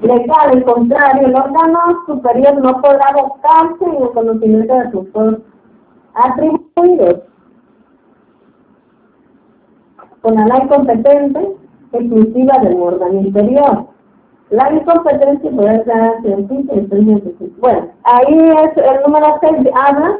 legales 0.00 0.64
contrario, 0.64 1.28
el 1.28 1.34
órgano 1.34 1.78
superior 2.06 2.60
no 2.60 2.80
podrá 2.80 3.08
adoptarse 3.08 3.84
en 3.84 4.02
el 4.02 4.10
conocimiento 4.10 4.74
de 4.74 4.90
sus 4.90 5.06
atribuidos. 6.14 7.20
Con 10.22 10.34
la 10.34 10.46
ley 10.46 10.68
competente 10.68 11.56
exclusiva 11.92 12.58
del 12.60 12.80
órgano 12.80 13.20
inferior. 13.20 13.86
La 14.50 14.72
incompetencia 14.72 15.50
puede 15.50 15.84
ser 15.84 16.22
científica 16.22 16.74
Bueno, 17.58 17.88
ahí 18.04 18.38
es 18.38 18.76
el 18.76 19.02
número 19.06 19.38
6 19.40 19.68
habla 19.74 20.18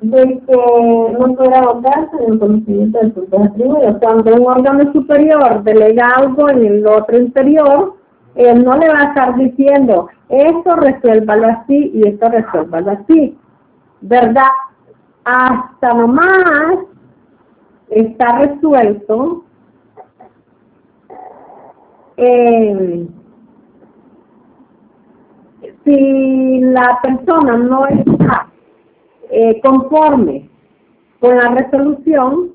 de 0.00 0.40
que 0.46 1.16
no 1.18 1.34
pueda 1.34 1.60
votarse 1.60 2.16
en 2.20 2.32
el 2.32 2.38
conocimiento 2.38 2.98
de 3.00 3.14
sus 3.14 3.32
atributos. 3.32 3.96
Cuando 4.00 4.34
un 4.34 4.46
órgano 4.46 4.92
superior 4.92 5.62
delega 5.62 6.10
algo 6.16 6.48
en 6.48 6.64
el 6.64 6.86
otro 6.86 7.18
inferior, 7.18 7.94
él 8.34 8.64
no 8.64 8.76
le 8.76 8.88
va 8.88 9.00
a 9.00 9.08
estar 9.08 9.36
diciendo, 9.36 10.08
esto 10.28 10.76
resuélvalo 10.76 11.48
así 11.48 11.90
y 11.94 12.08
esto 12.08 12.28
resuélvalo 12.28 12.92
así. 12.92 13.36
¿Verdad? 14.00 14.46
Hasta 15.24 15.92
nomás 15.92 16.78
está 17.90 18.38
resuelto 18.38 19.44
si 25.88 26.60
la 26.60 26.98
persona 27.02 27.56
no 27.56 27.86
está 27.86 28.48
eh, 29.30 29.58
conforme 29.62 30.48
con 31.18 31.36
la 31.36 31.48
resolución, 31.48 32.50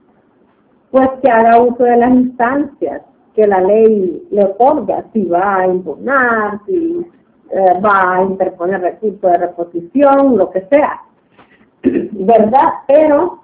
pues 0.92 1.10
que 1.22 1.30
haga 1.32 1.60
uso 1.62 1.84
de 1.84 1.98
las 1.98 2.12
instancias 2.12 3.02
que 3.36 3.48
la 3.48 3.60
ley 3.62 4.28
le 4.30 4.44
otorga, 4.46 5.06
si 5.12 5.26
va 5.26 5.58
a 5.58 5.68
impugnar, 5.68 6.60
si 6.68 7.04
eh, 7.50 7.82
va 7.84 8.18
a 8.18 8.24
interponer 8.24 8.82
recurso 8.82 9.28
de 9.28 9.38
reposición, 9.38 10.38
lo 10.38 10.52
que 10.52 10.62
sea, 10.70 11.02
¿verdad? 11.84 12.70
Pero 12.88 13.40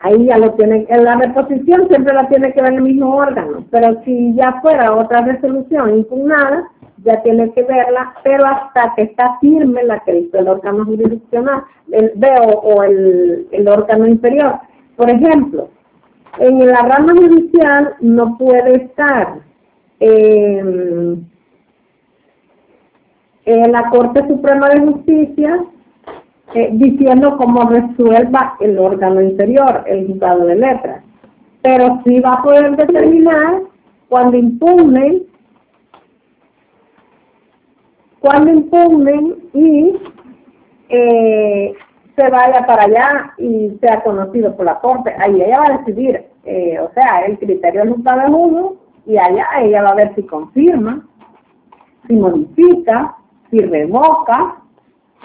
ahí 0.00 0.26
ya 0.26 0.38
lo 0.38 0.52
tiene, 0.54 0.86
en 0.88 1.04
la 1.04 1.14
reposición 1.14 1.86
siempre 1.86 2.12
la 2.12 2.28
tiene 2.28 2.52
que 2.52 2.60
ver 2.60 2.72
el 2.72 2.82
mismo 2.82 3.14
órgano, 3.14 3.64
pero 3.70 4.02
si 4.04 4.34
ya 4.34 4.60
fuera 4.60 4.92
otra 4.92 5.20
resolución 5.20 5.98
impugnada, 5.98 6.68
ya 6.98 7.22
tiene 7.22 7.52
que 7.52 7.62
verla, 7.62 8.14
pero 8.22 8.46
hasta 8.46 8.94
que 8.94 9.02
está 9.02 9.38
firme 9.40 9.82
la 9.84 10.00
que 10.00 10.12
dice 10.12 10.38
el 10.38 10.48
órgano 10.48 10.84
jurisdiccional, 10.84 11.64
el 11.90 12.12
veo 12.14 12.42
o 12.42 12.82
el, 12.82 13.48
el 13.50 13.68
órgano 13.68 14.06
inferior. 14.06 14.58
Por 14.96 15.10
ejemplo, 15.10 15.68
en 16.38 16.66
la 16.66 16.82
rama 16.82 17.14
judicial 17.14 17.94
no 18.00 18.36
puede 18.38 18.76
estar 18.76 19.38
eh, 20.00 21.16
en 23.46 23.72
la 23.72 23.90
Corte 23.90 24.26
Suprema 24.26 24.68
de 24.70 24.80
Justicia 24.80 25.64
eh, 26.54 26.70
diciendo 26.72 27.36
cómo 27.36 27.68
resuelva 27.68 28.56
el 28.60 28.78
órgano 28.78 29.20
inferior, 29.20 29.84
el 29.86 30.06
juzgado 30.06 30.46
de 30.46 30.56
letras. 30.56 31.04
Pero 31.62 32.00
sí 32.04 32.20
va 32.20 32.34
a 32.34 32.42
poder 32.42 32.76
determinar 32.76 33.62
cuando 34.08 34.36
impugnen 34.36 35.22
cuando 38.24 38.52
impugnen 38.52 39.34
y 39.52 39.96
eh, 40.88 41.74
se 42.16 42.30
vaya 42.30 42.64
para 42.66 42.84
allá 42.84 43.34
y 43.36 43.76
sea 43.82 44.02
conocido 44.02 44.56
por 44.56 44.64
la 44.64 44.80
corte, 44.80 45.14
ahí 45.18 45.42
ella 45.42 45.58
va 45.58 45.66
a 45.66 45.78
decidir, 45.78 46.24
eh, 46.46 46.78
o 46.80 46.90
sea, 46.94 47.26
el 47.26 47.38
criterio 47.38 47.82
es 47.82 47.90
uno 47.90 48.76
y 49.04 49.18
allá 49.18 49.46
ella 49.60 49.82
va 49.82 49.90
a 49.90 49.94
ver 49.96 50.14
si 50.14 50.22
confirma, 50.22 51.06
si 52.06 52.14
modifica, 52.14 53.14
si 53.50 53.60
revoca, 53.60 54.56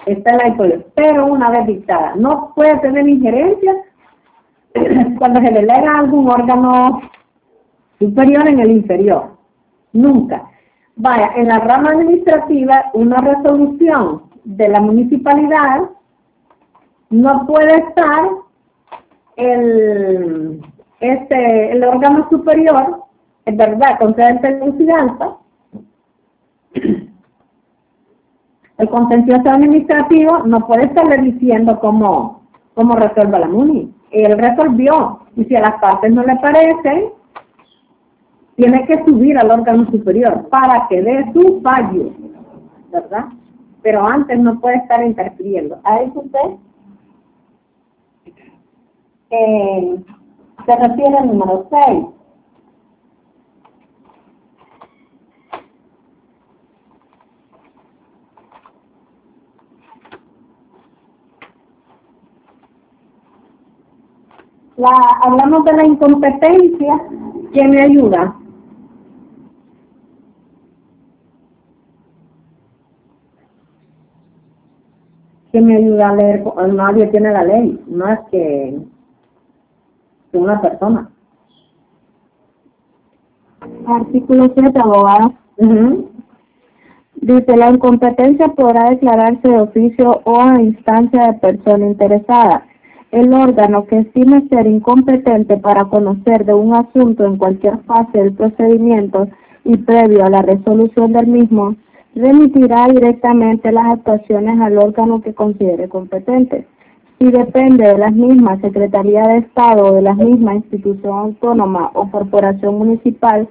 está 0.06 0.32
en 0.32 0.38
la 0.38 0.48
historia, 0.50 0.80
pero 0.94 1.28
una 1.28 1.52
vez 1.52 1.68
dictada, 1.68 2.16
no 2.18 2.52
puede 2.54 2.78
tener 2.80 3.08
injerencia 3.08 3.76
cuando 5.20 5.40
se 5.40 5.54
delega 5.54 5.90
a 5.90 6.00
algún 6.00 6.30
órgano 6.30 7.00
superior 7.98 8.46
en 8.46 8.60
el 8.60 8.72
inferior, 8.72 9.38
nunca. 9.94 10.50
Vaya, 11.02 11.32
en 11.38 11.48
la 11.48 11.60
rama 11.60 11.92
administrativa, 11.92 12.92
una 12.94 13.22
resolución 13.22 14.24
de 14.44 14.68
la 14.68 14.82
municipalidad 14.82 15.92
no 17.10 17.48
puede 17.48 17.78
estar 17.78 18.30
el, 19.38 20.62
este, 21.00 21.88
órgano 21.88 22.28
superior, 22.30 23.06
es 23.46 23.56
verdad, 23.56 23.98
concedente 23.98 24.56
de 24.56 24.66
incidencia, 24.66 25.36
el 28.78 28.90
contencioso 28.90 29.50
administrativo 29.50 30.40
no 30.40 30.68
puede 30.68 30.84
estarle 30.84 31.20
diciendo 31.20 31.80
cómo, 31.80 32.42
cómo 32.74 32.98
resuelva 32.98 33.40
la 33.40 33.48
MUNI. 33.48 33.94
Él 34.12 34.38
resolvió, 34.38 35.22
y 35.38 35.46
si 35.46 35.56
a 35.56 35.62
las 35.62 35.80
partes 35.80 36.12
no 36.12 36.24
le 36.24 36.36
parece, 36.38 37.14
tiene 38.60 38.86
que 38.88 39.02
subir 39.06 39.38
al 39.38 39.52
órgano 39.52 39.90
superior 39.90 40.50
para 40.50 40.86
que 40.90 41.02
dé 41.02 41.32
su 41.32 41.62
fallo, 41.62 42.12
¿verdad? 42.92 43.28
Pero 43.82 44.06
antes 44.06 44.38
no 44.38 44.60
puede 44.60 44.76
estar 44.76 45.02
interfiriendo. 45.02 45.80
A 45.86 46.02
eso 46.02 46.20
usted 46.20 46.40
eh, 49.30 50.04
se 50.66 50.76
refiere 50.76 51.18
al 51.20 51.28
número 51.28 51.68
6. 51.70 52.06
La, 64.76 64.90
hablamos 65.22 65.64
de 65.64 65.74
la 65.74 65.86
incompetencia, 65.86 67.02
¿quién 67.54 67.70
me 67.70 67.84
ayuda? 67.84 68.39
Que 75.60 75.66
me 75.66 75.76
ayuda 75.76 76.10
a 76.10 76.16
leer, 76.16 76.44
nadie 76.74 77.08
tiene 77.08 77.32
la 77.32 77.44
ley, 77.44 77.80
más 77.88 78.20
que 78.32 78.78
una 80.34 80.62
persona. 80.62 81.10
Artículo 83.86 84.52
7, 84.56 84.80
abogada. 84.80 85.32
Dice, 87.16 87.58
la 87.58 87.72
incompetencia 87.72 88.48
podrá 88.50 88.92
declararse 88.92 89.50
de 89.50 89.60
oficio 89.60 90.22
o 90.24 90.42
a 90.42 90.62
instancia 90.62 91.28
de 91.28 91.34
persona 91.40 91.88
interesada. 91.88 92.64
El 93.12 93.34
órgano 93.34 93.86
que 93.86 94.00
estime 94.00 94.48
ser 94.48 94.66
incompetente 94.68 95.58
para 95.58 95.86
conocer 95.86 96.46
de 96.46 96.54
un 96.54 96.74
asunto 96.76 97.26
en 97.26 97.38
cualquier 97.38 97.80
fase 97.80 98.18
del 98.18 98.34
procedimiento 98.34 99.28
y 99.66 99.76
previo 99.78 100.24
a 100.24 100.30
la 100.30 100.42
resolución 100.42 101.12
del 101.12 101.28
mismo, 101.28 101.76
remitirá 102.16 102.88
directamente 102.88 103.72
las 103.72 103.86
actuaciones 103.86 104.60
al 104.60 104.78
órgano 104.78 105.22
que 105.22 105.34
considere 105.34 105.88
competente. 105.88 106.68
Si 107.20 107.30
depende 107.32 107.86
de 107.86 107.98
la 107.98 108.12
misma 108.12 108.60
Secretaría 108.62 109.28
de 109.28 109.38
Estado 109.40 109.86
o 109.86 109.94
de 109.94 110.02
la 110.02 110.14
misma 110.14 110.56
institución 110.56 111.18
autónoma 111.18 111.92
o 111.94 112.10
corporación 112.10 112.78
municipal, 112.78 113.48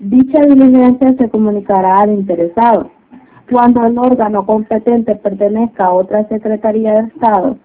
dicha 0.00 0.40
diligencia 0.40 1.14
se 1.14 1.30
comunicará 1.30 2.00
al 2.00 2.10
interesado. 2.10 2.90
Cuando 3.50 3.84
el 3.84 3.96
órgano 3.98 4.44
competente 4.44 5.14
pertenezca 5.16 5.86
a 5.86 5.92
otra 5.92 6.26
Secretaría 6.28 6.94
de 6.94 7.08
Estado, 7.08 7.56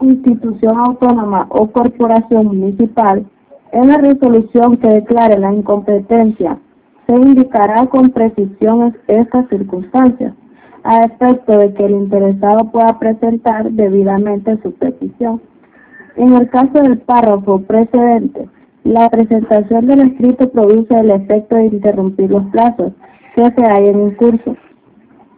institución 0.00 0.78
autónoma 0.78 1.46
o 1.48 1.66
corporación 1.68 2.46
municipal, 2.46 3.24
en 3.72 3.88
la 3.88 3.98
resolución 3.98 4.76
que 4.76 4.88
declare 4.88 5.38
la 5.38 5.52
incompetencia 5.52 6.58
se 7.06 7.12
indicará 7.14 7.86
con 7.86 8.10
precisión 8.10 8.96
estas 9.06 9.48
circunstancias, 9.48 10.34
a 10.84 11.04
efecto 11.04 11.58
de 11.58 11.72
que 11.74 11.84
el 11.84 11.92
interesado 11.92 12.70
pueda 12.70 12.98
presentar 12.98 13.70
debidamente 13.70 14.58
su 14.62 14.72
petición. 14.74 15.40
En 16.16 16.34
el 16.34 16.48
caso 16.50 16.72
del 16.72 16.98
párrafo 16.98 17.60
precedente, 17.62 18.48
La 18.84 19.08
presentación 19.10 19.86
del 19.86 20.00
escrito 20.00 20.50
produce 20.50 20.98
el 20.98 21.10
efecto 21.10 21.54
de 21.54 21.66
interrumpir 21.66 22.30
los 22.30 22.44
plazos 22.46 22.92
que 23.36 23.48
se 23.52 23.64
hay 23.64 23.88
en 23.88 24.10
curso, 24.16 24.56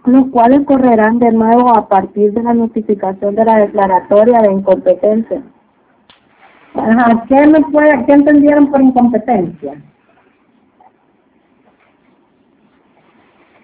los 0.06 0.26
cuales 0.28 0.62
correrán 0.64 1.18
de 1.18 1.30
nuevo 1.30 1.76
a 1.76 1.86
partir 1.86 2.32
de 2.32 2.42
la 2.42 2.54
notificación 2.54 3.34
de 3.34 3.44
la 3.44 3.58
declaratoria 3.58 4.40
de 4.40 4.52
incompetencia. 4.52 5.42
Ajá, 6.74 7.24
¿qué 7.28 7.46
me 7.46 7.60
qué 8.06 8.12
entendieron 8.12 8.70
por 8.70 8.80
incompetencia? 8.80 9.74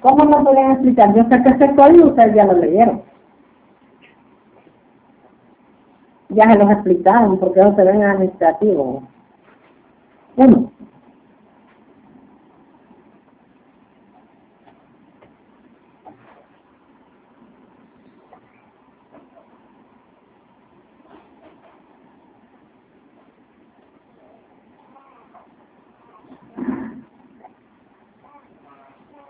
¿Cómo 0.01 0.24
no 0.24 0.42
pueden 0.44 0.70
explicar? 0.72 1.14
Yo 1.14 1.24
sé 1.24 1.42
que 1.42 1.48
ese 1.51 1.74
código 1.74 2.09
ustedes 2.09 2.34
ya 2.34 2.44
lo 2.46 2.55
leyeron. 2.55 3.03
Ya 6.30 6.51
se 6.51 6.59
los 6.59 6.70
explicaron 6.70 7.38
porque 7.38 7.61
eso 7.61 7.74
se 7.74 7.84
ven 7.84 8.03
administrativo. 8.03 9.03
Uno. 10.36 10.70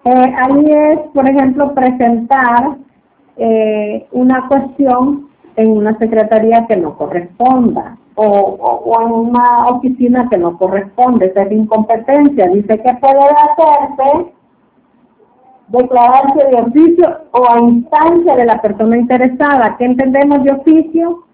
Eh, 0.05 0.35
ahí 0.39 0.65
es, 0.67 0.99
por 1.13 1.29
ejemplo, 1.29 1.75
presentar 1.75 2.77
eh, 3.37 4.07
una 4.13 4.49
cuestión 4.49 5.29
en 5.57 5.71
una 5.71 5.97
secretaría 5.99 6.67
que 6.67 6.77
no 6.77 6.97
corresponda 6.97 7.97
o, 8.15 8.25
o, 8.25 9.03
en 9.03 9.13
una 9.13 9.69
oficina 9.69 10.29
que 10.31 10.39
no 10.39 10.57
corresponde, 10.59 11.27
esa 11.27 11.43
es 11.43 11.53
incompetencia. 11.53 12.49
Dice 12.49 12.81
que 12.81 12.95
puede 12.95 13.21
hacerse 13.21 14.33
declararse 15.69 16.45
de 16.49 16.57
oficio 16.57 17.19
o 17.33 17.49
a 17.49 17.61
instancia 17.61 18.37
de 18.37 18.45
la 18.45 18.61
persona 18.61 18.97
interesada. 18.97 19.77
¿Qué 19.77 19.85
entendemos 19.85 20.43
de 20.45 20.53
oficio? 20.53 21.25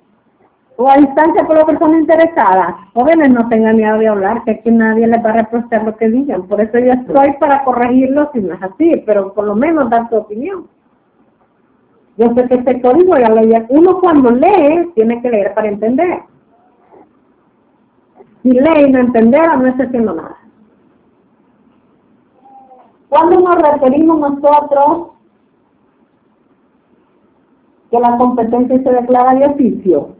O 0.78 0.88
a 0.88 0.98
instancia 0.98 1.46
por 1.46 1.56
la 1.56 1.64
persona 1.64 1.98
interesada. 1.98 2.76
Jóvenes, 2.92 3.30
no 3.30 3.48
tengan 3.48 3.76
miedo 3.76 3.98
de 3.98 4.08
hablar, 4.08 4.44
que 4.44 4.50
aquí 4.52 4.70
nadie 4.70 5.06
les 5.06 5.24
va 5.24 5.30
a 5.30 5.34
reprochar 5.34 5.84
lo 5.84 5.96
que 5.96 6.08
digan. 6.08 6.46
Por 6.46 6.60
eso 6.60 6.78
yo 6.78 6.92
estoy 6.92 7.32
para 7.40 7.64
corregirlo 7.64 8.30
si 8.32 8.40
no 8.40 8.54
es 8.54 8.62
así, 8.62 9.02
pero 9.06 9.32
por 9.32 9.44
lo 9.44 9.54
menos 9.54 9.88
dar 9.88 10.08
su 10.10 10.16
opinión. 10.16 10.66
Yo 12.18 12.32
sé 12.34 12.46
que 12.48 12.54
este 12.56 12.80
código 12.82 13.16
ya 13.16 13.30
leía. 13.30 13.66
Uno 13.68 14.00
cuando 14.00 14.30
lee, 14.30 14.90
tiene 14.94 15.20
que 15.22 15.30
leer 15.30 15.54
para 15.54 15.68
entender. 15.68 16.22
Si 18.42 18.50
lee 18.50 18.84
y 18.86 18.90
no 18.90 18.98
entender, 18.98 19.58
no 19.58 19.66
está 19.66 19.84
haciendo 19.84 20.14
nada. 20.14 20.36
¿Cuándo 23.08 23.40
nos 23.40 23.62
referimos 23.62 24.18
nosotros 24.18 25.08
que 27.90 27.98
la 27.98 28.18
competencia 28.18 28.82
se 28.82 28.90
declara 28.90 29.34
de 29.34 29.46
oficio? 29.46 30.15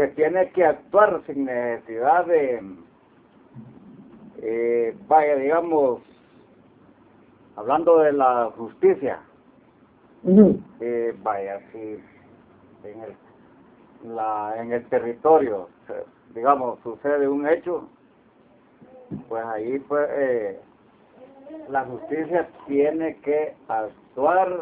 Que 0.00 0.08
tiene 0.08 0.48
que 0.52 0.64
actuar 0.64 1.20
sin 1.26 1.44
necesidad 1.44 2.24
de, 2.24 2.62
eh, 4.40 4.96
vaya, 5.06 5.36
digamos, 5.36 6.00
hablando 7.56 7.98
de 7.98 8.12
la 8.12 8.50
justicia, 8.56 9.20
eh, 10.80 11.14
vaya, 11.22 11.60
si 11.70 11.98
en 12.84 13.00
el, 13.02 14.14
la, 14.16 14.54
en 14.56 14.72
el 14.72 14.86
territorio, 14.86 15.68
digamos, 16.34 16.78
sucede 16.82 17.28
un 17.28 17.46
hecho, 17.46 17.86
pues 19.28 19.44
ahí 19.44 19.80
pues 19.80 20.08
eh, 20.12 20.60
la 21.68 21.84
justicia 21.84 22.48
tiene 22.66 23.16
que 23.18 23.54
actuar 23.68 24.60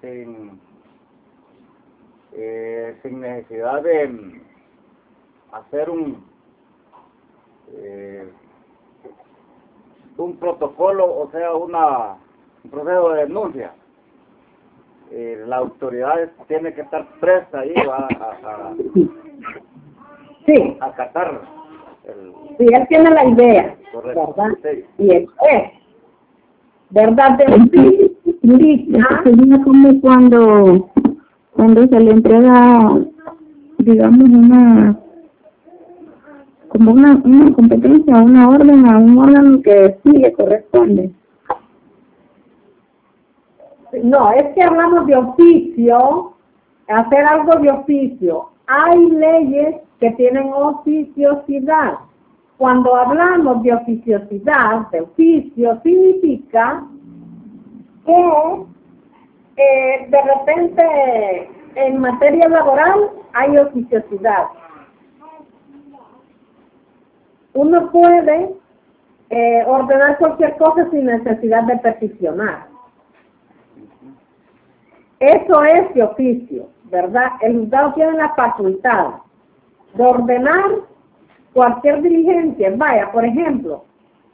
sin 0.00 0.60
eh, 2.32 2.96
sin 3.02 3.20
necesidad 3.20 3.82
de 3.82 4.08
mm, 4.08 4.42
hacer 5.52 5.90
un 5.90 6.24
eh, 7.74 8.28
un 10.18 10.36
protocolo, 10.36 11.04
o 11.06 11.30
sea, 11.30 11.54
una, 11.54 12.16
un 12.64 12.70
proceso 12.70 13.10
de 13.10 13.26
denuncia. 13.26 13.72
Eh, 15.10 15.42
la 15.46 15.56
autoridad 15.58 16.30
tiene 16.48 16.74
que 16.74 16.82
estar 16.82 17.06
presta 17.20 17.60
ahí 17.60 17.72
a, 17.76 18.08
a, 18.50 18.74
sí. 20.44 20.76
acatar. 20.80 21.40
El, 22.04 22.32
sí, 22.58 22.66
él 22.72 22.86
tiene 22.88 23.10
la 23.10 23.24
idea, 23.24 23.76
¿verdad? 23.94 24.56
Y 24.98 25.14
es, 25.14 25.28
¿verdad? 26.90 27.38
De, 27.38 28.16
sí, 28.42 28.92
como 29.64 30.00
cuando 30.00 30.90
cuando 31.58 31.88
se 31.88 31.98
le 31.98 32.12
entrega, 32.12 33.00
digamos, 33.78 34.28
una 34.28 34.96
como 36.68 36.92
una, 36.92 37.20
una 37.24 37.52
competencia, 37.52 38.16
una 38.16 38.48
orden 38.48 38.86
a 38.86 38.96
un 38.98 39.18
órgano 39.18 39.60
que 39.62 39.98
sí 40.04 40.12
le 40.12 40.32
corresponde. 40.34 41.10
No, 44.04 44.30
es 44.30 44.54
que 44.54 44.62
hablamos 44.62 45.06
de 45.08 45.16
oficio, 45.16 46.34
hacer 46.86 47.24
algo 47.24 47.56
de 47.56 47.70
oficio. 47.72 48.50
Hay 48.68 49.10
leyes 49.10 49.80
que 49.98 50.12
tienen 50.12 50.52
oficiosidad. 50.52 51.94
Cuando 52.56 52.94
hablamos 52.94 53.64
de 53.64 53.74
oficiosidad, 53.74 54.88
de 54.92 55.00
oficio, 55.00 55.80
significa 55.82 56.84
que 58.06 58.68
eh, 59.58 60.06
de 60.08 60.22
repente 60.22 61.50
en 61.74 61.98
materia 62.00 62.48
laboral 62.48 63.10
hay 63.32 63.58
oficiosidad. 63.58 64.46
Uno 67.54 67.90
puede 67.90 68.54
eh, 69.30 69.64
ordenar 69.66 70.16
cualquier 70.18 70.56
cosa 70.58 70.88
sin 70.90 71.06
necesidad 71.06 71.64
de 71.64 71.76
peticionar. 71.78 72.66
Eso 75.18 75.64
es 75.64 75.92
de 75.94 76.04
oficio, 76.04 76.68
¿verdad? 76.84 77.32
El 77.40 77.58
juzgado 77.58 77.94
tiene 77.94 78.12
la 78.12 78.34
facultad 78.34 79.14
de 79.94 80.04
ordenar 80.04 80.70
cualquier 81.52 82.00
diligencia. 82.02 82.72
Vaya, 82.76 83.10
por 83.10 83.24
ejemplo, 83.24 83.84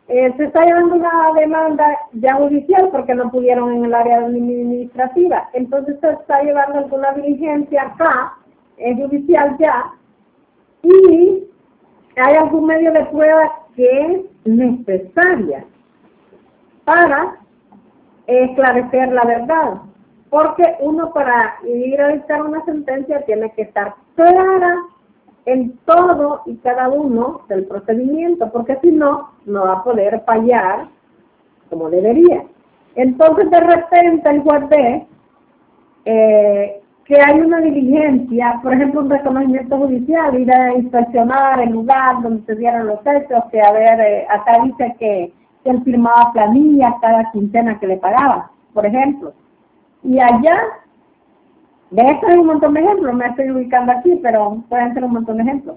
eh, 0.09 0.35
se 0.37 0.45
está 0.45 0.65
llevando 0.65 0.97
una 0.97 1.33
demanda 1.35 1.87
ya 2.13 2.35
judicial 2.35 2.91
porque 2.93 3.15
no 3.15 3.31
pudieron 3.31 3.73
en 3.73 3.85
el 3.87 3.95
área 3.95 4.19
administrativa. 4.19 5.49
Entonces 5.55 5.99
se 6.01 6.11
está 6.11 6.43
llevando 6.43 6.79
alguna 6.79 7.13
diligencia 7.13 7.83
acá, 7.83 8.35
judicial 8.77 9.57
ya, 9.59 9.93
y 10.83 11.45
hay 12.17 12.35
algún 12.37 12.67
medio 12.67 12.93
de 12.93 13.05
prueba 13.07 13.51
que 13.75 14.07
es 14.07 14.47
necesaria 14.47 15.65
para 16.85 17.37
esclarecer 18.27 19.13
la 19.13 19.25
verdad. 19.25 19.75
Porque 20.29 20.77
uno 20.81 21.13
para 21.13 21.55
ir 21.65 22.01
a 22.01 22.09
dictar 22.09 22.43
una 22.43 22.65
sentencia 22.65 23.25
tiene 23.25 23.53
que 23.53 23.63
estar 23.63 23.95
clara 24.17 24.77
en 25.47 25.77
todo 25.85 26.43
y 26.47 26.57
cada 26.57 26.89
uno 26.89 27.43
del 27.49 27.67
procedimiento, 27.67 28.51
porque 28.51 28.79
si 28.83 28.91
no, 28.91 29.31
no 29.45 29.65
va 29.65 29.73
a 29.75 29.85
poder 29.85 30.23
fallar 30.25 30.87
como 31.71 31.91
debería. 31.91 32.45
Entonces, 32.95 33.51
de 33.51 33.61
repente, 33.61 34.31
el 34.31 34.41
ve 34.69 35.07
eh, 36.05 36.81
que 37.05 37.21
hay 37.21 37.41
una 37.41 37.61
diligencia, 37.61 38.61
por 38.63 38.73
ejemplo, 38.73 39.01
un 39.01 39.11
reconocimiento 39.11 39.77
judicial, 39.77 40.39
ir 40.39 40.51
a 40.53 40.75
inspeccionar 40.75 41.61
el 41.61 41.71
lugar 41.71 42.23
donde 42.23 42.45
se 42.47 42.55
dieron 42.55 42.87
los 42.87 43.01
hechos, 43.07 43.45
que 43.51 43.61
a 43.61 43.73
ver, 43.73 44.01
eh, 44.01 44.27
acá 44.31 44.63
dice 44.65 44.95
que, 44.99 45.33
que 45.63 45.71
él 45.71 45.83
firmaba 45.83 46.33
planillas 46.33 46.95
cada 47.01 47.31
quincena 47.33 47.79
que 47.79 47.89
le 47.89 47.97
pagaba, 47.99 48.51
por 48.73 48.87
ejemplo. 48.87 49.33
Y 50.03 50.19
allá 50.19 50.59
de 51.91 52.03
esto 52.03 52.27
hay 52.27 52.39
un 52.39 52.47
montón 52.47 52.75
de 52.75 52.81
ejemplos, 52.81 53.15
me 53.15 53.27
estoy 53.27 53.51
ubicando 53.51 53.93
aquí, 53.93 54.19
pero 54.23 54.63
pueden 54.69 54.95
ser 54.95 55.05
un 55.05 55.13
montón 55.13 55.37
de 55.37 55.43
ejemplos. 55.45 55.77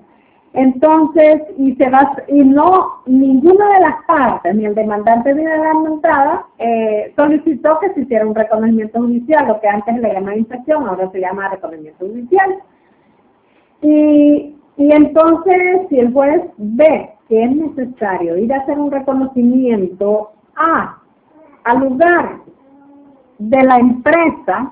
Entonces, 0.53 1.41
y 1.57 1.75
se 1.75 1.89
va, 1.89 2.15
y 2.27 2.43
no, 2.43 3.03
ninguna 3.05 3.73
de 3.73 3.79
las 3.81 4.05
partes, 4.05 4.55
ni 4.55 4.65
el 4.65 4.73
demandante 4.73 5.33
ni 5.33 5.43
la 5.43 5.57
demandada, 5.57 6.45
eh, 6.57 7.13
solicitó 7.15 7.79
que 7.79 7.93
se 7.93 8.01
hiciera 8.01 8.25
un 8.25 8.33
reconocimiento 8.33 8.99
judicial, 8.99 9.47
lo 9.47 9.59
que 9.59 9.67
antes 9.67 9.97
le 9.97 10.13
llamaba 10.13 10.35
inspección, 10.35 10.87
ahora 10.87 11.11
se 11.11 11.19
llama 11.19 11.49
reconocimiento 11.49 12.07
judicial. 12.07 12.55
Y, 13.81 14.55
y 14.77 14.91
entonces, 14.91 15.87
si 15.89 15.99
el 15.99 16.11
juez 16.13 16.41
ve 16.57 17.11
que 17.27 17.43
es 17.43 17.51
necesario 17.51 18.37
ir 18.37 18.53
a 18.53 18.57
hacer 18.57 18.79
un 18.79 18.89
reconocimiento 18.89 20.31
a 20.55 20.97
al 21.65 21.79
lugar 21.79 22.37
de 23.37 23.63
la 23.63 23.77
empresa 23.77 24.71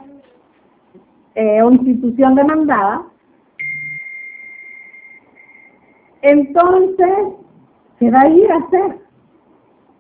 eh, 1.36 1.62
o 1.62 1.72
institución 1.72 2.36
demandada, 2.36 3.04
entonces 6.22 7.18
se 8.00 8.10
va 8.10 8.22
a 8.22 8.30
ir 8.30 8.52
a 8.52 8.58
hacer, 8.58 8.98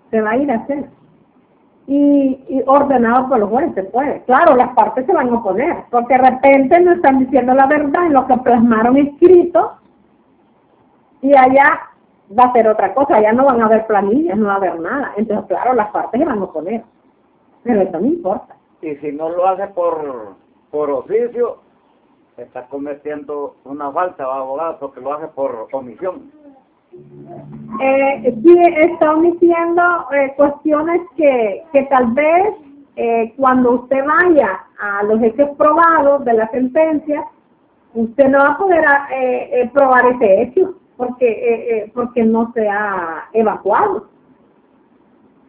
se 0.09 0.21
va 0.21 0.31
a 0.31 0.38
ir 0.38 0.51
a 0.51 0.55
hacer. 0.55 0.86
Y, 1.88 2.63
ordenado 2.65 3.29
por 3.29 3.39
los 3.39 3.49
jueces, 3.49 3.75
se 3.75 3.83
puede. 3.83 4.23
Claro, 4.23 4.55
las 4.55 4.69
partes 4.73 5.05
se 5.05 5.13
van 5.13 5.29
a 5.29 5.36
oponer, 5.36 5.83
porque 5.91 6.15
de 6.15 6.29
repente 6.29 6.79
no 6.79 6.93
están 6.93 7.19
diciendo 7.19 7.53
la 7.53 7.67
verdad 7.67 8.07
en 8.07 8.13
lo 8.13 8.25
que 8.25 8.38
plasmaron 8.38 8.97
escrito, 8.97 9.73
y 11.21 11.36
allá 11.36 11.79
va 12.38 12.45
a 12.45 12.53
ser 12.53 12.67
otra 12.67 12.93
cosa, 12.93 13.17
allá 13.17 13.33
no 13.33 13.45
van 13.45 13.61
a 13.61 13.65
haber 13.65 13.86
planillas, 13.86 14.38
no 14.38 14.47
va 14.47 14.53
a 14.53 14.57
haber 14.57 14.79
nada. 14.79 15.13
Entonces, 15.15 15.45
claro, 15.47 15.73
las 15.73 15.89
partes 15.91 16.19
se 16.19 16.25
van 16.25 16.39
a 16.39 16.43
oponer, 16.43 16.83
pero 17.61 17.81
eso 17.81 17.99
no 17.99 18.05
importa. 18.07 18.55
Y 18.81 18.95
si 18.95 19.11
no 19.11 19.29
lo 19.29 19.47
hace 19.47 19.67
por, 19.67 20.36
por 20.76 20.91
oficio, 20.91 21.59
está 22.36 22.65
cometiendo 22.67 23.55
una 23.63 23.89
falta, 23.93 24.26
abogado, 24.26 24.78
porque 24.82 24.99
lo 24.99 25.13
hace 25.13 25.28
por 25.30 25.69
omisión. 25.71 26.30
Eh, 27.82 28.38
sí, 28.43 28.57
está 28.76 29.13
omitiendo 29.13 29.82
eh, 30.11 30.34
cuestiones 30.36 30.99
que, 31.15 31.63
que 31.71 31.84
tal 31.84 32.07
vez 32.11 32.55
eh, 32.97 33.34
cuando 33.38 33.71
usted 33.71 34.03
vaya 34.05 34.65
a 34.78 35.03
los 35.03 35.21
hechos 35.21 35.49
probados 35.57 36.26
de 36.26 36.34
la 36.34 36.49
sentencia, 36.49 37.23
usted 37.93 38.28
no 38.28 38.39
va 38.39 38.49
a 38.49 38.57
poder 38.57 38.84
eh, 39.13 39.69
probar 39.73 40.05
ese 40.07 40.41
hecho 40.41 40.73
porque 40.97 41.89
porque 41.93 42.21
no 42.26 42.51
se 42.53 42.67
ha 42.67 43.30
evacuado. 43.32 44.07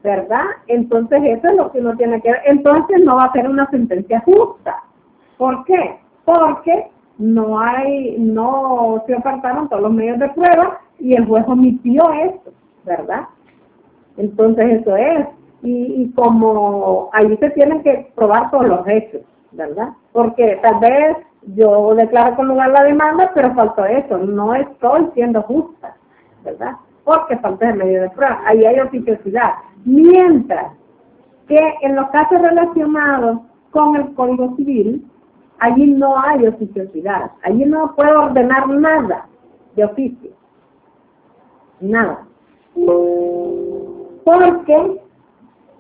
¿Verdad? 0.04 0.46
Entonces 0.68 1.20
eso 1.24 1.48
es 1.48 1.56
lo 1.56 1.72
que 1.72 1.80
uno 1.80 1.96
tiene 1.96 2.22
que 2.22 2.30
ver. 2.30 2.42
Entonces 2.44 3.00
no 3.04 3.16
va 3.16 3.24
a 3.24 3.32
ser 3.32 3.48
una 3.48 3.68
sentencia 3.70 4.20
justa. 4.20 4.84
¿Por 5.36 5.64
qué? 5.64 5.98
Porque 6.24 6.90
no 7.18 7.58
hay, 7.58 8.16
no 8.18 9.02
se 9.06 9.14
apartaron 9.14 9.68
todos 9.68 9.82
los 9.82 9.92
medios 9.92 10.18
de 10.18 10.28
prueba 10.30 10.80
y 10.98 11.14
el 11.14 11.26
juez 11.26 11.44
omitió 11.46 12.10
eso, 12.12 12.52
¿verdad? 12.84 13.22
Entonces 14.16 14.80
eso 14.80 14.96
es. 14.96 15.26
Y, 15.62 16.02
y 16.02 16.12
como 16.12 17.10
ahí 17.12 17.36
se 17.38 17.50
tienen 17.50 17.82
que 17.82 18.12
probar 18.14 18.50
todos 18.50 18.66
los 18.66 18.86
hechos, 18.86 19.22
¿verdad? 19.52 19.90
Porque 20.12 20.58
tal 20.62 20.78
vez 20.80 21.16
yo 21.54 21.94
declaro 21.94 22.36
con 22.36 22.48
lugar 22.48 22.70
la 22.70 22.84
demanda, 22.84 23.30
pero 23.34 23.54
faltó 23.54 23.84
eso, 23.84 24.18
no 24.18 24.54
estoy 24.54 25.08
siendo 25.14 25.42
justa, 25.42 25.96
¿verdad? 26.44 26.72
Porque 27.04 27.36
falta 27.38 27.70
el 27.70 27.76
medio 27.76 28.02
de 28.02 28.10
prueba, 28.10 28.40
ahí 28.44 28.64
hay 28.64 28.80
oficiosidad. 28.80 29.52
Mientras 29.84 30.72
que 31.46 31.74
en 31.82 31.94
los 31.94 32.08
casos 32.10 32.40
relacionados 32.40 33.40
con 33.70 33.96
el 33.96 34.14
Código 34.14 34.56
Civil, 34.56 35.06
allí 35.58 35.86
no 35.86 36.18
hay 36.18 36.46
oficiosidad, 36.46 37.30
allí 37.42 37.64
no 37.64 37.94
puedo 37.94 38.24
ordenar 38.24 38.68
nada 38.68 39.26
de 39.74 39.84
oficio, 39.84 40.30
nada. 41.80 42.26
Porque 44.24 45.00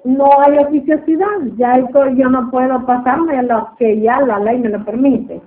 no 0.04 0.40
hay 0.40 0.58
oficiosidad, 0.58 1.40
ya 1.56 1.78
yo 2.14 2.28
no 2.28 2.50
puedo 2.50 2.86
pasarme 2.86 3.42
lo 3.42 3.70
que 3.78 4.00
ya 4.00 4.20
la 4.20 4.38
ley 4.38 4.58
me 4.58 4.68
lo 4.68 4.84
permite. 4.84 5.40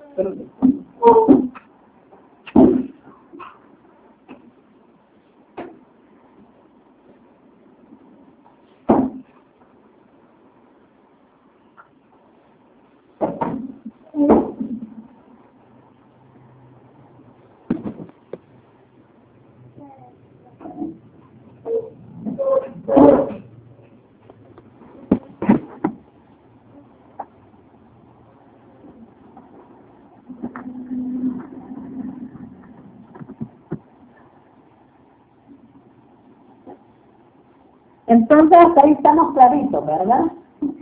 Entonces, 38.20 38.60
ahí 38.84 38.92
estamos 38.92 39.34
claritos, 39.34 39.86
¿verdad? 39.86 40.26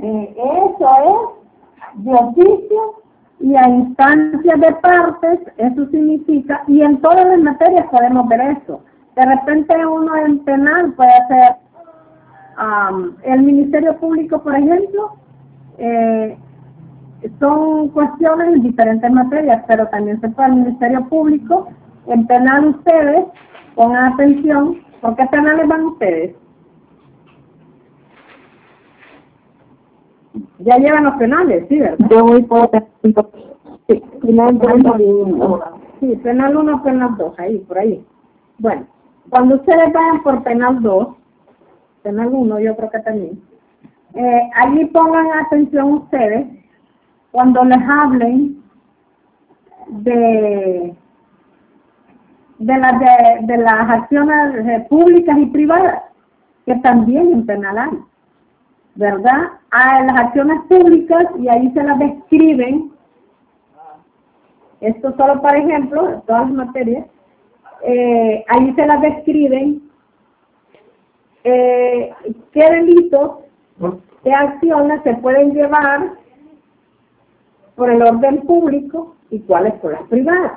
Eh, 0.02 0.36
eso 0.36 0.90
es 1.94 2.04
de 2.04 2.14
oficio 2.14 2.96
y 3.40 3.56
a 3.56 3.70
instancias 3.70 4.60
de 4.60 4.74
partes, 4.82 5.40
eso 5.58 5.86
significa, 5.92 6.64
y 6.66 6.82
en 6.82 7.00
todas 7.00 7.28
las 7.28 7.40
materias 7.40 7.86
podemos 7.92 8.28
ver 8.28 8.42
eso. 8.58 8.82
De 9.16 9.24
repente 9.24 9.86
uno 9.86 10.16
en 10.16 10.40
penal 10.46 10.94
puede 10.94 11.14
hacer, 11.14 11.56
el 13.24 13.44
Ministerio 13.44 13.96
Público, 13.98 14.42
por 14.42 14.56
ejemplo, 14.56 15.14
eh, 15.78 16.36
son 17.40 17.90
cuestiones 17.90 18.48
en 18.48 18.64
diferentes 18.64 19.12
materias, 19.12 19.64
pero 19.68 19.86
también 19.90 20.20
se 20.22 20.30
puede 20.30 20.50
el 20.50 20.56
Ministerio 20.56 21.08
Público, 21.08 21.68
en 22.08 22.26
penal 22.26 22.70
ustedes, 22.70 23.26
pongan 23.76 24.14
atención, 24.14 24.80
¿por 25.02 25.16
qué 25.16 25.28
penales 25.28 25.68
van 25.68 25.86
ustedes? 25.86 26.36
Ya 30.60 30.78
llevan 30.78 31.04
los 31.04 31.16
penales, 31.16 31.66
sí, 31.70 31.80
¿verdad? 31.80 32.08
Yo 32.10 32.24
voy 32.24 32.42
por 32.44 32.70
sí, 33.88 34.04
penal 34.22 34.60
1. 34.62 35.62
Sí, 36.00 36.16
penal 36.24 36.58
1, 36.58 36.84
penal 36.84 37.16
2, 37.18 37.40
ahí, 37.40 37.58
por 37.60 37.78
ahí. 37.78 38.06
Bueno, 38.60 38.86
cuando 39.30 39.56
ustedes 39.56 39.94
vayan 39.94 40.24
por 40.24 40.44
penal 40.44 40.82
2, 40.82 41.08
penal 42.04 42.30
1 42.32 42.60
yo 42.60 42.76
creo 42.76 42.90
que 42.90 43.00
también, 43.00 43.42
eh, 44.16 44.50
allí 44.56 44.86
pongan 44.86 45.28
atención 45.46 45.94
ustedes 45.94 46.48
cuando 47.32 47.64
les 47.66 47.82
hablen 47.88 48.64
de 49.90 50.96
de 52.60 52.78
las 52.78 53.00
de, 53.00 53.46
de 53.46 53.58
las 53.58 53.90
acciones 53.90 54.66
eh, 54.66 54.88
públicas 54.90 55.38
y 55.38 55.46
privadas 55.48 56.04
que 56.66 56.76
también 56.78 57.32
en 57.32 57.46
penal 57.46 57.78
hay. 57.78 58.00
¿Verdad? 58.98 59.52
A 59.70 60.04
las 60.04 60.18
acciones 60.18 60.60
públicas 60.68 61.26
y 61.40 61.48
ahí 61.48 61.72
se 61.72 61.84
las 61.84 62.00
describen. 62.00 62.92
Esto 64.82 65.16
solo 65.16 65.42
para 65.42 65.60
ejemplo, 65.60 66.24
todas 66.26 66.48
las 66.48 66.52
materias. 66.52 67.06
Eh, 67.84 68.44
ahí 68.48 68.74
se 68.74 68.86
las 68.86 69.02
describen 69.02 69.84
eh, 71.44 72.12
qué 72.52 72.72
delitos, 72.72 73.40
qué 74.24 74.34
acciones 74.34 75.02
se 75.04 75.14
pueden 75.16 75.54
llevar 75.54 76.14
por 77.76 77.92
el 77.92 78.02
orden 78.02 78.42
público 78.42 79.16
y 79.30 79.40
cuáles 79.42 79.74
por 79.76 79.92
las 79.92 80.04
privadas. 80.04 80.54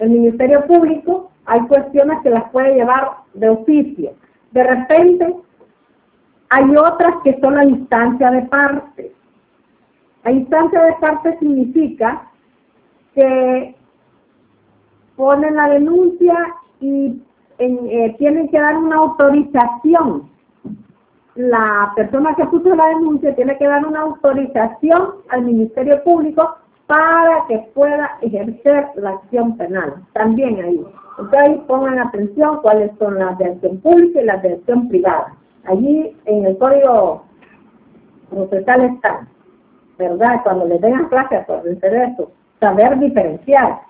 El 0.00 0.10
Ministerio 0.10 0.66
Público 0.66 1.30
hay 1.46 1.60
cuestiones 1.68 2.18
que 2.22 2.30
las 2.30 2.50
puede 2.50 2.74
llevar 2.74 3.18
de 3.34 3.48
oficio. 3.48 4.12
De 4.50 4.64
repente 4.64 5.36
hay 6.50 6.76
otras 6.76 7.14
que 7.24 7.38
son 7.40 7.56
la 7.56 7.64
instancia 7.64 8.30
de 8.30 8.42
parte. 8.42 9.12
La 10.24 10.32
instancia 10.32 10.82
de 10.82 10.92
parte 10.94 11.38
significa 11.38 12.22
que 13.14 13.74
ponen 15.16 15.56
la 15.56 15.68
denuncia 15.70 16.36
y 16.80 17.22
eh, 17.58 18.14
tienen 18.18 18.48
que 18.48 18.58
dar 18.58 18.76
una 18.76 18.96
autorización. 18.96 20.28
La 21.34 21.92
persona 21.96 22.34
que 22.34 22.46
puso 22.46 22.74
la 22.74 22.86
denuncia 22.88 23.34
tiene 23.34 23.56
que 23.58 23.66
dar 23.66 23.86
una 23.86 24.00
autorización 24.00 25.16
al 25.30 25.42
Ministerio 25.42 26.02
Público 26.02 26.56
para 26.86 27.46
que 27.48 27.58
pueda 27.74 28.18
ejercer 28.22 28.88
la 28.96 29.10
acción 29.10 29.56
penal. 29.56 29.94
También 30.14 30.60
ahí. 30.62 30.84
Entonces 31.18 31.58
pongan 31.66 31.98
atención 31.98 32.60
cuáles 32.62 32.90
son 32.98 33.18
las 33.18 33.36
de 33.38 33.46
acción 33.46 33.78
pública 33.78 34.20
y 34.20 34.24
las 34.24 34.42
de 34.42 34.54
acción 34.54 34.88
privada. 34.88 35.37
Allí 35.68 36.16
en 36.24 36.46
el 36.46 36.56
código 36.56 37.24
procesal 38.30 38.84
está, 38.84 39.26
¿verdad? 39.98 40.40
Cuando 40.42 40.64
le 40.64 40.78
den 40.78 41.04
clase 41.08 41.44
por 41.46 41.58
hacer 41.58 41.94
eso, 41.94 42.30
saber 42.58 42.98
diferenciar. 42.98 43.80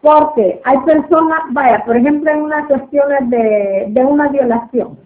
Porque 0.00 0.60
hay 0.64 0.78
personas, 0.80 1.40
vaya, 1.50 1.84
por 1.84 1.96
ejemplo, 1.96 2.30
en 2.30 2.42
unas 2.42 2.66
cuestiones 2.66 3.28
de, 3.28 3.86
de 3.88 4.04
una 4.04 4.28
violación, 4.28 4.96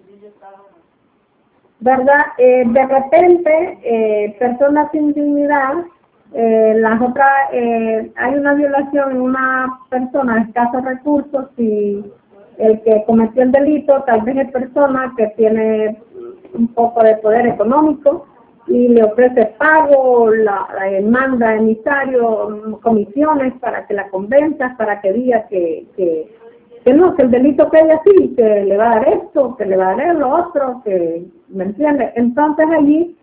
¿verdad? 1.81 2.27
Eh, 2.39 2.65
de 2.67 2.87
repente, 2.87 3.79
eh, 3.83 4.37
personas 4.39 4.91
sin 4.93 5.13
dignidad, 5.13 5.75
eh, 6.35 6.75
las 6.77 7.01
otras, 7.01 7.51
hay 7.53 8.35
una 8.35 8.55
violación 8.55 9.11
en 9.11 9.21
una 9.21 9.79
persona 9.91 10.37
de 10.37 10.41
escasos 10.43 10.85
recursos 10.85 11.51
y 11.59 12.05
el 12.59 12.81
que 12.83 13.03
cometió 13.07 13.43
el 13.43 13.53
delito 13.53 14.03
tal 14.05 14.23
vez 14.23 14.37
es 14.37 14.53
persona 14.53 15.13
que 15.17 15.27
tiene 15.37 16.01
un 16.55 16.69
poco 16.69 17.03
de 17.03 17.17
poder 17.17 17.47
económico 17.47 18.27
y 18.67 18.89
le 18.89 19.03
ofrece 19.03 19.55
pago, 19.59 20.31
la, 20.31 20.69
manda 21.03 21.57
emisario, 21.57 22.79
comisiones 22.81 23.55
para 23.61 23.87
que 23.87 23.95
la 23.95 24.09
convenzas, 24.09 24.77
para 24.77 25.01
que 25.01 25.13
diga 25.13 25.47
que, 25.49 25.87
que, 25.97 26.33
que 26.85 26.95
no, 26.95 27.15
que 27.15 27.23
el 27.23 27.31
delito 27.31 27.69
que 27.71 27.81
ella 27.81 28.01
sí, 28.05 28.35
que 28.37 28.43
le 28.43 28.77
va 28.77 28.93
a 28.93 28.95
dar 28.97 29.09
esto, 29.09 29.57
que 29.57 29.67
le 29.67 29.77
va 29.77 29.91
a 29.91 29.97
dar 29.97 30.15
lo 30.15 30.47
otro, 30.47 30.81
que, 30.85 31.25
¿me 31.49 31.65
entiende? 31.65 32.13
Entonces 32.15 32.67
allí, 32.71 33.17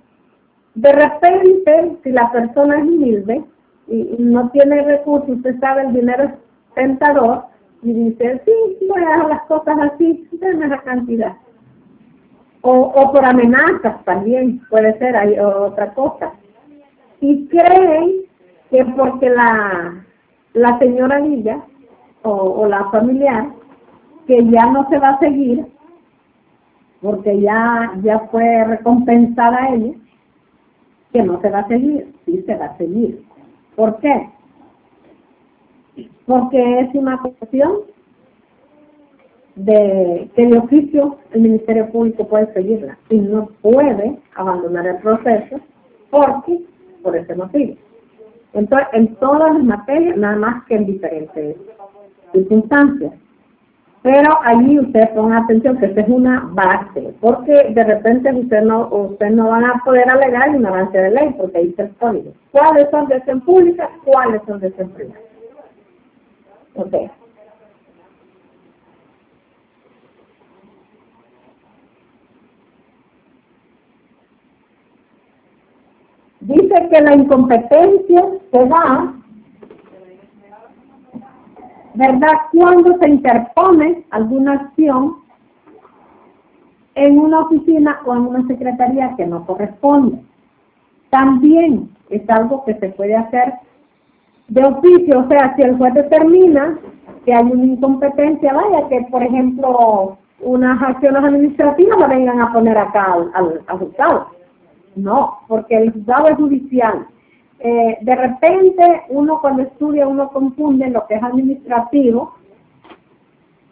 de 0.75 0.91
repente, 0.91 1.97
si 2.03 2.11
la 2.11 2.29
persona 2.31 2.77
es 2.77 2.83
humilde 2.83 3.43
y, 3.87 4.15
no 4.19 4.49
tiene 4.51 4.81
recursos, 4.83 5.29
usted 5.29 5.57
sabe, 5.59 5.83
el 5.83 5.93
dinero 5.93 6.25
es 6.25 6.31
tentador, 6.75 7.43
y 7.81 7.93
dice, 7.93 8.41
sí, 8.43 8.87
voy 8.89 9.01
a 9.01 9.15
hacer 9.15 9.29
las 9.29 9.41
cosas 9.43 9.77
así, 9.93 10.27
denme 10.33 10.65
esa 10.65 10.79
cantidad 10.79 11.33
o, 12.61 12.71
o 12.71 13.11
por 13.11 13.23
amenazas 13.25 14.03
también, 14.03 14.61
puede 14.69 14.97
ser 14.99 15.15
hay 15.15 15.39
otra 15.39 15.93
cosa. 15.93 16.33
Y 17.21 17.47
creen 17.47 18.21
que 18.69 18.85
porque 18.85 19.29
la, 19.29 20.05
la 20.53 20.79
señora 20.79 21.21
Villa 21.21 21.63
o, 22.23 22.65
la 22.67 22.89
familiar, 22.91 23.47
que 24.27 24.45
ya 24.49 24.65
no 24.67 24.87
se 24.89 24.99
va 24.99 25.09
a 25.09 25.19
seguir, 25.19 25.65
porque 27.01 27.39
ya, 27.39 27.93
ya 28.03 28.19
fue 28.31 28.65
recompensada 28.65 29.69
ella, 29.69 29.93
que 31.13 31.23
no 31.23 31.39
se 31.41 31.49
va 31.49 31.59
a 31.59 31.67
seguir, 31.67 32.13
sí 32.25 32.43
se 32.45 32.55
va 32.55 32.65
a 32.65 32.77
seguir. 32.77 33.23
¿Por 33.75 33.97
qué? 33.99 34.29
Porque 36.25 36.79
es 36.81 36.93
una 36.93 37.17
cuestión 37.19 37.71
de 39.65 40.29
que 40.35 40.47
de 40.47 40.57
oficio 40.57 41.17
el 41.31 41.41
Ministerio 41.41 41.89
Público 41.89 42.27
puede 42.27 42.51
seguirla 42.53 42.97
y 43.09 43.17
no 43.17 43.49
puede 43.61 44.17
abandonar 44.35 44.87
el 44.87 44.97
proceso 44.97 45.59
porque 46.09 46.59
por 47.03 47.15
ese 47.15 47.35
motivo. 47.35 47.75
Entonces, 48.53 48.87
en 48.93 49.15
todas 49.15 49.53
las 49.53 49.63
materias, 49.63 50.17
nada 50.17 50.37
más 50.37 50.65
que 50.65 50.75
en 50.75 50.85
diferentes 50.85 51.57
circunstancias. 52.31 53.13
Pero 54.01 54.39
allí 54.43 54.79
usted 54.79 55.09
ponga 55.13 55.39
atención 55.39 55.77
que 55.77 55.87
esta 55.87 56.01
es 56.01 56.07
una 56.07 56.49
base, 56.53 57.13
porque 57.19 57.51
de 57.51 57.83
repente 57.83 58.33
usted 58.33 58.61
no 58.61 58.87
usted 58.87 59.29
no 59.31 59.49
van 59.49 59.65
a 59.65 59.81
poder 59.83 60.09
alegar 60.09 60.55
avance 60.65 60.97
de 60.97 61.11
ley, 61.11 61.35
porque 61.37 61.57
ahí 61.57 61.67
está 61.67 61.83
el 61.83 61.95
código. 61.95 62.31
¿Cuáles 62.51 62.89
son 62.91 63.09
de 63.09 63.19
pública? 63.45 63.89
¿Cuáles 64.05 64.41
son 64.47 64.61
de 64.61 64.71
privada? 64.71 65.19
Ok. 66.75 67.18
Dice 76.49 76.89
que 76.89 77.01
la 77.01 77.13
incompetencia 77.13 78.25
se 78.51 78.65
da, 78.65 79.13
¿verdad?, 81.93 82.33
cuando 82.51 82.97
se 82.97 83.07
interpone 83.07 84.03
alguna 84.09 84.53
acción 84.53 85.17
en 86.95 87.19
una 87.19 87.41
oficina 87.41 87.99
o 88.03 88.15
en 88.15 88.21
una 88.21 88.47
secretaría 88.47 89.13
que 89.15 89.27
no 89.27 89.45
corresponde. 89.45 90.23
También 91.11 91.87
es 92.09 92.27
algo 92.31 92.65
que 92.65 92.73
se 92.79 92.89
puede 92.89 93.15
hacer 93.15 93.53
de 94.47 94.65
oficio, 94.65 95.19
o 95.19 95.27
sea, 95.27 95.55
si 95.55 95.61
el 95.61 95.77
juez 95.77 95.93
determina 95.93 96.79
que 97.25 97.33
hay 97.35 97.43
una 97.43 97.65
incompetencia, 97.65 98.53
vaya, 98.53 98.87
que 98.89 99.01
por 99.11 99.21
ejemplo 99.21 100.17
unas 100.41 100.81
acciones 100.81 101.23
administrativas 101.23 101.99
la 101.99 102.07
vengan 102.07 102.41
a 102.41 102.51
poner 102.51 102.75
acá 102.75 103.13
al, 103.13 103.29
al, 103.35 103.61
al 103.67 103.77
juzgado 103.77 104.38
no, 104.95 105.39
porque 105.47 105.77
el 105.77 105.91
juzgado 105.91 106.27
es 106.27 106.35
judicial. 106.35 107.07
Eh, 107.59 107.97
de 108.01 108.15
repente, 108.15 109.03
uno 109.09 109.39
cuando 109.41 109.63
estudia, 109.63 110.07
uno 110.07 110.29
confunde 110.29 110.89
lo 110.89 111.05
que 111.07 111.15
es 111.15 111.23
administrativo 111.23 112.33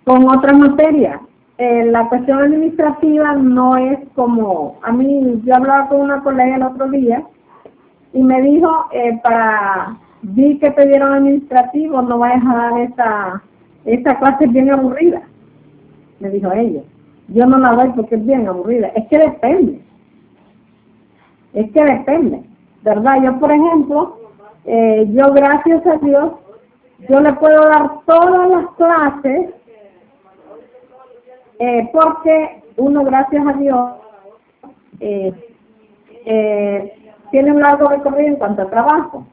con 0.04 0.28
otra 0.28 0.54
materia. 0.54 1.22
Eh, 1.58 1.86
la 1.86 2.08
cuestión 2.08 2.40
administrativa 2.40 3.34
no 3.34 3.78
es 3.78 4.00
como, 4.14 4.78
a 4.84 4.92
mí, 4.92 5.42
yo 5.44 5.56
hablaba 5.56 5.88
con 5.88 6.02
una 6.02 6.22
colega 6.22 6.56
el 6.56 6.64
otro 6.64 6.90
día 6.90 7.24
y 8.14 8.22
me 8.22 8.42
dijo, 8.42 8.70
eh, 8.92 9.20
para, 9.24 9.98
vi 10.22 10.60
que 10.60 10.72
pidieron 10.72 11.14
administrativo, 11.14 12.02
no 12.02 12.20
vayas 12.20 12.44
a 12.46 12.56
dar 12.56 12.80
esa, 12.82 13.44
esa 13.86 14.20
clase 14.20 14.48
bien 14.48 14.70
aburrida, 14.70 15.24
me 16.20 16.30
dijo 16.30 16.52
ella. 16.52 16.82
Yo 17.30 17.46
no 17.46 17.58
la 17.58 17.74
doy 17.74 17.90
porque 17.96 18.16
es 18.16 18.26
bien 18.26 18.48
aburrida. 18.48 18.88
Es 18.96 19.08
que 19.08 19.18
depende. 19.18 19.82
Es 21.54 21.72
que 21.72 21.84
depende, 21.84 22.44
¿verdad? 22.84 23.24
Yo, 23.24 23.40
por 23.40 23.52
ejemplo, 23.52 24.18
eh, 24.66 25.06
yo 25.12 25.32
gracias 25.34 25.86
a 25.88 25.98
Dios, 25.98 26.34
yo 27.08 27.20
le 27.22 27.34
puedo 27.34 27.68
dar 27.68 28.02
todas 28.06 28.50
las 28.50 28.68
clases 28.72 29.50
eh, 31.60 31.90
porque 31.94 32.64
uno, 32.76 33.04
gracias 33.04 33.48
a 33.48 33.54
Dios, 33.54 33.92
eh, 35.00 35.34
tiene 37.32 37.52
un 37.52 37.62
largo 37.62 37.88
recorrido 37.88 38.28
en 38.28 38.36
cuanto 38.36 38.64
a 38.64 38.70
trabajo. 38.70 39.26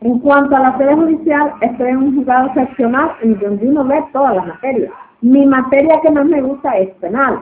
En 0.00 0.18
cuanto 0.18 0.56
a 0.56 0.60
la 0.60 0.76
sede 0.78 0.96
judicial, 0.96 1.54
estoy 1.60 1.90
en 1.90 1.96
un 1.98 2.16
juzgado 2.16 2.52
seccional 2.54 3.12
en 3.22 3.38
donde 3.38 3.68
uno 3.68 3.84
ve 3.84 4.04
todas 4.12 4.34
las 4.34 4.46
materias. 4.46 4.92
Mi 5.20 5.46
materia 5.46 6.00
que 6.00 6.10
más 6.10 6.26
me 6.26 6.42
gusta 6.42 6.76
es 6.76 6.90
penal, 6.96 7.40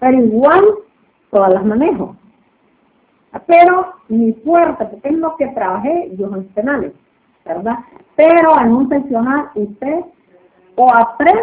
pero 0.00 0.18
igual 0.18 0.64
todas 1.30 1.52
las 1.52 1.64
manejo. 1.66 2.16
Pero 3.46 3.94
mi 4.08 4.32
fuerte, 4.32 4.84
porque 4.84 5.08
es 5.08 5.14
lo 5.14 5.36
que 5.36 5.46
trabajé 5.48 6.10
yo 6.16 6.26
en 6.34 6.44
penales, 6.48 6.92
¿verdad? 7.44 7.78
Pero 8.14 8.60
en 8.60 8.72
un 8.72 8.88
pensional 8.88 9.48
usted 9.54 10.00
o 10.76 10.92
aprende 10.92 11.42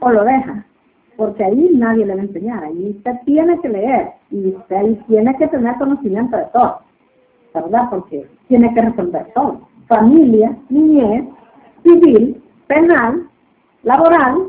o 0.00 0.10
lo 0.10 0.24
deja, 0.24 0.66
porque 1.16 1.44
ahí 1.44 1.70
nadie 1.74 2.04
le 2.04 2.14
va 2.14 2.20
a 2.20 2.24
enseñar, 2.24 2.64
ahí 2.64 2.94
usted 2.96 3.12
tiene 3.24 3.60
que 3.60 3.68
leer 3.68 4.12
y 4.30 4.48
usted 4.48 4.76
ahí 4.76 5.04
tiene 5.06 5.36
que 5.36 5.46
tener 5.46 5.76
conocimiento 5.76 6.36
de 6.36 6.44
todo, 6.52 6.80
¿verdad? 7.54 7.88
Porque 7.90 8.28
tiene 8.48 8.74
que 8.74 8.82
resolver 8.82 9.26
todo, 9.34 9.60
familia, 9.86 10.56
niñez, 10.68 11.24
civil, 11.84 12.42
penal, 12.66 13.28
laboral, 13.84 14.48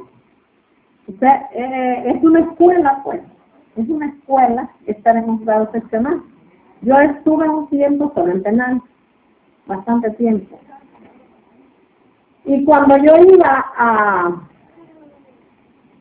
usted 1.08 1.34
eh, 1.54 2.04
es 2.08 2.24
una 2.24 2.40
escuela 2.40 3.02
pues, 3.04 3.22
es 3.76 3.90
una 3.90 4.08
escuela 4.08 4.70
estar 4.86 5.18
en 5.18 5.30
un 5.30 5.46
grado 5.46 5.72
seccional. 5.72 6.22
Yo 6.82 7.00
estuve 7.00 7.48
un 7.50 7.68
tiempo 7.70 8.12
solo 8.14 8.32
en 8.32 8.44
penal, 8.44 8.82
bastante 9.66 10.12
tiempo. 10.12 10.60
Y 12.46 12.64
cuando 12.66 12.98
yo 12.98 13.16
iba 13.18 13.66
a, 13.78 14.42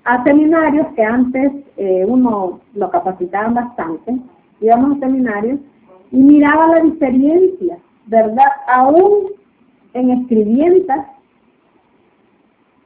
a 0.05 0.25
seminarios, 0.25 0.89
que 0.97 1.05
antes 1.05 1.53
eh, 1.77 2.05
uno 2.07 2.61
lo 2.75 2.91
capacitaban 2.91 3.55
bastante, 3.55 4.19
íbamos 4.61 4.97
a 4.97 5.01
seminarios 5.01 5.61
y 6.11 6.17
miraba 6.17 6.67
la 6.69 6.81
diferencia, 6.81 7.79
¿verdad? 8.07 8.49
Aún 8.67 9.29
en 9.95 10.11
escribientas, 10.11 11.07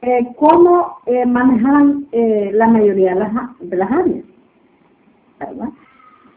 eh, 0.03 0.27
cómo 0.37 0.99
eh, 1.07 1.25
manejaban 1.25 2.05
la 2.11 2.67
mayoría 2.67 3.15
de 3.59 3.77
las 3.77 3.91
áreas. 3.91 4.26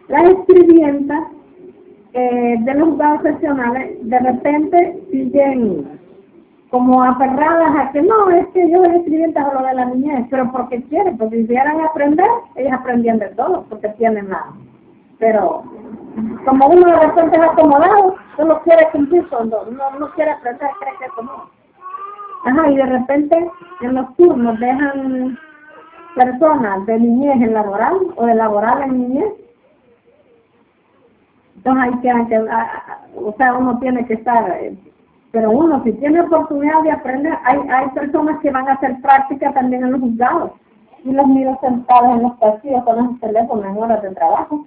Las 0.09 0.25
escribientas 0.25 1.29
eh, 2.13 2.57
de 2.61 2.75
los 2.75 2.89
juzgados 2.89 3.23
seccionales 3.23 3.99
de 4.03 4.19
repente 4.19 4.99
siguen 5.11 6.01
como 6.71 7.03
aferradas 7.03 7.77
a 7.77 7.93
que 7.93 8.03
no, 8.03 8.31
es 8.31 8.47
que 8.49 8.71
yo 8.71 8.85
soy 8.85 8.97
escribienta 8.97 9.53
lo 9.53 9.67
de 9.67 9.75
la 9.75 9.87
niñez, 9.87 10.27
pero 10.31 10.51
porque 10.53 10.83
quieren, 10.85 11.19
porque 11.19 11.37
si 11.37 11.43
quisieran 11.43 11.81
aprender, 11.81 12.29
ellas 12.55 12.75
aprendían 12.75 13.19
de 13.19 13.29
todo, 13.31 13.65
porque 13.69 13.89
tienen 13.91 14.29
nada. 14.29 14.53
Pero 15.19 15.65
como 16.45 16.69
uno 16.69 16.87
de 16.87 17.07
repente 17.07 17.37
es 17.37 17.43
acomodado, 17.43 18.15
solo 18.37 18.61
quiere 18.63 18.89
cumplir 18.93 19.29
con 19.29 19.51
no, 19.51 19.65
no 19.99 20.11
quiere 20.15 20.31
aprender, 20.31 20.71
cree 20.81 20.93
que 20.99 21.05
es 21.05 21.25
no. 21.25 21.51
Ajá, 22.45 22.71
y 22.71 22.77
de 22.77 22.87
repente 22.87 23.51
en 23.83 23.95
los 23.95 24.17
turnos 24.17 24.59
dejan 24.61 25.39
personas 26.15 26.87
de 26.87 26.99
niñez 26.99 27.43
en 27.43 27.55
laboral 27.55 27.97
o 28.17 28.27
de 28.27 28.35
laboral 28.35 28.83
en 28.83 28.99
niñez. 28.99 29.33
Entonces 31.57 31.85
hay 31.85 32.27
que, 32.27 32.39
o 33.17 33.35
sea, 33.37 33.55
uno 33.55 33.79
tiene 33.79 34.07
que 34.07 34.15
estar, 34.15 34.51
eh, 34.61 34.77
pero 35.31 35.51
uno 35.51 35.83
si 35.85 35.93
tiene 35.93 36.21
oportunidad 36.23 36.83
de 36.83 36.93
aprender, 36.93 37.35
hay, 37.45 37.59
hay 37.69 37.89
personas 37.91 38.41
que 38.41 38.51
van 38.51 38.69
a 38.69 38.73
hacer 38.73 39.01
práctica 39.03 39.53
también 39.53 39.85
en 39.85 39.93
los 39.93 40.01
juzgados 40.01 40.53
y 41.05 41.13
los 41.13 41.27
miro 41.27 41.59
sentados 41.61 42.17
en 42.17 42.23
los 42.23 42.33
pasillos 42.39 42.83
con 42.85 42.97
los 42.97 43.21
teléfonos 43.21 43.65
en 43.65 43.77
horas 43.77 44.03
de 44.03 44.11
trabajo. 44.11 44.67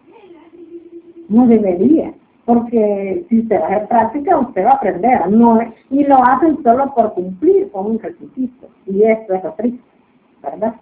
No 1.30 1.48
debería. 1.48 2.14
porque 2.46 3.26
si 3.30 3.40
usted 3.40 3.60
va 3.62 3.66
a 3.66 3.68
hacer 3.70 3.88
práctica, 3.88 4.38
usted 4.38 4.66
va 4.66 4.72
a 4.72 4.76
aprender, 4.76 5.30
no 5.30 5.60
y 5.90 6.04
lo 6.04 6.24
hacen 6.24 6.62
solo 6.62 6.94
por 6.94 7.14
cumplir 7.14 7.72
con 7.72 7.92
un 7.92 8.00
requisito, 8.00 8.68
y 8.86 9.04
esto 9.04 9.34
es 9.34 9.44
lo 9.44 9.54
triste, 9.54 9.82
¿verdad? 10.42 10.76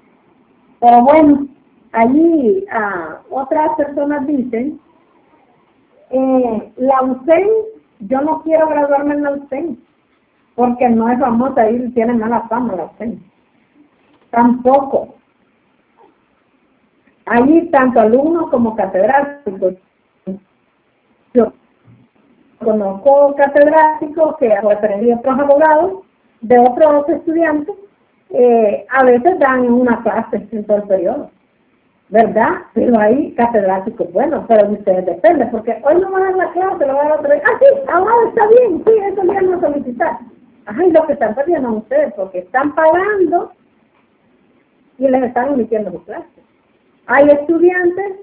Pero 0.82 1.02
bueno, 1.04 1.48
allí 1.94 2.66
ah, 2.72 3.22
otras 3.30 3.70
personas 3.78 4.28
dicen, 4.28 4.82
eh, 6.10 6.74
la 6.76 7.02
UCEN, 7.04 7.48
yo 8.02 8.20
no 8.22 8.42
quiero 8.42 8.68
graduarme 8.68 9.14
en 9.14 9.24
la 9.24 9.32
UCEN, 9.32 9.82
porque 10.56 10.90
no 10.90 11.10
es 11.10 11.20
famosa 11.20 11.70
y 11.70 11.90
tiene 11.92 12.16
mala 12.16 12.42
fama 12.50 12.76
la 12.76 12.86
UCEN. 12.86 13.24
Tampoco. 14.32 15.16
Allí 17.28 17.70
tanto 17.70 18.02
alumnos 18.02 18.50
como 18.50 18.76
catedráticos 18.76 19.76
yo 21.34 21.54
conozco 22.60 23.36
catedráticos 23.36 24.38
que 24.38 24.54
han 24.54 24.68
referido 24.68 25.18
otros 25.18 25.40
abogados 25.40 25.94
de 26.42 26.60
otros 26.60 27.10
estudiantes, 27.10 27.76
eh, 28.34 28.86
a 28.90 29.04
veces 29.04 29.40
dan 29.40 29.72
una 29.72 30.02
clase 30.04 30.48
en 30.52 30.64
todo 30.66 30.78
el 30.78 30.84
periodo, 30.84 31.32
¿verdad? 32.10 32.50
Pero 32.74 33.00
hay 33.00 33.34
catedráticos 33.34 34.12
bueno, 34.14 34.46
pero 34.48 34.68
de 34.68 34.74
ustedes 34.74 35.06
depende, 35.06 35.46
porque 35.48 35.82
hoy 35.84 35.96
no 36.02 36.12
van 36.12 36.24
a 36.24 36.26
dar 36.26 36.36
la 36.36 36.52
clase, 36.52 36.86
lo 36.86 36.96
van 36.96 37.08
a 37.08 37.10
dar 37.10 37.20
otro 37.20 37.34
día. 37.34 37.44
Ah, 37.46 37.58
sí, 37.60 37.66
ahora 37.92 38.14
está 38.30 38.48
bien, 38.48 38.84
sí, 38.86 38.92
eso 39.12 39.34
ya 39.34 39.42
no 39.42 39.60
solicitar. 39.60 40.20
Ay, 40.66 40.92
lo 40.92 41.06
que 41.08 41.14
están 41.14 41.36
perdiendo 41.36 41.72
ustedes, 41.72 42.14
porque 42.14 42.40
están 42.40 42.76
pagando 42.76 43.52
y 44.98 45.08
les 45.08 45.24
están 45.24 45.54
emitiendo 45.54 45.92
su 45.92 46.04
clase. 46.06 46.28
Hay 47.08 47.30
estudiantes 47.30 48.14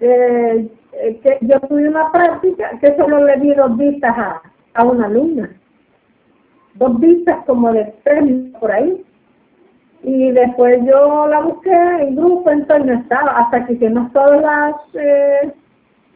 eh, 0.00 0.68
eh, 0.92 1.20
que 1.22 1.38
yo 1.40 1.58
tuve 1.60 1.88
una 1.88 2.12
práctica 2.12 2.78
que 2.80 2.94
solo 2.96 3.24
le 3.24 3.36
di 3.38 3.54
dos 3.54 3.76
vistas 3.76 4.14
a, 4.16 4.42
a 4.74 4.84
una 4.84 5.06
alumna. 5.06 5.50
Dos 6.74 7.00
vistas 7.00 7.44
como 7.46 7.72
de 7.72 7.94
tres 8.04 8.24
por 8.60 8.70
ahí. 8.70 9.04
Y 10.04 10.32
después 10.32 10.84
yo 10.84 11.26
la 11.28 11.40
busqué 11.40 11.72
en 11.72 12.14
grupo, 12.14 12.50
entonces 12.50 12.86
no 12.86 12.92
estaba, 12.92 13.38
hasta 13.38 13.64
que 13.64 13.72
hicimos 13.72 14.12
todas 14.12 14.42
las, 14.42 14.74
eh, 14.94 15.54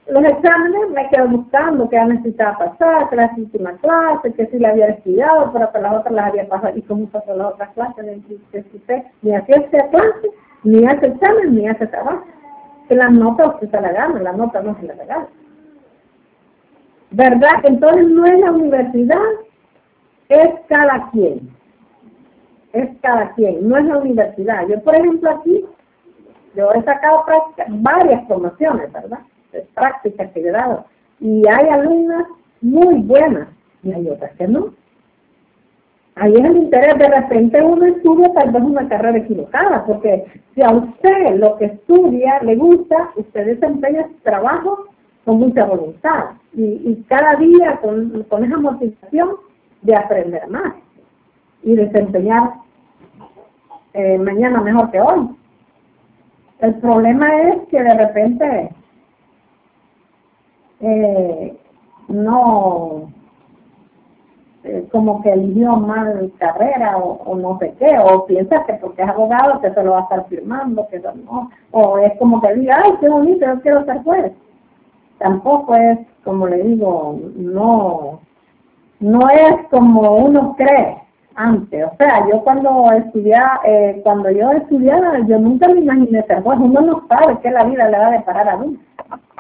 los 0.09 0.25
exámenes, 0.25 0.91
me 0.91 1.09
quedé 1.09 1.27
buscando 1.27 1.89
qué 1.89 1.99
necesitaba 2.05 2.59
pasar, 2.59 3.09
que 3.09 3.17
la 3.17 3.31
una 3.55 3.73
clase, 3.79 4.35
que 4.35 4.47
si 4.49 4.59
la 4.59 4.71
había 4.71 4.89
estudiado, 4.89 5.51
pero 5.55 5.73
que 5.73 5.81
las 5.81 5.95
otras 5.95 6.15
las 6.15 6.27
había 6.27 6.49
pasado, 6.49 6.77
y 6.77 6.83
cómo 6.83 7.07
pasó 7.07 7.35
las 7.35 7.55
otras 7.55 7.71
clases, 7.71 8.05
ni 9.23 9.35
hacía 9.35 9.57
esta 9.57 9.89
clase, 9.89 10.31
ni 10.65 10.87
hace 10.87 11.07
examen, 11.07 11.55
ni 11.55 11.67
hace 11.67 11.87
trabajo 11.87 12.25
que 12.89 12.95
la 12.95 13.09
nota 13.11 13.49
usted 13.49 13.71
se 13.71 13.81
la 13.81 13.93
gana, 13.93 14.21
la 14.21 14.33
nota 14.33 14.63
no 14.63 14.79
se 14.81 14.87
la 14.87 14.95
regala. 14.95 15.29
¿Verdad? 17.11 17.61
Entonces 17.65 18.07
no 18.09 18.27
es 18.27 18.41
la 18.41 18.53
universidad, 18.53 19.19
es 20.29 20.51
cada 20.69 21.11
quien. 21.11 21.58
Es 22.73 22.89
cada 23.01 23.33
quien, 23.35 23.69
no 23.69 23.77
es 23.77 23.85
la 23.87 23.99
universidad. 23.99 24.67
Yo, 24.69 24.81
por 24.83 24.95
ejemplo, 24.95 25.31
aquí, 25.31 25.65
yo 26.55 26.73
he 26.73 26.83
sacado 26.83 27.25
varias 27.69 28.25
promociones, 28.27 28.93
¿verdad? 28.93 29.21
De 29.53 29.61
prácticas 29.75 30.31
que 30.33 30.41
he 30.41 30.51
dado. 30.51 30.85
Y 31.21 31.47
hay 31.49 31.69
alumnas 31.69 32.27
muy 32.61 32.97
buenas 33.03 33.49
y 33.83 33.93
hay 33.93 34.09
otras 34.09 34.33
que 34.37 34.47
no. 34.47 34.75
Ahí 36.17 36.35
es 36.35 36.45
el 36.45 36.57
interés, 36.57 36.99
de 36.99 37.09
repente 37.09 37.63
uno 37.63 37.87
estudia 37.87 38.33
tal 38.35 38.51
vez 38.51 38.63
una 38.63 38.89
carrera 38.89 39.19
equivocada, 39.19 39.85
porque 39.87 40.25
si 40.55 40.63
a 40.63 40.71
usted 40.71 41.37
lo 41.37 41.57
que 41.59 41.67
estudia 41.67 42.43
le 42.43 42.57
gusta, 42.57 43.11
usted 43.15 43.47
desempeña 43.47 44.09
su 44.09 44.15
trabajo 44.25 44.89
con 45.25 45.39
mucha 45.39 45.65
voluntad 45.65 46.31
y, 46.55 47.05
cada 47.09 47.37
día 47.37 47.79
con, 47.81 48.25
con 48.25 48.45
esa 48.45 48.57
motivación 48.57 49.37
de 49.83 49.95
aprender 49.95 50.49
más 50.49 50.75
y 51.69 51.77
desempeñar 51.77 52.55
eh, 53.93 54.17
mañana 54.17 54.63
mejor 54.63 54.91
que 54.91 55.01
hoy. 55.03 55.37
El 56.61 56.75
problema 56.77 57.43
es 57.43 57.69
que 57.69 57.83
de 57.83 57.95
repente 57.95 58.71
eh, 60.81 61.59
no 62.09 63.13
eh, 64.65 64.89
como 64.91 65.23
que 65.23 65.31
eligió 65.31 65.77
mal 65.77 66.33
carrera 66.39 66.97
o, 66.97 67.37
no 67.37 67.59
sé 67.59 67.75
qué, 67.79 67.99
o 67.99 68.25
piensa 68.25 68.65
que 68.65 68.73
porque 68.75 69.03
es 69.03 69.09
abogado 69.11 69.61
que 69.61 69.71
se 69.71 69.83
lo 69.83 69.93
va 69.93 69.99
a 69.99 70.03
estar 70.05 70.27
firmando, 70.29 70.89
que 70.89 71.01
no, 71.01 71.51
o 71.73 71.99
es 71.99 72.19
como 72.19 72.41
que 72.41 72.55
diga, 72.55 72.81
ay, 72.83 72.93
qué 72.99 73.11
bonito, 73.11 73.45
yo 73.45 73.61
quiero 73.61 73.85
ser 73.85 74.03
juez. 74.05 74.33
Tampoco 75.19 75.75
es, 75.75 75.99
como 76.25 76.47
le 76.47 76.63
digo, 76.63 77.21
no, 77.37 78.21
no 79.01 79.29
es 79.29 79.67
como 79.69 80.17
uno 80.17 80.55
cree 80.57 81.08
antes. 81.35 81.85
O 81.85 81.97
sea, 81.97 82.27
yo 82.29 82.43
cuando 82.43 82.91
estudiaba, 82.93 83.61
eh, 83.65 84.01
cuando 84.03 84.31
yo 84.31 84.51
estudiaba, 84.53 85.19
yo 85.27 85.39
nunca 85.39 85.69
me 85.69 85.81
imaginé 85.81 86.23
ser 86.25 86.43
juez. 86.43 86.59
Uno 86.61 86.81
no 86.81 87.07
sabe 87.09 87.39
qué 87.43 87.51
la 87.51 87.65
vida 87.65 87.89
le 87.89 87.99
va 87.99 88.07
a 88.07 88.13
deparar 88.13 88.49
a 88.49 88.57
uno, 88.57 88.79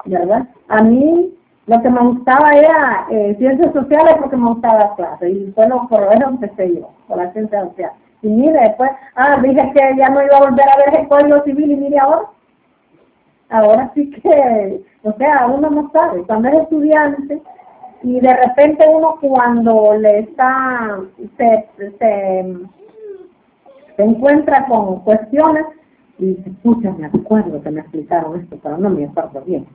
¿verdad? 0.04 0.46
A 0.68 0.82
mí 0.82 1.34
lo 1.66 1.82
que 1.82 1.90
me 1.90 2.00
gustaba 2.00 2.52
era 2.52 3.06
eh, 3.10 3.34
ciencias 3.38 3.72
sociales 3.72 4.16
porque 4.18 4.36
me 4.36 4.48
gustaba 4.48 4.78
las 4.78 4.92
clases 4.92 5.30
y 5.30 5.52
solo 5.52 5.86
por 5.88 6.02
eso 6.12 6.28
empecé 6.28 6.76
yo, 6.76 6.90
por 7.06 7.18
la 7.18 7.32
ciencia 7.32 7.64
social. 7.66 7.92
Y 8.22 8.28
mire, 8.28 8.58
después, 8.60 8.90
ah, 9.16 9.38
dije 9.42 9.70
que 9.74 9.96
ya 9.96 10.08
no 10.08 10.22
iba 10.22 10.38
a 10.38 10.48
volver 10.48 10.66
a 10.68 10.76
ver 10.78 11.00
el 11.00 11.08
código 11.08 11.42
civil 11.44 11.72
y 11.72 11.76
mire 11.76 11.98
ahora. 11.98 12.22
Ahora 13.50 13.90
sí 13.94 14.10
que, 14.10 14.82
o 15.02 15.12
sea, 15.12 15.46
uno 15.46 15.70
no 15.70 15.90
sabe, 15.90 16.22
cuando 16.24 16.48
es 16.48 16.54
estudiante 16.54 17.40
y 18.02 18.20
de 18.20 18.34
repente 18.34 18.84
uno 18.88 19.18
cuando 19.20 19.94
le 19.98 20.20
está, 20.20 21.00
se, 21.36 21.68
se, 21.98 22.56
encuentra 23.98 24.66
con 24.66 25.00
cuestiones 25.00 25.66
y 26.18 26.26
dice, 26.26 26.50
escucha, 26.50 26.92
me 26.92 27.06
acuerdo 27.06 27.60
que 27.62 27.70
me 27.70 27.80
explicaron 27.80 28.40
esto, 28.40 28.56
pero 28.62 28.78
no 28.78 28.90
me 28.90 29.04
acuerdo 29.04 29.42
bien 29.42 29.66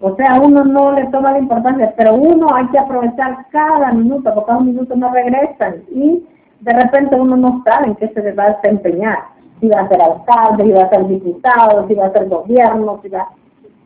o 0.00 0.14
sea, 0.16 0.38
uno 0.38 0.64
no 0.64 0.92
le 0.92 1.06
toma 1.06 1.32
la 1.32 1.38
importancia, 1.38 1.94
pero 1.96 2.14
uno 2.14 2.54
hay 2.54 2.66
que 2.68 2.78
aprovechar 2.78 3.46
cada 3.50 3.90
minuto, 3.92 4.34
porque 4.34 4.48
cada 4.48 4.60
minuto 4.60 4.94
no 4.96 5.10
regresan 5.10 5.82
y 5.90 6.22
de 6.60 6.72
repente 6.74 7.14
uno 7.14 7.36
no 7.38 7.62
sabe 7.64 7.86
en 7.86 7.94
qué 7.96 8.08
se 8.08 8.32
va 8.32 8.44
a 8.44 8.52
desempeñar. 8.56 9.18
Si 9.60 9.68
va 9.68 9.80
a 9.80 9.88
ser 9.88 10.02
alcalde, 10.02 10.64
si 10.64 10.72
va 10.72 10.82
a 10.82 10.90
ser 10.90 11.06
diputado, 11.06 11.88
si 11.88 11.94
va 11.94 12.06
a 12.06 12.12
ser 12.12 12.28
gobierno, 12.28 13.00
si 13.02 13.08
va... 13.08 13.28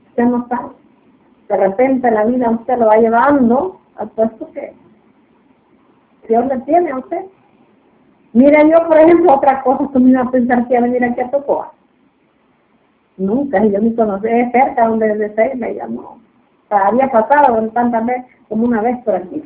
Usted 0.08 0.24
no 0.24 0.44
sabe. 0.48 0.70
De 1.48 1.56
repente 1.56 2.10
la 2.10 2.24
vida 2.24 2.50
usted 2.50 2.78
lo 2.78 2.86
va 2.86 2.96
llevando 2.96 3.80
al 3.96 4.08
puesto 4.10 4.50
que 4.52 4.72
Dios 6.28 6.46
le 6.46 6.58
tiene 6.60 6.90
a 6.90 6.98
usted. 6.98 7.24
Mire, 8.34 8.70
yo, 8.70 8.86
por 8.86 8.98
ejemplo, 8.98 9.34
otra 9.34 9.62
cosa 9.62 9.88
que 9.92 9.98
me 9.98 10.10
iba 10.10 10.20
a 10.20 10.30
pensar 10.30 10.68
que 10.68 10.74
iba 10.74 10.84
a 10.84 10.86
venir 10.86 11.04
aquí 11.04 11.20
a 11.20 11.30
Tocoa 11.30 11.72
Nunca, 13.16 13.64
yo 13.64 13.80
ni 13.80 13.94
conocí 13.94 14.28
cerca 14.52 14.86
donde 14.86 15.16
desde 15.16 15.54
me 15.56 15.74
llamó. 15.74 16.20
había 16.70 17.10
pasado 17.10 17.68
tantas 17.70 18.06
veces, 18.06 18.24
como 18.48 18.66
una 18.66 18.80
vez 18.80 18.96
por 19.04 19.16
aquí. 19.16 19.42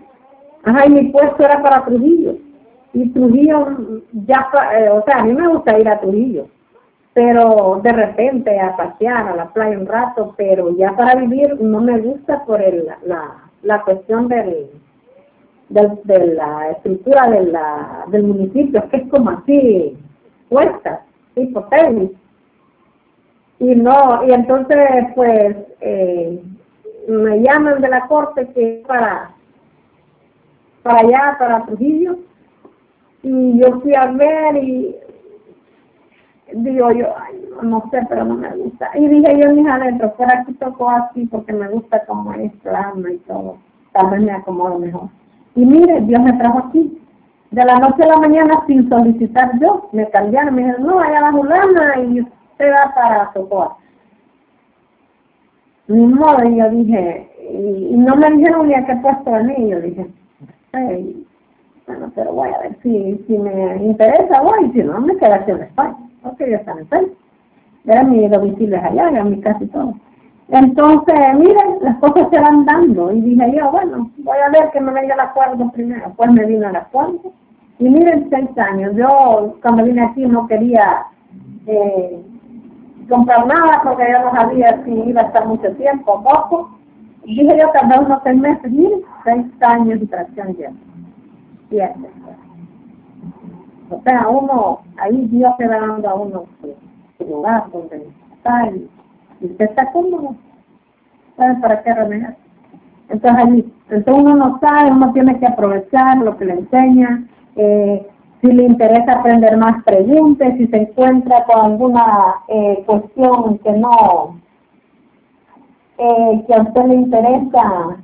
Ajá, 0.64 0.86
y 0.86 0.90
mi 0.90 1.02
puesto 1.10 1.42
era 1.44 1.62
para 1.62 1.84
Trujillo. 1.84 2.36
Y 2.92 3.08
Trujillo, 3.10 4.02
ya, 4.26 4.50
eh, 4.74 4.90
o 4.90 5.02
sea, 5.04 5.20
a 5.20 5.24
mí 5.24 5.32
me 5.32 5.48
gusta 5.48 5.78
ir 5.78 5.88
a 5.88 6.00
Trujillo. 6.00 6.48
Pero 7.14 7.80
de 7.82 7.92
repente 7.92 8.58
a 8.58 8.76
pasear 8.76 9.28
a 9.28 9.36
la 9.36 9.52
playa 9.52 9.78
un 9.78 9.86
rato, 9.86 10.34
pero 10.36 10.74
ya 10.76 10.96
para 10.96 11.14
vivir 11.16 11.60
no 11.60 11.80
me 11.80 11.98
gusta 11.98 12.44
por 12.44 12.62
el, 12.62 12.86
la, 13.04 13.50
la 13.62 13.82
cuestión 13.82 14.28
del, 14.28 14.70
del, 15.68 15.98
de 16.04 16.26
la 16.28 16.70
estructura 16.70 17.28
de 17.28 17.44
la, 17.44 18.04
del 18.08 18.22
municipio, 18.22 18.88
que 18.88 18.96
es 18.96 19.08
como 19.10 19.30
así, 19.30 19.98
puesta, 20.48 21.02
tipo 21.34 21.64
técnico 21.64 22.22
y 23.62 23.76
no, 23.76 24.26
y 24.26 24.32
entonces 24.32 24.78
pues 25.14 25.56
eh, 25.80 26.42
me 27.06 27.40
llaman 27.42 27.80
de 27.80 27.88
la 27.88 28.08
corte 28.08 28.48
que 28.48 28.82
para, 28.88 29.30
para 30.82 30.98
allá, 30.98 31.36
para 31.38 31.64
Trujillo, 31.66 32.16
y 33.22 33.60
yo 33.60 33.80
fui 33.80 33.94
a 33.94 34.06
ver 34.06 34.56
y 34.56 34.96
digo 36.54 36.90
yo, 36.92 37.06
ay, 37.16 37.48
no 37.62 37.82
sé, 37.90 38.00
pero 38.08 38.24
no 38.24 38.34
me 38.34 38.50
gusta. 38.56 38.90
Y 38.94 39.08
dije 39.08 39.38
yo, 39.38 39.52
mis 39.52 39.66
adentro, 39.66 40.12
por 40.14 40.32
aquí 40.32 40.52
tocó 40.54 40.90
así 40.90 41.26
porque 41.26 41.52
me 41.52 41.68
gusta 41.68 42.04
como 42.06 42.32
es 42.34 42.52
plano 42.62 43.08
y 43.08 43.18
todo, 43.18 43.56
tal 43.92 44.10
vez 44.10 44.20
me 44.20 44.32
acomodo 44.32 44.78
mejor. 44.78 45.08
Y 45.54 45.64
mire, 45.64 46.00
Dios 46.02 46.22
me 46.22 46.32
trajo 46.34 46.58
aquí. 46.58 46.98
De 47.50 47.62
la 47.62 47.78
noche 47.78 48.02
a 48.04 48.06
la 48.06 48.16
mañana 48.16 48.62
sin 48.66 48.88
solicitar 48.88 49.58
yo, 49.60 49.88
me 49.92 50.08
cambiaron, 50.08 50.54
me 50.54 50.62
dijeron, 50.62 50.86
no, 50.86 50.98
allá 50.98 51.20
la 51.20 51.32
Julana 51.32 52.00
y 52.00 52.26
se 52.56 52.70
va 52.70 52.92
para 52.94 53.32
Socoa. 53.34 53.76
Ni 55.88 56.06
modo, 56.06 56.42
y 56.44 56.56
yo 56.56 56.70
dije, 56.70 57.30
y, 57.52 57.96
no 57.96 58.16
me 58.16 58.30
dijeron 58.30 58.68
ni 58.68 58.74
a 58.74 58.86
qué 58.86 58.96
puesto 58.96 59.32
venir, 59.32 59.68
yo 59.68 59.80
dije, 59.82 60.06
bueno, 61.86 62.10
pero 62.14 62.32
voy 62.32 62.48
a 62.48 62.58
ver 62.60 62.78
si, 62.82 63.22
si 63.26 63.36
me 63.36 63.76
interesa, 63.84 64.40
voy, 64.40 64.70
si 64.72 64.82
no, 64.82 65.00
me 65.00 65.16
quedo 65.16 65.34
aquí 65.34 65.50
en 65.50 65.62
España, 65.62 65.96
porque 66.22 66.50
yo 66.50 66.56
estaba 66.56 66.78
en 66.78 66.84
España. 66.84 67.08
Era 67.84 68.04
mi 68.04 68.28
domicilio 68.28 68.80
allá, 68.82 69.10
era 69.10 69.24
mi 69.24 69.40
casa 69.40 69.62
y 69.62 69.66
todo. 69.66 69.94
Entonces, 70.48 71.14
miren, 71.38 71.78
las 71.80 71.96
cosas 71.98 72.28
se 72.30 72.38
van 72.38 72.64
dando. 72.64 73.10
Y 73.12 73.20
dije 73.22 73.54
yo, 73.56 73.70
bueno, 73.70 74.10
voy 74.18 74.36
a 74.36 74.50
ver 74.50 74.70
que 74.70 74.80
me 74.80 74.92
venga 74.92 75.14
el 75.14 75.20
acuerdo 75.20 75.70
primero. 75.72 76.12
Pues 76.16 76.30
me 76.30 76.44
vino 76.44 76.68
el 76.68 76.76
acuerdo. 76.76 77.32
Y 77.78 77.88
miren, 77.88 78.28
seis 78.30 78.50
años. 78.58 78.94
Yo 78.94 79.56
cuando 79.62 79.84
vine 79.84 80.02
aquí 80.02 80.26
no 80.26 80.46
quería 80.46 81.06
eh, 81.66 82.22
comprar 83.08 83.46
nada 83.46 83.80
porque 83.82 84.04
yo 84.12 84.24
no 84.24 84.30
sabía 84.32 84.82
si 84.84 84.90
iba 84.90 85.22
a 85.22 85.24
estar 85.24 85.46
mucho 85.46 85.72
tiempo 85.76 86.12
o 86.12 86.22
poco. 86.22 86.78
Y 87.24 87.40
dije 87.40 87.58
yo, 87.58 87.72
vez 87.72 87.98
unos 87.98 88.20
seis 88.22 88.38
meses. 88.38 88.70
Miren, 88.70 89.00
seis 89.24 89.46
años 89.62 90.00
de 90.00 90.06
tracción 90.06 90.56
ya. 90.56 90.70
Siete. 91.70 92.21
O 93.92 94.02
sea, 94.04 94.28
uno, 94.28 94.80
ahí 94.98 95.26
Dios 95.28 95.52
se 95.58 95.68
va 95.68 95.80
dando 95.80 96.08
a 96.08 96.14
uno 96.14 96.44
su 97.18 97.24
lugar 97.24 97.64
donde 97.72 98.08
está 98.36 98.70
y 98.70 99.46
usted 99.46 99.64
está 99.66 99.92
cómodo, 99.92 100.34
¿sabe 101.36 101.60
para 101.60 101.82
qué 101.82 101.94
remediar? 101.94 102.36
Entonces 103.08 103.44
allí, 103.44 103.72
entonces 103.90 104.24
uno 104.24 104.36
no 104.36 104.58
sabe, 104.60 104.90
uno 104.90 105.12
tiene 105.12 105.38
que 105.38 105.46
aprovechar 105.46 106.18
lo 106.18 106.36
que 106.38 106.46
le 106.46 106.54
enseña, 106.54 107.26
eh, 107.56 108.08
si 108.40 108.46
le 108.48 108.64
interesa 108.64 109.12
aprender 109.12 109.56
más, 109.56 109.84
pregunte, 109.84 110.56
si 110.56 110.66
se 110.68 110.76
encuentra 110.78 111.44
con 111.44 111.72
alguna 111.72 112.36
eh, 112.48 112.82
cuestión 112.86 113.58
que 113.58 113.72
no, 113.72 114.40
eh, 115.98 116.44
que 116.46 116.54
a 116.54 116.62
usted 116.62 116.84
le 116.86 116.94
interesa, 116.94 117.96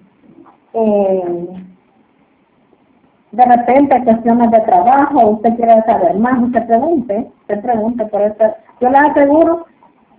de 3.33 3.45
repente 3.45 4.05
cuestiones 4.05 4.51
de 4.51 4.61
trabajo, 4.61 5.27
usted 5.31 5.55
quiere 5.57 5.83
saber 5.83 6.19
más, 6.19 6.43
usted 6.43 6.67
pregunte, 6.67 7.31
usted 7.41 7.61
pregunte 7.61 8.07
por 8.07 8.23
eso. 8.23 8.55
Yo 8.81 8.89
le 8.89 8.99
aseguro 8.99 9.67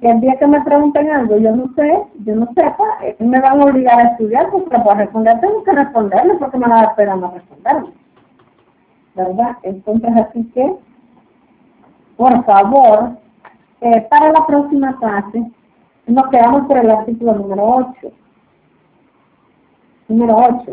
el 0.02 0.22
día 0.22 0.38
que 0.38 0.48
me 0.48 0.62
pregunten 0.62 1.10
algo, 1.10 1.38
yo 1.38 1.56
no 1.56 1.74
sé, 1.74 2.04
yo 2.24 2.36
no 2.36 2.48
sepa, 2.54 2.86
eh, 3.04 3.16
me 3.20 3.40
van 3.40 3.60
a 3.60 3.66
obligar 3.66 4.00
a 4.00 4.10
estudiar, 4.12 4.50
porque 4.50 4.70
para 4.70 5.02
responder 5.02 5.40
tengo 5.42 5.64
que 5.64 5.72
responderle, 5.72 6.36
porque 6.36 6.58
me 6.58 6.68
van 6.68 6.86
a 6.86 6.90
esperar 6.90 7.18
no 7.18 7.32
responderme. 7.32 7.90
¿Verdad? 9.16 9.58
Entonces, 9.64 10.10
así 10.16 10.44
que, 10.54 10.74
por 12.16 12.46
favor, 12.46 13.18
eh, 13.82 14.08
para 14.10 14.32
la 14.32 14.46
próxima 14.46 14.98
clase, 15.00 15.52
nos 16.08 16.28
quedamos 16.30 16.68
por 16.68 16.78
el 16.78 16.92
artículo 16.92 17.34
número 17.34 17.64
8. 17.66 18.12
Número 20.08 20.38
8. 20.38 20.72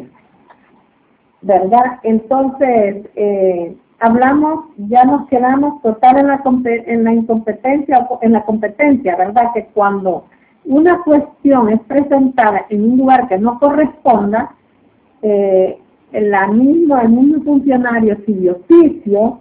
¿Verdad? 1.46 2.00
Entonces, 2.02 3.06
eh, 3.14 3.76
hablamos, 4.00 4.64
ya 4.78 5.04
nos 5.04 5.28
quedamos 5.28 5.80
total 5.82 6.18
en 6.18 6.26
la, 6.26 6.42
en 6.64 7.04
la 7.04 7.12
incompetencia, 7.12 8.08
en 8.20 8.32
la 8.32 8.42
competencia, 8.42 9.14
¿verdad? 9.14 9.52
Que 9.54 9.66
cuando 9.66 10.24
una 10.64 10.98
cuestión 11.04 11.68
es 11.68 11.80
presentada 11.82 12.66
en 12.68 12.90
un 12.90 12.98
lugar 12.98 13.28
que 13.28 13.38
no 13.38 13.60
corresponda, 13.60 14.50
eh, 15.22 15.78
la 16.10 16.48
misma, 16.48 17.02
el 17.02 17.10
mismo 17.10 17.44
funcionario, 17.44 18.16
si 18.26 18.32
de 18.34 18.50
oficio, 18.50 19.40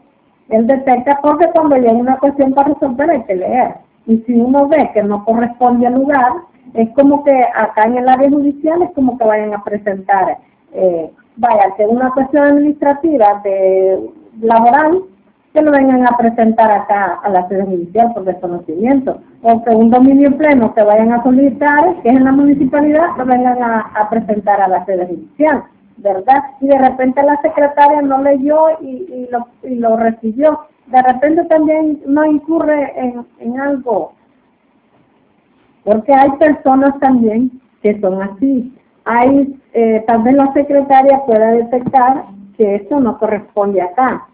él 0.49 0.67
detecta 0.67 1.19
porque 1.23 1.47
cuando 1.53 1.75
llega 1.75 1.93
una 1.93 2.17
cuestión 2.17 2.53
para 2.53 2.73
resolver 2.73 3.09
hay 3.09 3.23
que 3.23 3.35
leer. 3.35 3.75
Y 4.05 4.17
si 4.27 4.33
uno 4.33 4.67
ve 4.67 4.91
que 4.93 5.01
no 5.01 5.25
corresponde 5.25 5.87
al 5.87 5.95
lugar, 5.95 6.33
es 6.75 6.89
como 6.91 7.23
que 7.23 7.45
acá 7.55 7.85
en 7.85 7.97
el 7.97 8.07
área 8.07 8.29
judicial 8.29 8.83
es 8.83 8.91
como 8.91 9.17
que 9.17 9.23
vayan 9.23 9.55
a 9.55 9.63
presentar, 9.63 10.37
eh, 10.73 11.09
vaya, 11.37 11.73
que 11.77 11.85
una 11.85 12.11
cuestión 12.11 12.43
administrativa 12.43 13.41
de 13.43 14.09
laboral 14.41 15.03
que 15.55 15.61
lo 15.61 15.71
vengan 15.71 16.05
a 16.05 16.17
presentar 16.17 16.69
acá 16.69 17.19
a 17.23 17.29
la 17.29 17.47
sede 17.47 17.63
judicial 17.63 18.13
por 18.13 18.25
desconocimiento, 18.25 19.21
o 19.41 19.63
que 19.63 19.69
un 19.69 19.89
dominio 19.89 20.35
pleno 20.37 20.73
que 20.73 20.83
vayan 20.83 21.13
a 21.13 21.23
solicitar, 21.23 22.01
que 22.01 22.09
es 22.09 22.15
en 22.15 22.25
la 22.25 22.33
municipalidad, 22.33 23.15
lo 23.17 23.25
vengan 23.25 23.57
a, 23.63 24.09
presentar 24.09 24.61
a 24.61 24.67
la 24.67 24.83
sede 24.83 25.07
judicial, 25.07 25.63
¿verdad? 25.97 26.43
Y 26.59 26.67
de 26.67 26.77
repente 26.77 27.23
la 27.23 27.39
secretaria 27.41 28.01
no 28.01 28.21
leyó 28.21 28.67
y, 28.81 28.87
y, 28.87 29.29
lo, 29.31 29.47
y 29.63 29.75
lo 29.75 29.95
recibió. 29.95 30.59
De 30.87 31.01
repente 31.01 31.45
también 31.45 32.01
no 32.05 32.25
incurre 32.25 32.91
en, 32.99 33.25
en 33.39 33.57
algo, 33.57 34.11
porque 35.85 36.13
hay 36.13 36.31
personas 36.31 36.99
también 36.99 37.61
que 37.81 37.97
son 38.01 38.21
así. 38.21 38.73
Hay, 39.05 39.59
eh, 39.73 40.03
tal 40.07 40.23
vez 40.23 40.35
la 40.35 40.51
secretaria 40.53 41.21
pueda 41.25 41.51
detectar 41.51 42.25
que 42.57 42.75
eso 42.75 42.99
no 42.99 43.17
corresponde 43.17 43.81
acá. 43.81 44.27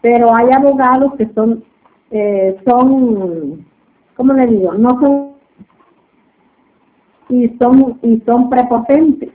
Pero 0.00 0.34
hay 0.34 0.50
abogados 0.52 1.14
que 1.16 1.26
son, 1.34 1.64
eh, 2.10 2.56
son, 2.64 3.66
¿cómo 4.16 4.32
le 4.32 4.46
digo? 4.46 4.74
No 4.74 5.00
son, 5.00 5.28
y 7.28 7.48
son, 7.58 7.98
y 8.02 8.20
son 8.20 8.48
prepotentes. 8.48 9.30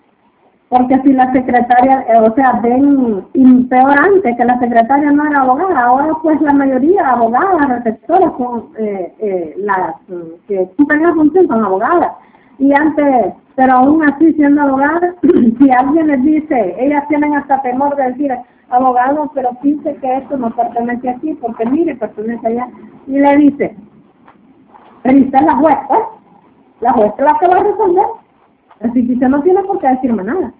Porque 0.74 1.00
si 1.04 1.14
la 1.14 1.32
secretaria, 1.32 2.04
eh, 2.10 2.18
o 2.18 2.34
sea, 2.34 2.54
ven, 2.64 3.24
y 3.34 3.64
peor 3.66 3.92
antes, 3.92 4.36
que 4.36 4.44
la 4.44 4.58
secretaria 4.58 5.12
no 5.12 5.28
era 5.28 5.42
abogada, 5.42 5.84
ahora 5.84 6.16
pues 6.24 6.42
la 6.42 6.52
mayoría 6.52 7.12
abogadas, 7.12 7.70
receptoras, 7.70 8.34
son 8.40 8.70
eh, 8.80 9.14
eh, 9.20 9.54
las 9.58 9.96
que 10.48 10.68
cumplen 10.76 11.04
la 11.04 11.14
función 11.14 11.48
son 11.48 11.64
abogadas. 11.64 12.14
Y 12.58 12.74
antes 12.74 13.36
pero 13.56 13.74
aún 13.74 14.04
así, 14.04 14.34
siendo 14.34 14.62
abogada, 14.62 15.16
si 15.60 15.72
alguien 15.72 16.08
les 16.08 16.24
dice, 16.24 16.76
ellas 16.80 17.08
tienen 17.08 17.36
hasta 17.36 17.62
temor 17.62 17.96
de 17.96 18.04
decir, 18.12 18.32
abogado, 18.70 19.30
pero 19.34 19.52
dice 19.62 19.96
que 19.98 20.18
esto 20.18 20.38
no 20.38 20.50
pertenece 20.56 21.10
aquí, 21.10 21.34
porque 21.36 21.66
mire, 21.66 21.96
pertenece 21.96 22.48
allá. 22.48 22.68
Y 23.06 23.20
le 23.20 23.38
dice, 23.38 23.76
pero 25.04 25.46
la 25.46 25.56
jueza, 25.58 25.88
pues, 25.88 26.02
la 26.82 26.94
jueza 26.94 27.16
es 27.18 27.24
la 27.24 27.38
que 27.40 27.48
va 27.48 27.56
a 27.56 27.64
responder. 27.64 28.06
Así 28.82 29.08
que 29.08 29.14
usted 29.14 29.28
no 29.28 29.42
tiene 29.44 29.64
por 29.64 29.80
qué 29.80 29.88
decirme 29.90 30.24
nada. 30.24 30.52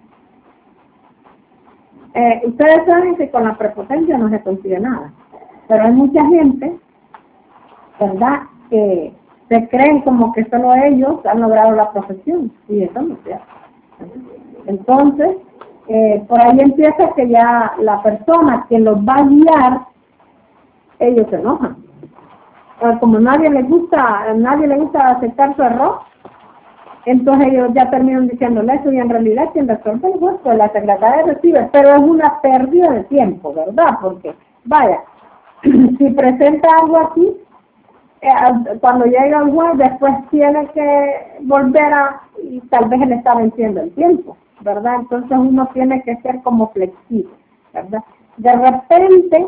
Eh, 2.14 2.42
ustedes 2.46 2.86
saben 2.86 3.16
que 3.16 3.30
con 3.30 3.44
la 3.44 3.56
prepotencia 3.56 4.16
no 4.16 4.28
se 4.30 4.40
consigue 4.42 4.78
nada, 4.78 5.12
pero 5.66 5.82
hay 5.82 5.92
mucha 5.92 6.24
gente, 6.26 6.78
¿verdad?, 7.98 8.42
que 8.70 9.12
se 9.48 9.68
creen 9.68 10.00
como 10.02 10.32
que 10.32 10.44
solo 10.46 10.74
ellos 10.74 11.24
han 11.26 11.40
logrado 11.40 11.72
la 11.72 11.90
profesión 11.92 12.50
y 12.68 12.84
eso 12.84 13.02
no 13.02 13.14
es. 13.26 13.40
Entonces, 14.66 15.36
eh, 15.88 16.24
por 16.28 16.40
ahí 16.40 16.58
empieza 16.60 17.12
que 17.14 17.28
ya 17.28 17.72
la 17.78 18.02
persona 18.02 18.66
que 18.68 18.78
los 18.78 18.98
va 18.98 19.16
a 19.16 19.24
guiar, 19.24 19.80
ellos 20.98 21.26
se 21.30 21.36
enojan. 21.36 21.76
como 23.00 23.18
nadie 23.18 23.50
le 23.50 23.62
gusta, 23.62 24.34
nadie 24.34 24.66
le 24.66 24.76
gusta 24.76 25.10
aceptar 25.10 25.54
su 25.56 25.62
error, 25.62 26.00
entonces 27.06 27.48
ellos 27.48 27.68
ya 27.74 27.90
terminan 27.90 28.28
diciéndole 28.28 28.74
eso 28.74 28.90
y 28.92 28.98
en 28.98 29.10
realidad 29.10 29.50
quien 29.52 29.68
resuelve 29.68 30.10
el 30.10 30.18
juez, 30.18 30.36
pues 30.42 30.56
la 30.56 30.70
secretaria 30.70 31.22
recibe, 31.26 31.68
pero 31.72 31.94
es 31.94 31.98
una 31.98 32.40
pérdida 32.40 32.90
de 32.90 33.04
tiempo, 33.04 33.52
¿verdad? 33.52 33.98
Porque, 34.00 34.34
vaya, 34.64 35.00
si 35.62 36.10
presenta 36.10 36.68
algo 36.80 36.98
aquí, 36.98 37.36
cuando 38.80 39.04
llega 39.06 39.38
el 39.38 39.52
juez 39.52 39.76
después 39.76 40.12
tiene 40.30 40.66
que 40.68 41.38
volver 41.40 41.92
a, 41.92 42.22
y 42.42 42.60
tal 42.62 42.88
vez 42.88 43.02
él 43.02 43.12
está 43.12 43.34
venciendo 43.34 43.82
el 43.82 43.94
tiempo, 43.94 44.36
¿verdad? 44.60 44.96
Entonces 45.00 45.36
uno 45.36 45.68
tiene 45.72 46.02
que 46.02 46.16
ser 46.16 46.40
como 46.42 46.70
flexible, 46.70 47.34
¿verdad? 47.72 48.02
De 48.36 48.52
repente, 48.52 49.46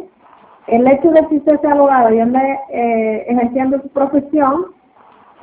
el 0.66 0.86
hecho 0.86 1.10
de 1.10 1.26
que 1.26 1.36
usted 1.36 1.60
sea 1.60 1.72
abogado 1.72 2.12
y 2.12 2.20
ande 2.20 2.58
eh, 2.70 3.24
ejerciendo 3.28 3.80
su 3.80 3.88
profesión, 3.88 4.66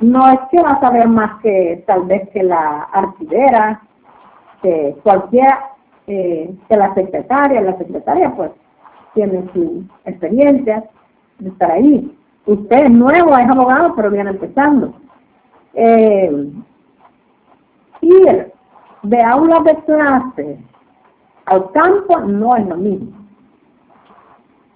no 0.00 0.28
es 0.30 0.40
que 0.50 0.60
va 0.60 0.72
a 0.72 0.80
saber 0.80 1.08
más 1.08 1.40
que 1.40 1.82
tal 1.86 2.04
vez 2.04 2.28
que 2.30 2.42
la 2.42 2.88
archivera, 2.92 3.80
que 4.62 4.96
cualquiera, 5.02 5.70
eh, 6.06 6.54
que 6.68 6.76
la 6.76 6.94
secretaria, 6.94 7.60
la 7.60 7.76
secretaria 7.78 8.32
pues 8.34 8.50
tiene 9.14 9.44
su 9.52 9.84
experiencia 10.04 10.84
de 11.38 11.48
estar 11.48 11.70
ahí 11.70 12.16
Usted 12.46 12.84
es 12.84 12.90
nuevo, 12.90 13.36
es 13.36 13.48
abogado, 13.48 13.94
pero 13.94 14.10
viene 14.10 14.30
empezando. 14.30 14.92
Eh, 15.72 16.52
ir 18.02 18.52
de 19.02 19.22
aula 19.22 19.60
de 19.60 19.76
clase 19.84 20.58
al 21.46 21.70
campo 21.72 22.20
no 22.20 22.56
es 22.56 22.66
lo 22.66 22.76
mismo. 22.76 23.12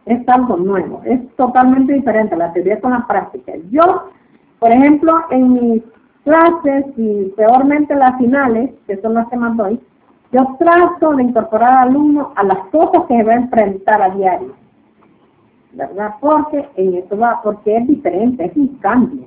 Es 0.07 0.27
algo 0.28 0.57
nuevo, 0.57 1.03
es 1.05 1.20
totalmente 1.36 1.93
diferente 1.93 2.35
la 2.36 2.53
teoría 2.53 2.81
con 2.81 2.93
la 2.93 3.07
práctica. 3.07 3.53
Yo, 3.70 4.11
por 4.59 4.73
ejemplo, 4.73 5.20
en 5.31 5.53
mis 5.53 5.82
clases 6.24 6.86
y 6.97 7.24
peormente 7.36 7.95
las 7.95 8.16
finales, 8.16 8.70
que 8.86 8.97
son 9.03 9.15
las 9.15 9.28
que 9.28 9.36
más 9.36 9.55
doy, 9.59 9.78
yo 10.32 10.57
trato 10.59 11.15
de 11.15 11.24
incorporar 11.24 11.73
al 11.73 11.89
alumno 11.89 12.32
a 12.36 12.43
las 12.43 12.59
cosas 12.70 13.05
que 13.07 13.19
se 13.19 13.23
va 13.23 13.32
a 13.32 13.36
enfrentar 13.36 14.01
a 14.01 14.11
diario 14.11 14.55
¿verdad? 15.73 16.15
Porque 16.20 16.69
en 16.77 16.95
esto 16.95 17.16
va, 17.19 17.40
porque 17.43 17.77
es 17.77 17.86
diferente, 17.86 18.45
es 18.47 18.57
un 18.57 18.69
cambio, 18.78 19.24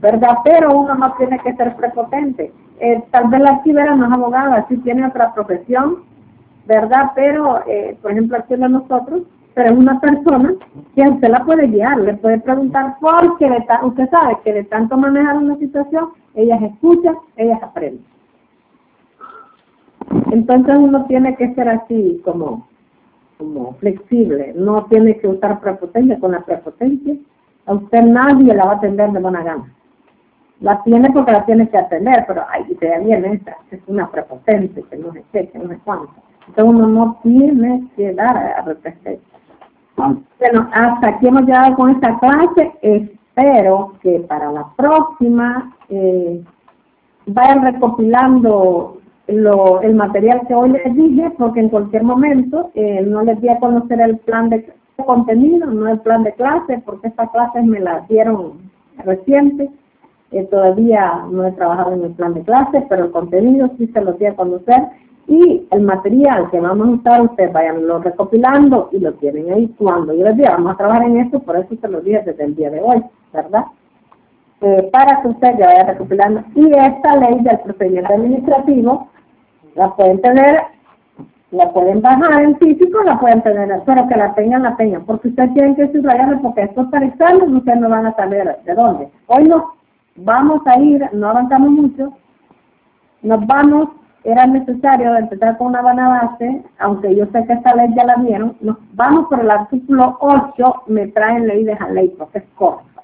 ¿verdad? 0.00 0.38
Pero 0.44 0.78
uno 0.78 0.94
no 0.94 1.12
tiene 1.14 1.38
que 1.40 1.54
ser 1.54 1.74
prepotente. 1.76 2.52
Eh, 2.80 3.02
tal 3.10 3.28
vez 3.28 3.40
la 3.40 3.50
archivera 3.50 3.94
no 3.94 4.06
es 4.06 4.12
abogada, 4.12 4.66
sí 4.68 4.76
tiene 4.78 5.06
otra 5.06 5.32
profesión, 5.34 6.04
¿verdad? 6.66 7.12
Pero, 7.14 7.60
eh, 7.66 7.96
por 8.00 8.12
ejemplo, 8.12 8.38
aquí 8.38 8.56
de 8.56 8.68
nosotros, 8.68 9.22
pero 9.54 9.70
es 9.70 9.78
una 9.78 10.00
persona 10.00 10.54
que 10.94 11.02
usted 11.02 11.28
la 11.28 11.44
puede 11.44 11.66
guiar, 11.66 11.98
le 11.98 12.14
puede 12.14 12.40
preguntar 12.40 12.96
por 13.00 13.36
qué 13.38 13.50
usted 13.82 14.10
sabe 14.10 14.38
que 14.44 14.52
de 14.52 14.64
tanto 14.64 14.96
manejar 14.96 15.36
una 15.36 15.56
situación, 15.56 16.10
ellas 16.34 16.62
escuchan, 16.62 17.16
ellas 17.36 17.62
aprenden. 17.62 18.04
Entonces 20.30 20.74
uno 20.78 21.04
tiene 21.06 21.36
que 21.36 21.54
ser 21.54 21.68
así 21.68 22.20
como, 22.24 22.66
como 23.42 23.74
flexible, 23.74 24.52
no 24.56 24.84
tiene 24.86 25.18
que 25.18 25.26
usar 25.26 25.60
prepotencia 25.60 26.18
con 26.20 26.32
la 26.32 26.40
prepotencia. 26.40 27.14
A 27.66 27.74
usted 27.74 28.02
nadie 28.02 28.54
la 28.54 28.64
va 28.64 28.72
a 28.72 28.76
atender 28.76 29.10
de 29.10 29.18
buena 29.18 29.42
gana. 29.42 29.72
La 30.60 30.80
tiene 30.84 31.10
porque 31.10 31.32
la 31.32 31.44
tiene 31.44 31.68
que 31.68 31.78
atender, 31.78 32.24
pero 32.28 32.44
ay, 32.48 32.64
te 32.74 32.98
viene 33.00 33.32
esta, 33.34 33.56
es 33.70 33.80
una 33.88 34.08
prepotente, 34.08 34.82
que 34.82 34.96
no 34.96 35.12
sé 35.12 35.24
que 35.32 35.58
no 35.58 35.68
sé 35.68 35.78
cuánto. 35.84 36.12
Entonces 36.46 36.64
uno 36.64 36.86
no 36.86 37.18
tiene 37.22 37.88
que 37.96 38.14
dar 38.14 38.36
a 38.36 38.62
respeto. 38.62 39.20
Bueno, 39.96 40.68
hasta 40.72 41.08
aquí 41.08 41.26
hemos 41.26 41.42
llegado 41.42 41.74
con 41.74 41.90
esta 41.90 42.18
clase. 42.20 42.72
Espero 42.80 43.94
que 44.02 44.20
para 44.20 44.52
la 44.52 44.66
próxima 44.76 45.74
eh, 45.88 46.42
vayan 47.26 47.62
recopilando 47.62 49.01
lo, 49.28 49.80
el 49.82 49.94
material 49.94 50.42
que 50.46 50.54
hoy 50.54 50.70
les 50.70 50.94
dije, 50.94 51.32
porque 51.38 51.60
en 51.60 51.68
cualquier 51.68 52.02
momento 52.02 52.70
eh, 52.74 53.02
no 53.02 53.22
les 53.22 53.40
voy 53.40 53.50
a 53.50 53.58
conocer 53.58 54.00
el 54.00 54.18
plan 54.18 54.50
de 54.50 54.72
contenido, 55.04 55.66
no 55.66 55.88
el 55.88 56.00
plan 56.00 56.22
de 56.22 56.32
clase, 56.32 56.82
porque 56.84 57.08
estas 57.08 57.30
clases 57.30 57.64
me 57.64 57.80
las 57.80 58.06
dieron 58.08 58.70
reciente. 59.04 59.70
Eh, 60.32 60.44
todavía 60.50 61.24
no 61.30 61.46
he 61.46 61.52
trabajado 61.52 61.92
en 61.92 62.04
el 62.04 62.12
plan 62.12 62.34
de 62.34 62.42
clase, 62.42 62.86
pero 62.88 63.04
el 63.04 63.10
contenido 63.10 63.70
sí 63.78 63.86
se 63.88 64.00
los 64.00 64.18
voy 64.18 64.26
a 64.26 64.36
conocer 64.36 64.82
y 65.28 65.66
el 65.70 65.82
material 65.82 66.50
que 66.50 66.60
vamos 66.60 66.88
a 66.88 66.90
usar, 66.92 67.22
ustedes 67.22 67.52
vayan 67.52 67.86
lo 67.86 68.00
recopilando 68.00 68.88
y 68.92 68.98
lo 68.98 69.14
tienen 69.14 69.52
ahí 69.52 69.68
cuando 69.78 70.12
yo 70.12 70.24
les 70.24 70.36
diga, 70.36 70.52
vamos 70.52 70.74
a 70.74 70.76
trabajar 70.76 71.04
en 71.04 71.18
esto, 71.18 71.38
por 71.40 71.56
eso 71.56 71.74
se 71.80 71.88
los 71.88 72.02
dije 72.02 72.22
desde 72.24 72.44
el 72.44 72.56
día 72.56 72.70
de 72.70 72.80
hoy, 72.80 73.02
¿verdad? 73.32 73.64
Eh, 74.62 74.88
para 74.92 75.22
que 75.22 75.28
ustedes 75.28 75.58
ya 75.58 75.66
vayan 75.66 75.86
recopilando. 75.86 76.42
Y 76.54 76.72
esta 76.72 77.16
ley 77.16 77.40
del 77.40 77.58
procedimiento 77.60 78.12
administrativo 78.12 79.08
la 79.74 79.94
pueden 79.94 80.20
tener, 80.20 80.60
la 81.50 81.72
pueden 81.72 82.00
bajar 82.00 82.42
en 82.42 82.56
físico, 82.58 83.02
la 83.02 83.18
pueden 83.18 83.42
tener, 83.42 83.82
pero 83.84 84.08
que 84.08 84.16
la 84.16 84.34
tengan, 84.34 84.62
la 84.62 84.76
tengan, 84.76 85.04
porque 85.04 85.28
ustedes 85.28 85.52
tienen 85.54 85.76
que 85.76 85.92
subrayarlo 85.92 86.40
porque 86.40 86.62
esto 86.62 86.90
para 86.90 87.06
ustedes 87.06 87.80
no 87.80 87.88
van 87.88 88.06
a 88.06 88.14
saber 88.14 88.58
de 88.64 88.74
dónde. 88.74 89.08
Hoy 89.26 89.44
no, 89.44 89.74
vamos 90.16 90.66
a 90.66 90.78
ir, 90.78 91.08
no 91.12 91.28
avanzamos 91.28 91.70
mucho, 91.70 92.12
nos 93.22 93.46
vamos 93.46 93.88
era 94.24 94.46
necesario 94.46 95.16
empezar 95.16 95.58
con 95.58 95.68
una 95.68 95.82
buena 95.82 96.08
base, 96.08 96.62
aunque 96.78 97.14
yo 97.14 97.26
sé 97.26 97.44
que 97.44 97.54
esta 97.54 97.74
ley 97.74 97.88
ya 97.96 98.04
la 98.04 98.16
vieron, 98.16 98.56
nos 98.60 98.76
vamos 98.94 99.26
por 99.28 99.40
el 99.40 99.50
artículo 99.50 100.16
8, 100.20 100.84
me 100.86 101.08
traen 101.08 101.48
ley 101.48 101.64
de 101.64 101.76
ley 101.92 102.14
porque 102.16 102.38
es 102.38 102.44
corta. 102.54 103.02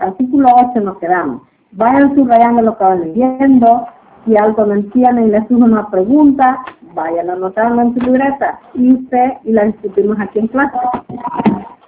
Artículo 0.00 0.48
8 0.70 0.80
nos 0.80 0.98
quedamos. 0.98 1.42
Vayan 1.72 2.14
subrayando 2.14 2.62
lo 2.62 2.76
que 2.76 2.84
van 2.84 3.00
leyendo, 3.00 3.86
si 4.24 4.36
algo 4.36 4.64
no 4.66 4.74
entienden 4.74 5.26
y 5.26 5.30
les 5.30 5.46
surge 5.48 5.64
una 5.64 5.88
pregunta, 5.90 6.58
vayan 6.94 7.30
anotando 7.30 7.82
en 7.82 7.94
su 7.94 8.00
libreta 8.00 8.60
y 8.74 8.94
usted 8.94 9.32
y 9.44 9.52
la 9.52 9.64
discutimos 9.64 10.18
aquí 10.20 10.38
en 10.38 10.48
clase. 10.48 10.76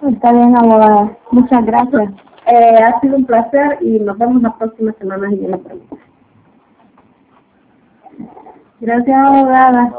Está 0.01 0.31
bien, 0.31 0.55
abogada. 0.55 1.17
Muchas 1.31 1.65
gracias. 1.65 2.11
Eh, 2.45 2.77
ha 2.83 2.99
sido 3.01 3.17
un 3.17 3.25
placer 3.25 3.77
y 3.81 3.99
nos 3.99 4.17
vemos 4.17 4.41
la 4.41 4.55
próxima 4.57 4.93
semana 4.93 5.27
en 5.27 5.51
la 5.51 5.57
pregunta. 5.57 5.95
Gracias, 8.79 9.17
abogada. 9.17 9.91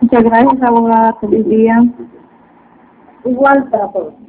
Muchas 0.00 0.24
gracias, 0.24 0.62
abogada. 0.62 1.14
Feliz 1.20 1.46
día. 1.46 1.84
Igual 3.24 3.68
para 3.70 3.92
todos. 3.92 4.25